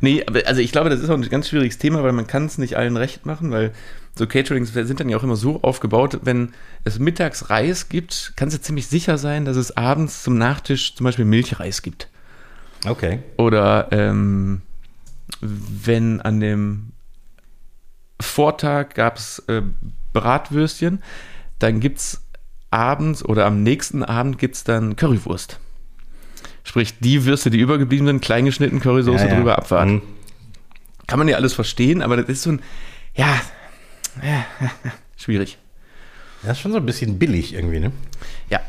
Nee, 0.01 0.25
aber 0.27 0.47
also 0.47 0.61
ich 0.61 0.71
glaube, 0.71 0.91
das 0.91 1.01
ist 1.01 1.11
auch 1.11 1.15
ein 1.15 1.29
ganz 1.29 1.49
schwieriges 1.49 1.79
Thema, 1.79 2.03
weil 2.05 2.13
man 2.13 2.27
kann 2.27 2.47
es 2.47 2.59
nicht 2.59 2.77
allen 2.77 2.97
recht 2.97 3.27
machen, 3.27 3.51
weil 3.51 3.73
so 4.15 4.27
Caterings 4.27 4.73
sind 4.73 5.01
dann 5.01 5.09
ja 5.09 5.17
auch 5.17 5.25
immer 5.25 5.37
so 5.37 5.63
aufgebaut, 5.63 6.21
wenn 6.23 6.53
es 6.85 6.99
mittags 6.99 7.51
Reis 7.51 7.89
gibt, 7.89 8.33
kannst 8.37 8.57
du 8.57 8.61
ziemlich 8.61 8.87
sicher 8.87 9.19
sein, 9.19 9.45
dass 9.45 9.57
es 9.57 9.77
abends 9.77 10.23
zum 10.23 10.39
Nachtisch 10.39 10.95
zum 10.95 11.05
Beispiel 11.05 11.25
Milchreis 11.25 11.83
gibt. 11.83 12.09
Okay. 12.87 13.21
Oder 13.37 13.89
ähm, 13.91 14.63
wenn 15.41 16.21
an 16.21 16.41
dem 16.41 16.93
Vortag 18.21 18.95
gab 18.95 19.17
es 19.17 19.41
äh, 19.49 19.63
Bratwürstchen, 20.13 21.03
dann 21.59 21.81
gibt 21.81 21.99
es 21.99 22.23
abends 22.71 23.25
oder 23.25 23.47
am 23.47 23.63
nächsten 23.63 24.03
Abend 24.03 24.39
gibt 24.39 24.57
es 24.57 24.65
dann 24.65 24.97
Currywurst. 24.97 25.59
Sprich, 26.65 26.99
die 26.99 27.25
Würste, 27.25 27.51
die 27.51 27.59
übergeblieben 27.59 28.07
sind, 28.07 28.21
kleingeschnitten, 28.21 28.81
Currysoße 28.81 29.25
ja, 29.25 29.31
ja. 29.31 29.37
drüber 29.37 29.57
abwarten. 29.57 29.95
Mhm. 29.95 30.03
Kann 31.07 31.19
man 31.19 31.29
ja 31.29 31.37
alles 31.37 31.55
verstehen, 31.55 32.03
aber 32.03 32.17
das 32.19 32.29
ist 32.29 32.43
so 32.43 32.53
ein, 32.53 32.63
ja, 33.15 33.41
ja 34.23 34.45
schwierig. 35.17 35.57
Das 36.43 36.53
ist 36.53 36.61
schon 36.61 36.73
so 36.73 36.79
ein 36.79 36.87
bisschen 36.87 37.19
billig 37.19 37.55
irgendwie, 37.55 37.81
ne? 37.81 37.93
Ja. 38.51 38.61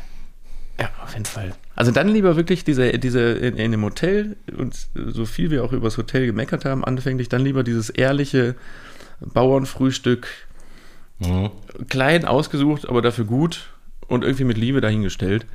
Ja, 0.80 0.88
auf 1.02 1.12
jeden 1.12 1.26
Fall. 1.26 1.52
Also 1.80 1.92
dann 1.92 2.08
lieber 2.08 2.36
wirklich 2.36 2.64
diese, 2.64 2.98
diese 2.98 3.20
in, 3.20 3.56
in 3.56 3.70
dem 3.70 3.82
Hotel 3.82 4.36
und 4.56 4.76
so 4.94 5.24
viel 5.24 5.50
wir 5.50 5.64
auch 5.64 5.72
über 5.72 5.86
das 5.86 5.96
Hotel 5.96 6.26
gemeckert 6.26 6.64
haben, 6.64 6.84
anfänglich, 6.84 7.28
dann 7.28 7.42
lieber 7.42 7.62
dieses 7.62 7.90
ehrliche 7.90 8.54
Bauernfrühstück 9.20 10.28
Mhm. 11.20 11.50
Klein 11.88 12.24
ausgesucht, 12.24 12.88
aber 12.88 13.02
dafür 13.02 13.26
gut 13.26 13.68
und 14.08 14.24
irgendwie 14.24 14.44
mit 14.44 14.56
Liebe 14.56 14.80
dahingestellt. 14.80 15.46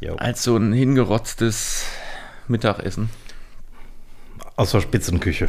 Jo. 0.00 0.14
Als 0.16 0.42
so 0.42 0.56
ein 0.56 0.72
hingerotztes 0.72 1.86
Mittagessen. 2.46 3.10
Aus 4.56 4.72
der 4.72 4.80
Spitzenküche. 4.80 5.48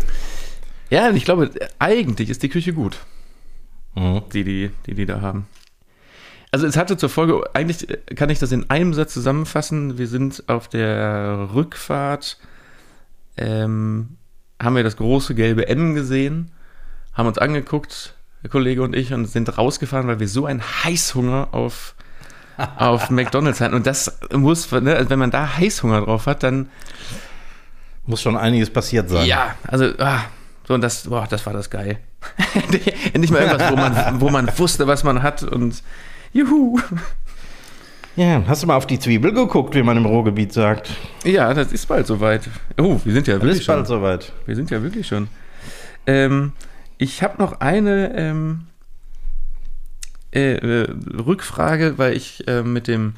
Ja, 0.90 1.12
ich 1.12 1.26
glaube, 1.26 1.52
eigentlich 1.78 2.30
ist 2.30 2.42
die 2.42 2.50
Küche 2.50 2.74
gut. 2.74 2.98
Mhm. 3.96 4.24
Die, 4.34 4.44
die, 4.44 4.72
die 4.86 4.96
die 4.96 5.06
da 5.06 5.22
haben. 5.22 5.48
Also 6.52 6.66
es 6.66 6.78
hatte 6.78 6.98
zur 6.98 7.10
Folge, 7.10 7.44
eigentlich 7.54 7.88
kann 8.16 8.30
ich 8.30 8.40
das 8.40 8.52
in 8.52 8.70
einem 8.70 8.94
Satz 8.94 9.14
zusammenfassen. 9.14 9.98
Wir 9.98 10.08
sind 10.08 10.44
auf 10.48 10.68
der 10.68 11.50
Rückfahrt, 11.54 12.38
ähm, 13.38 14.18
haben 14.62 14.76
wir 14.76 14.84
das 14.84 14.98
große 14.98 15.36
gelbe 15.36 15.68
N 15.68 15.94
gesehen, 15.94 16.52
haben 17.14 17.28
uns 17.28 17.38
angeguckt, 17.38 18.16
der 18.42 18.50
Kollege 18.50 18.82
und 18.82 18.96
ich, 18.96 19.14
und 19.14 19.26
sind 19.26 19.58
rausgefahren, 19.58 20.08
weil 20.08 20.20
wir 20.20 20.28
so 20.28 20.48
einen 20.48 20.62
Heißhunger 20.62 21.50
auf, 21.52 21.94
auf 22.78 23.12
McDonalds 23.12 23.62
hatten. 23.62 23.76
Und 23.76 23.86
das 23.86 24.20
muss, 24.34 24.72
ne, 24.72 24.96
also 24.96 25.10
wenn 25.12 25.20
man 25.20 25.32
da 25.32 25.58
Heißhunger 25.58 26.02
drauf 26.02 26.26
hat, 26.26 26.44
dann. 26.44 26.70
Muss 28.06 28.24
schon 28.24 28.36
einiges 28.36 28.72
passiert 28.72 29.08
sein. 29.08 29.28
Ja, 29.28 29.56
also, 29.68 29.86
ah, 30.00 30.22
so, 30.68 30.74
und 30.74 30.82
das, 30.82 31.04
boah, 31.04 31.28
das 31.30 31.46
war 31.46 31.54
das 31.54 31.70
geil. 31.70 32.00
Endlich 33.14 33.30
mal 33.30 33.42
irgendwas, 33.42 33.72
wo 33.72 33.76
man, 33.76 34.22
wo 34.22 34.30
man 34.30 34.58
wusste, 34.58 34.88
was 34.88 35.04
man 35.04 35.22
hat 35.22 35.44
und 35.44 35.84
juhu. 36.34 36.80
Ja, 38.16 38.44
hast 38.48 38.64
du 38.64 38.68
mal 38.68 38.76
auf 38.76 38.88
die 38.88 39.00
Zwiebel 39.00 39.32
geguckt, 39.32 39.76
wie 39.76 39.84
man 39.84 39.96
im 39.96 40.06
Ruhrgebiet 40.06 40.52
sagt? 40.52 40.92
Ja, 41.24 41.54
das 41.54 41.72
ist 41.72 41.86
bald 41.88 42.06
soweit. 42.06 42.50
Oh, 42.78 43.00
wir 43.04 43.14
sind 43.14 43.28
ja 43.28 43.36
das 43.36 43.44
wirklich 43.44 43.62
ist 43.62 43.68
bald 43.68 43.80
schon. 43.80 43.86
soweit. 43.86 44.34
Wir 44.46 44.56
sind 44.56 44.70
ja 44.72 44.84
wirklich 44.84 45.08
schon. 45.08 45.30
Ähm, 46.06 46.52
ich 46.98 47.24
habe 47.24 47.42
noch 47.42 47.62
eine 47.62 48.14
ähm, 48.16 48.68
äh, 50.34 50.56
äh, 50.56 50.88
Rückfrage, 51.18 51.98
weil 51.98 52.14
ich 52.14 52.48
äh, 52.48 52.62
mit 52.62 52.88
dem 52.88 53.14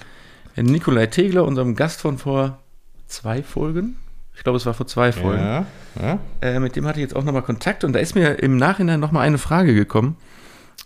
Nikolai 0.56 1.08
Tegler, 1.08 1.46
unserem 1.46 1.76
Gast 1.76 2.02
von 2.02 2.18
vor 2.18 2.60
zwei 3.08 3.42
Folgen, 3.42 3.96
ich 4.36 4.44
glaube, 4.44 4.58
es 4.58 4.66
war 4.66 4.74
vor 4.74 4.88
zwei 4.88 5.12
Folgen, 5.12 5.42
ja, 5.42 5.66
ja. 6.02 6.20
Äh, 6.42 6.60
mit 6.60 6.76
dem 6.76 6.88
hatte 6.88 7.00
ich 7.00 7.04
jetzt 7.04 7.16
auch 7.16 7.24
nochmal 7.24 7.42
Kontakt 7.42 7.84
und 7.84 7.94
da 7.94 8.00
ist 8.00 8.16
mir 8.16 8.40
im 8.40 8.58
Nachhinein 8.58 9.00
nochmal 9.00 9.26
eine 9.26 9.38
Frage 9.38 9.74
gekommen. 9.74 10.16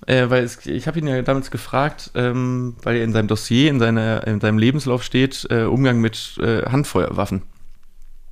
Äh, 0.08 0.30
weil 0.30 0.43
es, 0.43 0.66
ich 0.66 0.88
habe 0.88 0.99
ihn 0.99 1.08
ja 1.08 1.22
damals 1.22 1.49
gefragt, 1.49 2.12
ähm, 2.14 2.76
weil 2.84 2.97
er 2.97 3.03
in 3.03 3.12
seinem 3.12 3.28
Dossier, 3.28 3.70
in, 3.70 3.80
seiner, 3.80 4.26
in 4.28 4.39
seinem 4.39 4.58
Lebenslauf 4.58 5.03
steht, 5.03 5.47
äh, 5.49 5.64
Umgang 5.64 5.99
mit 5.99 6.39
Handfeuerwaffen. 6.39 7.41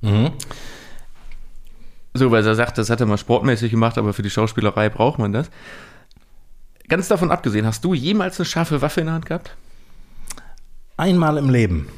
Mhm. 0.00 0.32
So, 2.16 2.30
weil 2.30 2.46
er 2.46 2.54
sagt, 2.54 2.78
das 2.78 2.90
hat 2.90 3.00
er 3.00 3.06
mal 3.06 3.18
sportmäßig 3.18 3.72
gemacht, 3.72 3.98
aber 3.98 4.12
für 4.12 4.22
die 4.22 4.30
Schauspielerei 4.30 4.88
braucht 4.88 5.18
man 5.18 5.32
das. 5.32 5.50
Ganz 6.86 7.08
davon 7.08 7.32
abgesehen, 7.32 7.66
hast 7.66 7.84
du 7.84 7.92
jemals 7.92 8.38
eine 8.38 8.46
scharfe 8.46 8.82
Waffe 8.82 9.00
in 9.00 9.06
der 9.06 9.14
Hand 9.14 9.26
gehabt? 9.26 9.56
Einmal 10.96 11.38
im 11.38 11.50
Leben. 11.50 11.88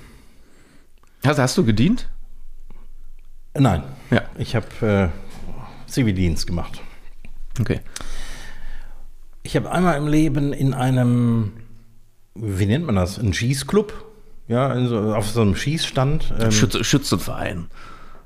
Also 1.22 1.42
hast 1.42 1.58
du 1.58 1.64
gedient? 1.64 2.08
Nein. 3.52 3.82
Ja. 4.10 4.22
Ich 4.38 4.56
habe 4.56 5.12
äh, 5.12 5.90
Zivildienst 5.90 6.46
gemacht. 6.46 6.80
Okay. 7.60 7.80
Ich 9.46 9.54
habe 9.54 9.70
einmal 9.70 9.96
im 9.96 10.08
Leben 10.08 10.52
in 10.52 10.74
einem, 10.74 11.52
wie 12.34 12.66
nennt 12.66 12.84
man 12.84 12.96
das, 12.96 13.16
ein 13.16 13.32
Schießclub, 13.32 13.94
ja, 14.48 14.86
so, 14.88 15.14
auf 15.14 15.28
so 15.28 15.40
einem 15.40 15.54
Schießstand. 15.54 16.34
Ähm, 16.40 16.50
Schütze, 16.50 16.82
Schützenverein. 16.82 17.68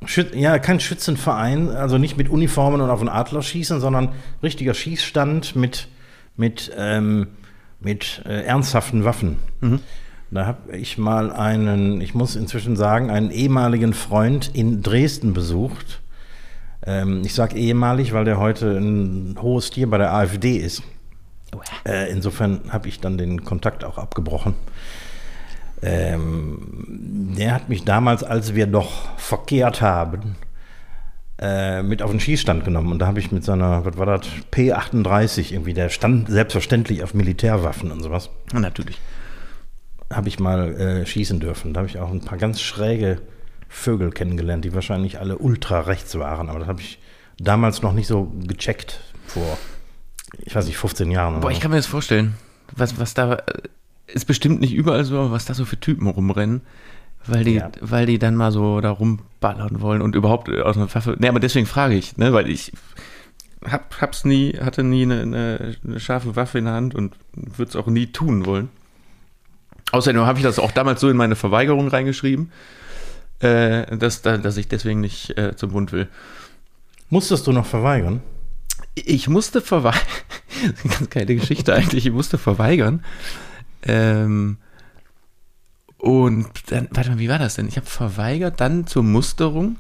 Schüt 0.07 0.35
ja, 0.35 0.59
kein 0.59 0.81
Schützenverein, 0.81 1.69
also 1.69 1.99
nicht 1.99 2.17
mit 2.17 2.31
Uniformen 2.31 2.81
und 2.81 2.89
auf 2.89 3.01
den 3.01 3.11
Adler 3.11 3.43
schießen, 3.43 3.81
sondern 3.81 4.15
richtiger 4.43 4.73
Schießstand 4.73 5.57
mit, 5.57 5.89
mit, 6.37 6.73
ähm, 6.75 7.27
mit 7.81 8.23
äh, 8.25 8.43
ernsthaften 8.45 9.05
Waffen. 9.05 9.37
Mhm. 9.61 9.81
Da 10.31 10.47
habe 10.47 10.75
ich 10.75 10.97
mal 10.97 11.31
einen, 11.31 12.01
ich 12.01 12.15
muss 12.15 12.35
inzwischen 12.35 12.77
sagen, 12.77 13.11
einen 13.11 13.31
ehemaligen 13.31 13.93
Freund 13.93 14.51
in 14.55 14.81
Dresden 14.81 15.35
besucht. 15.35 16.01
Ähm, 16.87 17.21
ich 17.27 17.35
sage 17.35 17.59
ehemalig, 17.59 18.15
weil 18.15 18.25
der 18.25 18.39
heute 18.39 18.79
ein 18.79 19.37
hohes 19.43 19.71
Tier 19.71 19.91
bei 19.91 19.99
der 19.99 20.15
AfD 20.15 20.57
ist. 20.57 20.83
Äh, 21.87 22.11
insofern 22.11 22.61
habe 22.71 22.89
ich 22.89 23.01
dann 23.01 23.19
den 23.19 23.45
Kontakt 23.45 23.85
auch 23.85 23.99
abgebrochen. 23.99 24.55
Ähm, 25.83 27.33
der 27.37 27.55
hat 27.55 27.69
mich 27.69 27.85
damals, 27.85 28.23
als 28.23 28.55
wir 28.55 28.67
noch 28.67 29.19
verkehrt 29.19 29.81
haben, 29.81 30.37
äh, 31.41 31.83
mit 31.83 32.03
auf 32.03 32.11
den 32.11 32.21
Schießstand 32.21 32.65
genommen. 32.65 32.93
Und 32.93 32.99
da 32.99 33.07
habe 33.07 33.19
ich 33.19 33.33
mit 33.33 33.45
seiner, 33.45 33.85
was 33.85 33.97
war 33.97 34.07
das, 34.07 34.27
P38 34.53 35.53
irgendwie, 35.53 35.73
der 35.73 35.89
stand 35.89 36.29
selbstverständlich 36.29 37.03
auf 37.03 37.15
Militärwaffen 37.15 37.91
und 37.91 38.03
sowas. 38.03 38.29
Ja, 38.53 38.61
natürlich. 38.61 38.99
Habe 40.13 40.29
ich 40.29 40.39
mal 40.39 40.75
äh, 40.75 41.07
schießen 41.07 41.41
dürfen. 41.41 41.73
Da 41.73 41.81
habe 41.81 41.89
ich 41.89 41.99
auch 41.99 42.11
ein 42.11 42.21
paar 42.21 42.37
ganz 42.37 42.61
schräge 42.61 43.23
Vögel 43.69 44.11
kennengelernt, 44.11 44.65
die 44.65 44.75
wahrscheinlich 44.75 45.19
alle 45.19 45.39
ultra 45.39 45.81
rechts 45.81 46.19
waren. 46.19 46.51
Aber 46.51 46.59
das 46.59 46.69
habe 46.69 46.81
ich 46.81 46.99
damals 47.39 47.81
noch 47.81 47.93
nicht 47.93 48.09
so 48.09 48.33
gecheckt 48.47 49.01
vor, 49.27 49.57
ich 50.39 50.55
weiß 50.55 50.67
nicht, 50.67 50.79
15 50.79 51.11
Jahren. 51.11 51.41
Boah, 51.41 51.51
ich 51.51 51.61
kann 51.61 51.71
mir 51.71 51.77
das 51.77 51.87
vorstellen, 51.87 52.35
was, 52.77 52.99
was 52.99 53.15
da 53.15 53.39
ist 54.07 54.27
bestimmt 54.27 54.61
nicht 54.61 54.75
überall 54.75 55.05
so, 55.05 55.31
was 55.31 55.45
da 55.45 55.55
so 55.55 55.65
für 55.65 55.79
Typen 55.79 56.07
rumrennen, 56.07 56.63
weil 57.27 57.45
die, 57.45 57.55
ja. 57.55 57.71
weil 57.81 58.07
die 58.07 58.19
dann 58.19 58.35
mal 58.35 58.53
so 58.53 58.81
da 58.81 58.91
rumballern 58.91 59.81
wollen 59.81 60.03
und 60.03 60.15
überhaupt 60.15 60.49
aus 60.49 60.77
einer 60.77 60.93
Waffe. 60.95 61.17
Ne, 61.19 61.29
aber 61.29 61.41
deswegen 61.41 61.67
frage 61.67 61.95
ich, 61.95 62.17
ne, 62.17 62.33
weil 62.33 62.49
ich 62.49 62.73
hab, 63.65 64.01
hab's 64.01 64.25
nie, 64.25 64.55
hatte 64.55 64.83
nie 64.83 65.03
eine, 65.03 65.21
eine, 65.21 65.77
eine 65.85 66.01
scharfe 66.01 66.35
Waffe 66.37 66.59
in 66.59 66.65
der 66.65 66.75
Hand 66.75 66.95
und 66.95 67.15
würde 67.35 67.69
es 67.69 67.77
auch 67.77 67.87
nie 67.87 68.07
tun 68.07 68.47
wollen. 68.47 68.69
Außerdem 69.93 70.23
habe 70.23 70.39
ich 70.39 70.45
das 70.45 70.59
auch 70.59 70.71
damals 70.71 71.01
so 71.01 71.09
in 71.09 71.17
meine 71.17 71.37
Verweigerung 71.37 71.89
reingeschrieben, 71.89 72.53
äh, 73.41 73.97
dass, 73.97 74.23
dass 74.23 74.57
ich 74.57 74.69
deswegen 74.69 75.01
nicht 75.01 75.37
äh, 75.37 75.57
zum 75.57 75.73
Bund 75.73 75.93
will. 75.93 76.09
Musstest 77.11 77.47
du 77.47 77.53
noch 77.53 77.67
verweigern? 77.67 78.23
Ich 78.95 79.29
musste 79.29 79.61
verweigern. 79.61 80.01
Ganz 80.85 81.11
geile 81.11 81.35
Geschichte 81.37 81.75
eigentlich. 81.75 82.07
Ich 82.07 82.13
musste 82.13 82.39
verweigern, 82.39 83.03
ähm, 83.83 84.59
und 85.99 86.49
dann, 86.69 86.89
warte 86.93 87.11
mal, 87.11 87.19
wie 87.19 87.29
war 87.29 87.39
das 87.39 87.57
denn? 87.57 87.69
Ich 87.69 87.77
habe 87.77 87.87
verweigert, 87.87 88.61
dann 88.61 88.87
zur 88.87 89.03
Musterung. 89.03 89.77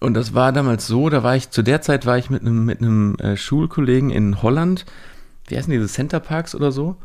Und 0.00 0.14
das 0.14 0.32
war 0.32 0.52
damals 0.52 0.86
so, 0.86 1.10
da 1.10 1.22
war 1.22 1.36
ich, 1.36 1.50
zu 1.50 1.62
der 1.62 1.82
Zeit 1.82 2.06
war 2.06 2.16
ich 2.16 2.30
mit 2.30 2.40
einem, 2.40 2.64
mit 2.64 2.80
einem 2.80 3.16
äh, 3.16 3.36
Schulkollegen 3.36 4.10
in 4.10 4.40
Holland. 4.42 4.86
Wie 5.46 5.56
heißen 5.56 5.70
diese 5.70 5.88
Center 5.88 6.20
Parks 6.20 6.54
oder 6.54 6.72
so? 6.72 6.96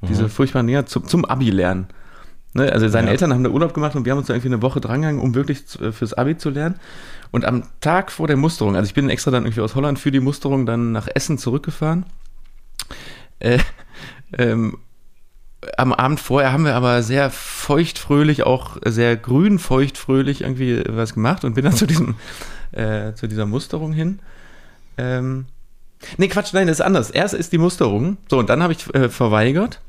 Mhm. 0.00 0.06
Diese 0.08 0.28
furchtbaren 0.28 0.66
Dinger 0.66 0.86
zum, 0.86 1.06
zum 1.06 1.24
Abi 1.24 1.50
lernen. 1.50 1.86
Ne? 2.56 2.72
Also 2.72 2.88
seine 2.88 3.08
ja. 3.08 3.12
Eltern 3.12 3.32
haben 3.32 3.44
da 3.44 3.50
Urlaub 3.50 3.74
gemacht 3.74 3.94
und 3.94 4.04
wir 4.04 4.12
haben 4.12 4.18
uns 4.18 4.26
da 4.26 4.34
irgendwie 4.34 4.48
eine 4.48 4.62
Woche 4.62 4.80
drangegangen, 4.80 5.20
um 5.20 5.34
wirklich 5.34 5.66
zu, 5.66 5.84
äh, 5.84 5.92
fürs 5.92 6.14
Abi 6.14 6.36
zu 6.36 6.50
lernen. 6.50 6.76
Und 7.30 7.44
am 7.44 7.64
Tag 7.80 8.10
vor 8.10 8.26
der 8.26 8.36
Musterung, 8.36 8.76
also 8.76 8.86
ich 8.86 8.94
bin 8.94 9.10
extra 9.10 9.30
dann 9.30 9.44
irgendwie 9.44 9.60
aus 9.60 9.74
Holland 9.74 9.98
für 9.98 10.10
die 10.10 10.20
Musterung 10.20 10.66
dann 10.66 10.92
nach 10.92 11.08
Essen 11.14 11.38
zurückgefahren. 11.38 12.06
Äh, 13.38 13.58
ähm, 14.38 14.78
am 15.76 15.92
Abend 15.92 16.20
vorher 16.20 16.52
haben 16.52 16.64
wir 16.64 16.74
aber 16.74 17.02
sehr 17.02 17.30
feuchtfröhlich, 17.30 18.44
auch 18.44 18.76
sehr 18.84 19.16
grün 19.16 19.58
feuchtfröhlich 19.58 20.42
irgendwie 20.42 20.82
was 20.88 21.14
gemacht 21.14 21.44
und 21.44 21.54
bin 21.54 21.64
dann 21.64 21.74
zu 21.74 21.86
diesem, 21.86 22.14
äh, 22.72 23.12
zu 23.14 23.26
dieser 23.26 23.46
Musterung 23.46 23.92
hin. 23.92 24.20
Ähm, 24.96 25.46
nee, 26.16 26.28
Quatsch, 26.28 26.52
nein, 26.52 26.68
das 26.68 26.78
ist 26.78 26.86
anders. 26.86 27.10
Erst 27.10 27.34
ist 27.34 27.52
die 27.52 27.58
Musterung. 27.58 28.16
So, 28.30 28.38
und 28.38 28.48
dann 28.48 28.62
habe 28.62 28.72
ich 28.72 28.94
äh, 28.94 29.08
verweigert. 29.08 29.80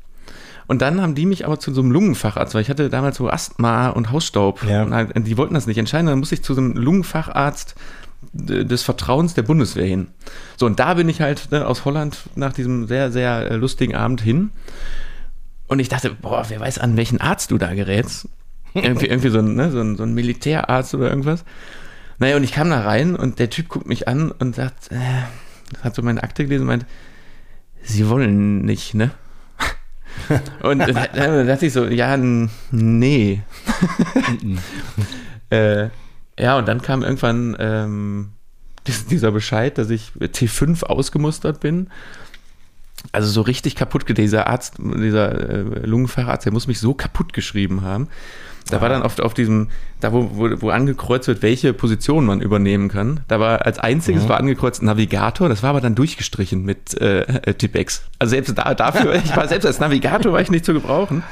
Und 0.68 0.82
dann 0.82 1.00
haben 1.00 1.14
die 1.14 1.24
mich 1.24 1.46
aber 1.46 1.58
zu 1.58 1.72
so 1.72 1.80
einem 1.80 1.90
Lungenfacharzt, 1.90 2.54
weil 2.54 2.60
ich 2.60 2.68
hatte 2.68 2.90
damals 2.90 3.16
so 3.16 3.28
Asthma 3.28 3.88
und 3.88 4.12
Hausstaub. 4.12 4.62
Ja. 4.64 4.82
Und 4.82 4.94
halt, 4.94 5.26
die 5.26 5.38
wollten 5.38 5.54
das 5.54 5.66
nicht 5.66 5.78
entscheiden. 5.78 6.06
Dann 6.06 6.18
musste 6.18 6.34
ich 6.34 6.44
zu 6.44 6.52
so 6.52 6.60
einem 6.60 6.74
Lungenfacharzt 6.74 7.74
des 8.32 8.82
Vertrauens 8.82 9.32
der 9.32 9.42
Bundeswehr 9.42 9.86
hin. 9.86 10.08
So, 10.58 10.66
und 10.66 10.78
da 10.78 10.94
bin 10.94 11.08
ich 11.08 11.22
halt 11.22 11.50
ne, 11.50 11.66
aus 11.66 11.86
Holland 11.86 12.18
nach 12.34 12.52
diesem 12.52 12.86
sehr, 12.86 13.10
sehr 13.10 13.50
äh, 13.50 13.56
lustigen 13.56 13.94
Abend 13.94 14.20
hin. 14.20 14.50
Und 15.68 15.78
ich 15.78 15.88
dachte, 15.88 16.10
boah, 16.10 16.44
wer 16.48 16.60
weiß, 16.60 16.78
an 16.78 16.98
welchen 16.98 17.20
Arzt 17.20 17.50
du 17.50 17.56
da 17.56 17.72
gerätst. 17.72 18.28
irgendwie, 18.74 19.06
irgendwie 19.08 19.30
so, 19.30 19.38
ein, 19.38 19.54
ne, 19.54 19.70
so, 19.70 19.80
ein, 19.80 19.96
so 19.96 20.02
ein 20.02 20.12
Militärarzt 20.12 20.94
oder 20.94 21.08
irgendwas. 21.08 21.44
Naja, 22.18 22.36
und 22.36 22.44
ich 22.44 22.52
kam 22.52 22.68
da 22.68 22.82
rein 22.82 23.16
und 23.16 23.38
der 23.38 23.48
Typ 23.48 23.68
guckt 23.68 23.86
mich 23.86 24.06
an 24.06 24.32
und 24.32 24.54
sagt, 24.54 24.92
äh, 24.92 25.82
hat 25.82 25.94
so 25.94 26.02
meine 26.02 26.22
Akte 26.22 26.44
gelesen 26.44 26.62
und 26.62 26.68
meint, 26.68 26.86
Sie 27.82 28.08
wollen 28.08 28.66
nicht, 28.66 28.94
ne? 28.94 29.12
und 30.62 30.78
dann 30.80 31.46
dachte 31.46 31.66
ich 31.66 31.72
so, 31.72 31.86
ja, 31.86 32.16
nee. 32.16 33.42
äh, 35.50 35.88
ja, 36.38 36.58
und 36.58 36.68
dann 36.68 36.82
kam 36.82 37.02
irgendwann 37.02 37.56
ähm, 37.58 38.30
dieser 39.10 39.32
Bescheid, 39.32 39.76
dass 39.78 39.90
ich 39.90 40.12
T5 40.18 40.84
ausgemustert 40.84 41.60
bin. 41.60 41.88
Also 43.12 43.30
so 43.30 43.42
richtig 43.42 43.76
kaputt, 43.76 44.04
dieser 44.16 44.48
Arzt, 44.48 44.76
dieser 44.78 45.50
äh, 45.50 45.86
Lungenfacharzt, 45.86 46.44
der 46.44 46.52
muss 46.52 46.66
mich 46.66 46.80
so 46.80 46.94
kaputt 46.94 47.32
geschrieben 47.32 47.82
haben. 47.82 48.08
Da 48.70 48.80
war 48.80 48.88
dann 48.88 49.02
oft 49.02 49.20
auf 49.20 49.34
diesem, 49.34 49.68
da 50.00 50.12
wo, 50.12 50.30
wo, 50.34 50.48
wo 50.60 50.70
angekreuzt 50.70 51.28
wird, 51.28 51.42
welche 51.42 51.72
Position 51.72 52.26
man 52.26 52.40
übernehmen 52.40 52.88
kann. 52.88 53.20
Da 53.28 53.40
war 53.40 53.64
als 53.64 53.78
einziges 53.78 54.24
mhm. 54.24 54.28
war 54.28 54.38
angekreuzt 54.38 54.82
Navigator, 54.82 55.48
das 55.48 55.62
war 55.62 55.70
aber 55.70 55.80
dann 55.80 55.94
durchgestrichen 55.94 56.64
mit 56.64 57.00
äh, 57.00 57.20
äh 57.20 57.54
Tipex. 57.54 58.02
Also 58.18 58.30
selbst 58.30 58.56
da, 58.56 58.74
dafür, 58.74 59.14
ich 59.14 59.34
war 59.36 59.48
selbst 59.48 59.64
als 59.64 59.80
Navigator 59.80 60.32
war 60.32 60.40
ich 60.40 60.50
nicht 60.50 60.64
zu 60.64 60.74
gebrauchen. 60.74 61.22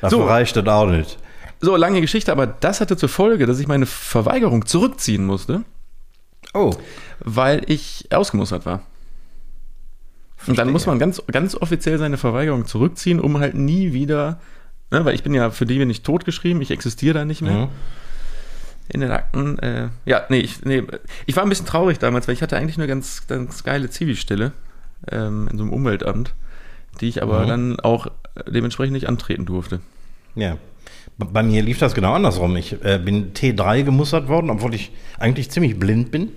Das 0.00 0.10
so, 0.10 0.24
reicht 0.24 0.56
das 0.56 0.66
auch 0.66 0.86
nicht. 0.86 1.18
So, 1.60 1.76
lange 1.76 2.00
Geschichte, 2.00 2.32
aber 2.32 2.46
das 2.46 2.80
hatte 2.80 2.96
zur 2.96 3.08
Folge, 3.08 3.46
dass 3.46 3.58
ich 3.58 3.66
meine 3.66 3.86
Verweigerung 3.86 4.66
zurückziehen 4.66 5.24
musste. 5.24 5.62
Oh. 6.52 6.74
Weil 7.20 7.62
ich 7.66 8.08
ausgemustert 8.10 8.66
war. 8.66 8.82
Verstehe. 10.36 10.52
Und 10.52 10.58
dann 10.58 10.70
muss 10.70 10.86
man 10.86 10.98
ganz, 10.98 11.22
ganz 11.30 11.54
offiziell 11.54 11.98
seine 11.98 12.18
Verweigerung 12.18 12.66
zurückziehen, 12.66 13.20
um 13.20 13.38
halt 13.38 13.54
nie 13.54 13.92
wieder, 13.92 14.38
ne, 14.90 15.04
weil 15.04 15.14
ich 15.14 15.22
bin 15.22 15.34
ja 15.34 15.50
für 15.50 15.66
die 15.66 15.78
bin 15.78 15.90
ich 15.90 16.02
totgeschrieben, 16.02 16.62
ich 16.62 16.70
existiere 16.70 17.14
da 17.14 17.24
nicht 17.24 17.42
mehr. 17.42 17.66
Mhm. 17.66 17.68
In 18.88 19.00
den 19.00 19.10
Akten. 19.10 19.58
Äh, 19.58 19.88
ja, 20.04 20.24
nee 20.28 20.38
ich, 20.38 20.64
nee, 20.64 20.84
ich 21.26 21.34
war 21.34 21.42
ein 21.42 21.48
bisschen 21.48 21.66
traurig 21.66 21.98
damals, 21.98 22.28
weil 22.28 22.34
ich 22.34 22.42
hatte 22.42 22.56
eigentlich 22.56 22.76
eine 22.76 22.86
ganz, 22.86 23.26
ganz 23.26 23.64
geile 23.64 23.90
Zivilstelle 23.90 24.52
ähm, 25.10 25.48
in 25.50 25.58
so 25.58 25.64
einem 25.64 25.72
Umweltamt, 25.72 26.34
die 27.00 27.08
ich 27.08 27.20
aber 27.20 27.42
mhm. 27.42 27.48
dann 27.48 27.80
auch 27.80 28.06
dementsprechend 28.46 28.92
nicht 28.92 29.08
antreten 29.08 29.44
durfte. 29.44 29.80
Ja. 30.36 30.56
Bei 31.18 31.42
mir 31.42 31.62
lief 31.62 31.78
das 31.78 31.94
genau 31.94 32.12
andersrum. 32.12 32.54
Ich 32.56 32.84
äh, 32.84 33.00
bin 33.02 33.32
T3 33.32 33.82
gemustert 33.82 34.28
worden, 34.28 34.50
obwohl 34.50 34.74
ich 34.74 34.92
eigentlich 35.18 35.50
ziemlich 35.50 35.78
blind 35.78 36.10
bin. 36.10 36.28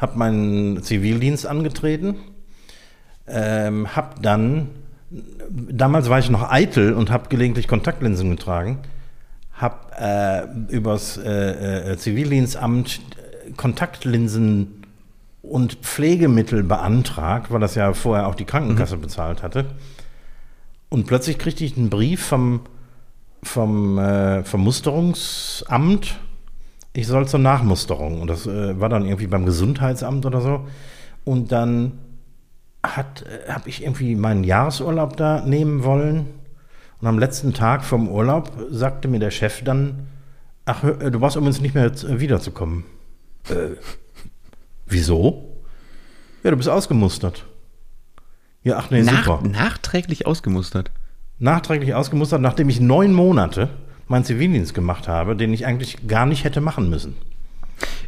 Hab 0.00 0.16
meinen 0.16 0.82
Zivildienst 0.82 1.46
angetreten 1.46 2.16
ähm, 3.28 3.94
habe 3.94 4.20
dann, 4.20 4.68
damals 5.10 6.08
war 6.10 6.18
ich 6.18 6.30
noch 6.30 6.50
eitel 6.50 6.92
und 6.92 7.10
habe 7.10 7.28
gelegentlich 7.28 7.68
Kontaktlinsen 7.68 8.30
getragen, 8.30 8.80
habe 9.52 9.76
äh, 9.98 10.74
übers 10.74 11.16
äh, 11.16 11.92
äh, 11.92 11.96
Zivildienstamt 11.96 13.00
Kontaktlinsen 13.56 14.82
und 15.42 15.74
Pflegemittel 15.74 16.62
beantragt, 16.62 17.50
weil 17.50 17.60
das 17.60 17.76
ja 17.76 17.92
vorher 17.92 18.26
auch 18.26 18.34
die 18.34 18.44
Krankenkasse 18.44 18.96
mhm. 18.96 19.02
bezahlt 19.02 19.42
hatte. 19.42 19.66
Und 20.88 21.06
plötzlich 21.06 21.38
kriegte 21.38 21.64
ich 21.64 21.76
einen 21.76 21.90
Brief 21.90 22.24
vom, 22.24 22.60
vom 23.42 23.98
äh, 23.98 24.42
Vermusterungsamt, 24.44 26.16
ich 26.92 27.06
soll 27.06 27.28
zur 27.28 27.40
Nachmusterung. 27.40 28.20
Und 28.20 28.28
das 28.28 28.46
äh, 28.46 28.80
war 28.80 28.88
dann 28.88 29.04
irgendwie 29.04 29.26
beim 29.26 29.44
Gesundheitsamt 29.44 30.24
oder 30.26 30.40
so. 30.40 30.66
Und 31.24 31.52
dann 31.52 31.98
hat, 32.94 33.22
äh, 33.22 33.50
habe 33.50 33.68
ich 33.68 33.82
irgendwie 33.82 34.14
meinen 34.14 34.44
Jahresurlaub 34.44 35.16
da 35.16 35.40
nehmen 35.40 35.84
wollen. 35.84 36.26
Und 37.00 37.08
am 37.08 37.18
letzten 37.18 37.54
Tag 37.54 37.84
vom 37.84 38.08
Urlaub 38.08 38.52
sagte 38.70 39.08
mir 39.08 39.18
der 39.18 39.30
Chef 39.30 39.62
dann, 39.64 40.06
ach, 40.64 40.84
äh, 40.84 41.10
du 41.10 41.20
brauchst 41.20 41.36
übrigens 41.36 41.60
nicht 41.60 41.74
mehr 41.74 41.86
äh, 41.86 42.20
wiederzukommen. 42.20 42.84
Äh, 43.48 43.76
wieso? 44.86 45.56
Ja, 46.42 46.50
du 46.50 46.56
bist 46.56 46.68
ausgemustert. 46.68 47.44
Ja, 48.62 48.76
ach 48.76 48.90
nee, 48.90 49.02
Nach, 49.02 49.24
super. 49.24 49.48
Nachträglich 49.48 50.26
ausgemustert? 50.26 50.90
Nachträglich 51.38 51.94
ausgemustert, 51.94 52.40
nachdem 52.40 52.68
ich 52.68 52.80
neun 52.80 53.12
Monate 53.12 53.68
meinen 54.08 54.24
Zivildienst 54.24 54.74
gemacht 54.74 55.08
habe, 55.08 55.36
den 55.36 55.52
ich 55.52 55.66
eigentlich 55.66 56.06
gar 56.08 56.26
nicht 56.26 56.44
hätte 56.44 56.60
machen 56.60 56.88
müssen. 56.88 57.14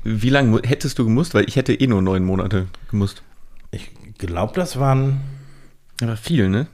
Wie 0.04 0.30
lange 0.30 0.60
hättest 0.64 0.98
du 0.98 1.04
gemusst? 1.04 1.34
Weil 1.34 1.44
ich 1.48 1.56
hätte 1.56 1.74
eh 1.74 1.86
nur 1.86 2.02
neun 2.02 2.24
Monate 2.24 2.66
gemusst. 2.90 3.22
Ich 3.70 3.90
glaube, 4.18 4.52
das 4.54 4.78
waren. 4.78 5.20
Aber 6.02 6.16
viel, 6.16 6.48
ne? 6.48 6.66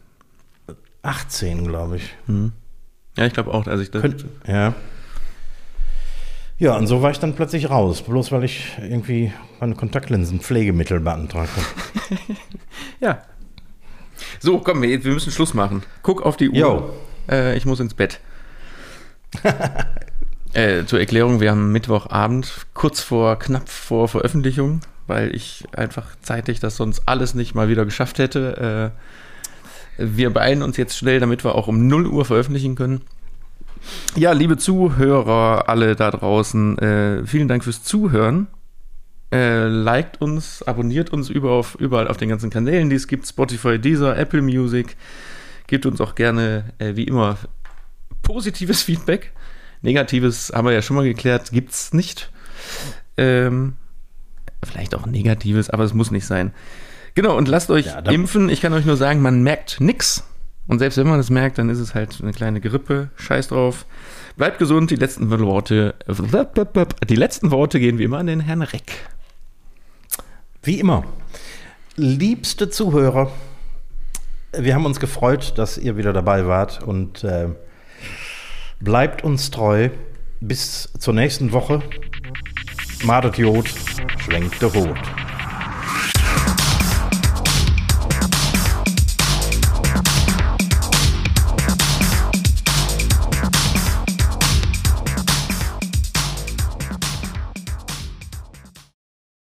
18, 1.03 1.67
glaube 1.67 1.97
ich. 1.97 2.15
Mhm. 2.27 2.53
Ja, 3.17 3.27
ich 3.27 3.33
glaube 3.33 3.53
auch. 3.53 3.67
Also 3.67 3.83
ich 3.83 3.93
Könnt, 3.93 4.25
ja. 4.47 4.75
Ja, 6.59 6.77
und 6.77 6.87
so 6.87 7.03
war 7.03 7.11
ich 7.11 7.19
dann 7.19 7.35
plötzlich 7.35 7.69
raus, 7.69 8.03
bloß 8.03 8.33
weil 8.33 8.45
ich 8.45 8.73
irgendwie 8.81 9.33
meine 9.61 9.75
Kontaktlinsen 9.75 10.41
Pflegemittel 10.41 11.01
beantragt 11.01 11.51
habe. 11.57 12.21
ja. 13.01 13.23
So, 14.41 14.61
komm, 14.61 14.83
wir, 14.83 15.05
wir 15.05 15.13
müssen 15.13 15.33
Schluss 15.33 15.53
machen. 15.53 15.83
Guck 16.03 16.23
auf 16.23 16.37
die 16.37 16.51
Uhr. 16.51 16.95
Äh, 17.29 17.57
ich 17.57 17.67
muss 17.67 17.81
ins 17.81 17.95
Bett. 17.95 18.21
äh, 20.53 20.85
zur 20.85 21.01
Erklärung, 21.01 21.41
wir 21.41 21.51
haben 21.51 21.73
Mittwochabend, 21.73 22.67
kurz 22.73 23.01
vor, 23.01 23.39
knapp 23.39 23.69
vor 23.69 24.09
Veröffentlichung 24.09 24.81
weil 25.07 25.35
ich 25.35 25.65
einfach 25.77 26.17
zeitig 26.23 26.61
das 26.61 26.77
sonst 26.77 27.03
alles 27.07 27.35
nicht 27.35 27.55
mal 27.55 27.69
wieder 27.69 27.85
geschafft 27.85 28.19
hätte. 28.19 28.93
Äh, 29.99 30.05
wir 30.17 30.31
beeilen 30.31 30.63
uns 30.63 30.77
jetzt 30.77 30.97
schnell, 30.97 31.21
damit 31.21 31.45
wir 31.45 31.55
auch 31.55 31.69
um 31.69 31.87
0 31.87 32.07
Uhr 32.07 32.25
veröffentlichen 32.25 32.75
können. 32.75 33.03
Ja, 34.17 34.33
liebe 34.33 34.57
Zuhörer, 34.57 35.69
alle 35.69 35.95
da 35.95 36.11
draußen, 36.11 36.79
äh, 36.79 37.27
vielen 37.27 37.49
Dank 37.49 37.65
fürs 37.65 37.83
Zuhören. 37.83 38.49
Äh, 39.33 39.67
liked 39.67 40.21
uns, 40.21 40.63
abonniert 40.63 41.11
uns 41.11 41.29
überall 41.29 42.09
auf, 42.09 42.17
den 42.17 42.29
ganzen 42.29 42.51
Kanälen, 42.51 42.89
die 42.89 42.97
es 42.97 43.07
gibt: 43.09 43.27
Spotify, 43.27 43.79
Deezer, 43.79 44.17
Apple 44.17 44.43
Music. 44.43 44.97
Gebt 45.67 45.87
uns 45.87 46.01
auch 46.01 46.15
gerne, 46.15 46.75
wie 46.79 47.05
immer, 47.05 47.39
positives 48.23 48.83
Feedback. 48.83 49.33
Negatives 49.81 50.53
haben 50.55 50.67
wir 50.67 50.73
ja 50.73 50.83
schon 50.83 50.97
mal 50.97 51.05
geklärt, 51.05 51.53
gibt 51.53 51.73
es 51.73 51.95
nicht. 51.95 52.31
Ähm, 53.17 53.75
vielleicht 54.67 54.95
auch 54.95 55.07
Negatives, 55.07 55.71
aber 55.71 55.85
es 55.85 55.95
muss 55.95 56.11
nicht 56.11 56.27
sein. 56.27 56.53
Genau, 57.15 57.37
und 57.37 57.49
lasst 57.49 57.71
euch 57.71 57.87
ja, 57.87 57.99
impfen. 58.01 58.49
Ich 58.49 58.61
kann 58.61 58.73
euch 58.73 58.85
nur 58.85 58.97
sagen, 58.97 59.23
man 59.23 59.43
merkt 59.43 59.81
nichts. 59.81 60.25
Und 60.67 60.79
selbst 60.79 60.97
wenn 60.97 61.07
man 61.07 61.21
es 61.21 61.31
merkt, 61.31 61.59
dann 61.59 61.69
ist 61.69 61.79
es 61.79 61.95
halt 61.95 62.19
eine 62.23 62.33
kleine 62.33 62.61
Grippe. 62.61 63.11
Scheiß 63.17 63.49
drauf. 63.49 63.87
Bleibt 64.37 64.59
gesund. 64.59 64.91
Die 64.91 64.97
letzten 64.97 65.31
Worte, 65.31 65.95
die 67.09 67.17
letzten 67.17 67.51
Worte 67.51 67.79
gehen 67.79 67.99
wie 67.99 68.05
immer 68.05 68.19
an 68.19 68.27
den 68.27 68.41
Herrn 68.41 68.63
Reck. 68.63 69.09
Wie 70.63 70.81
immer. 70.81 71.05
Liebste 71.97 72.71
Zuhörer, 72.71 73.31
wir 74.59 74.75
haben 74.75 74.87
uns 74.87 74.99
gefreut, 74.99 75.55
dass 75.57 75.79
ihr 75.79 75.97
wieder 75.97 76.13
dabei 76.13 76.47
wart 76.47 76.83
und 76.83 77.23
äh, 77.23 77.49
bleibt 78.81 79.23
uns 79.23 79.51
treu. 79.51 79.91
Bis 80.41 80.91
zur 80.99 81.15
nächsten 81.15 81.53
Woche. 81.53 81.83
Madet 83.05 83.37
Jod 83.37 83.69
schwenkt 84.19 84.63
der 84.63 84.73
Rot. 84.73 85.24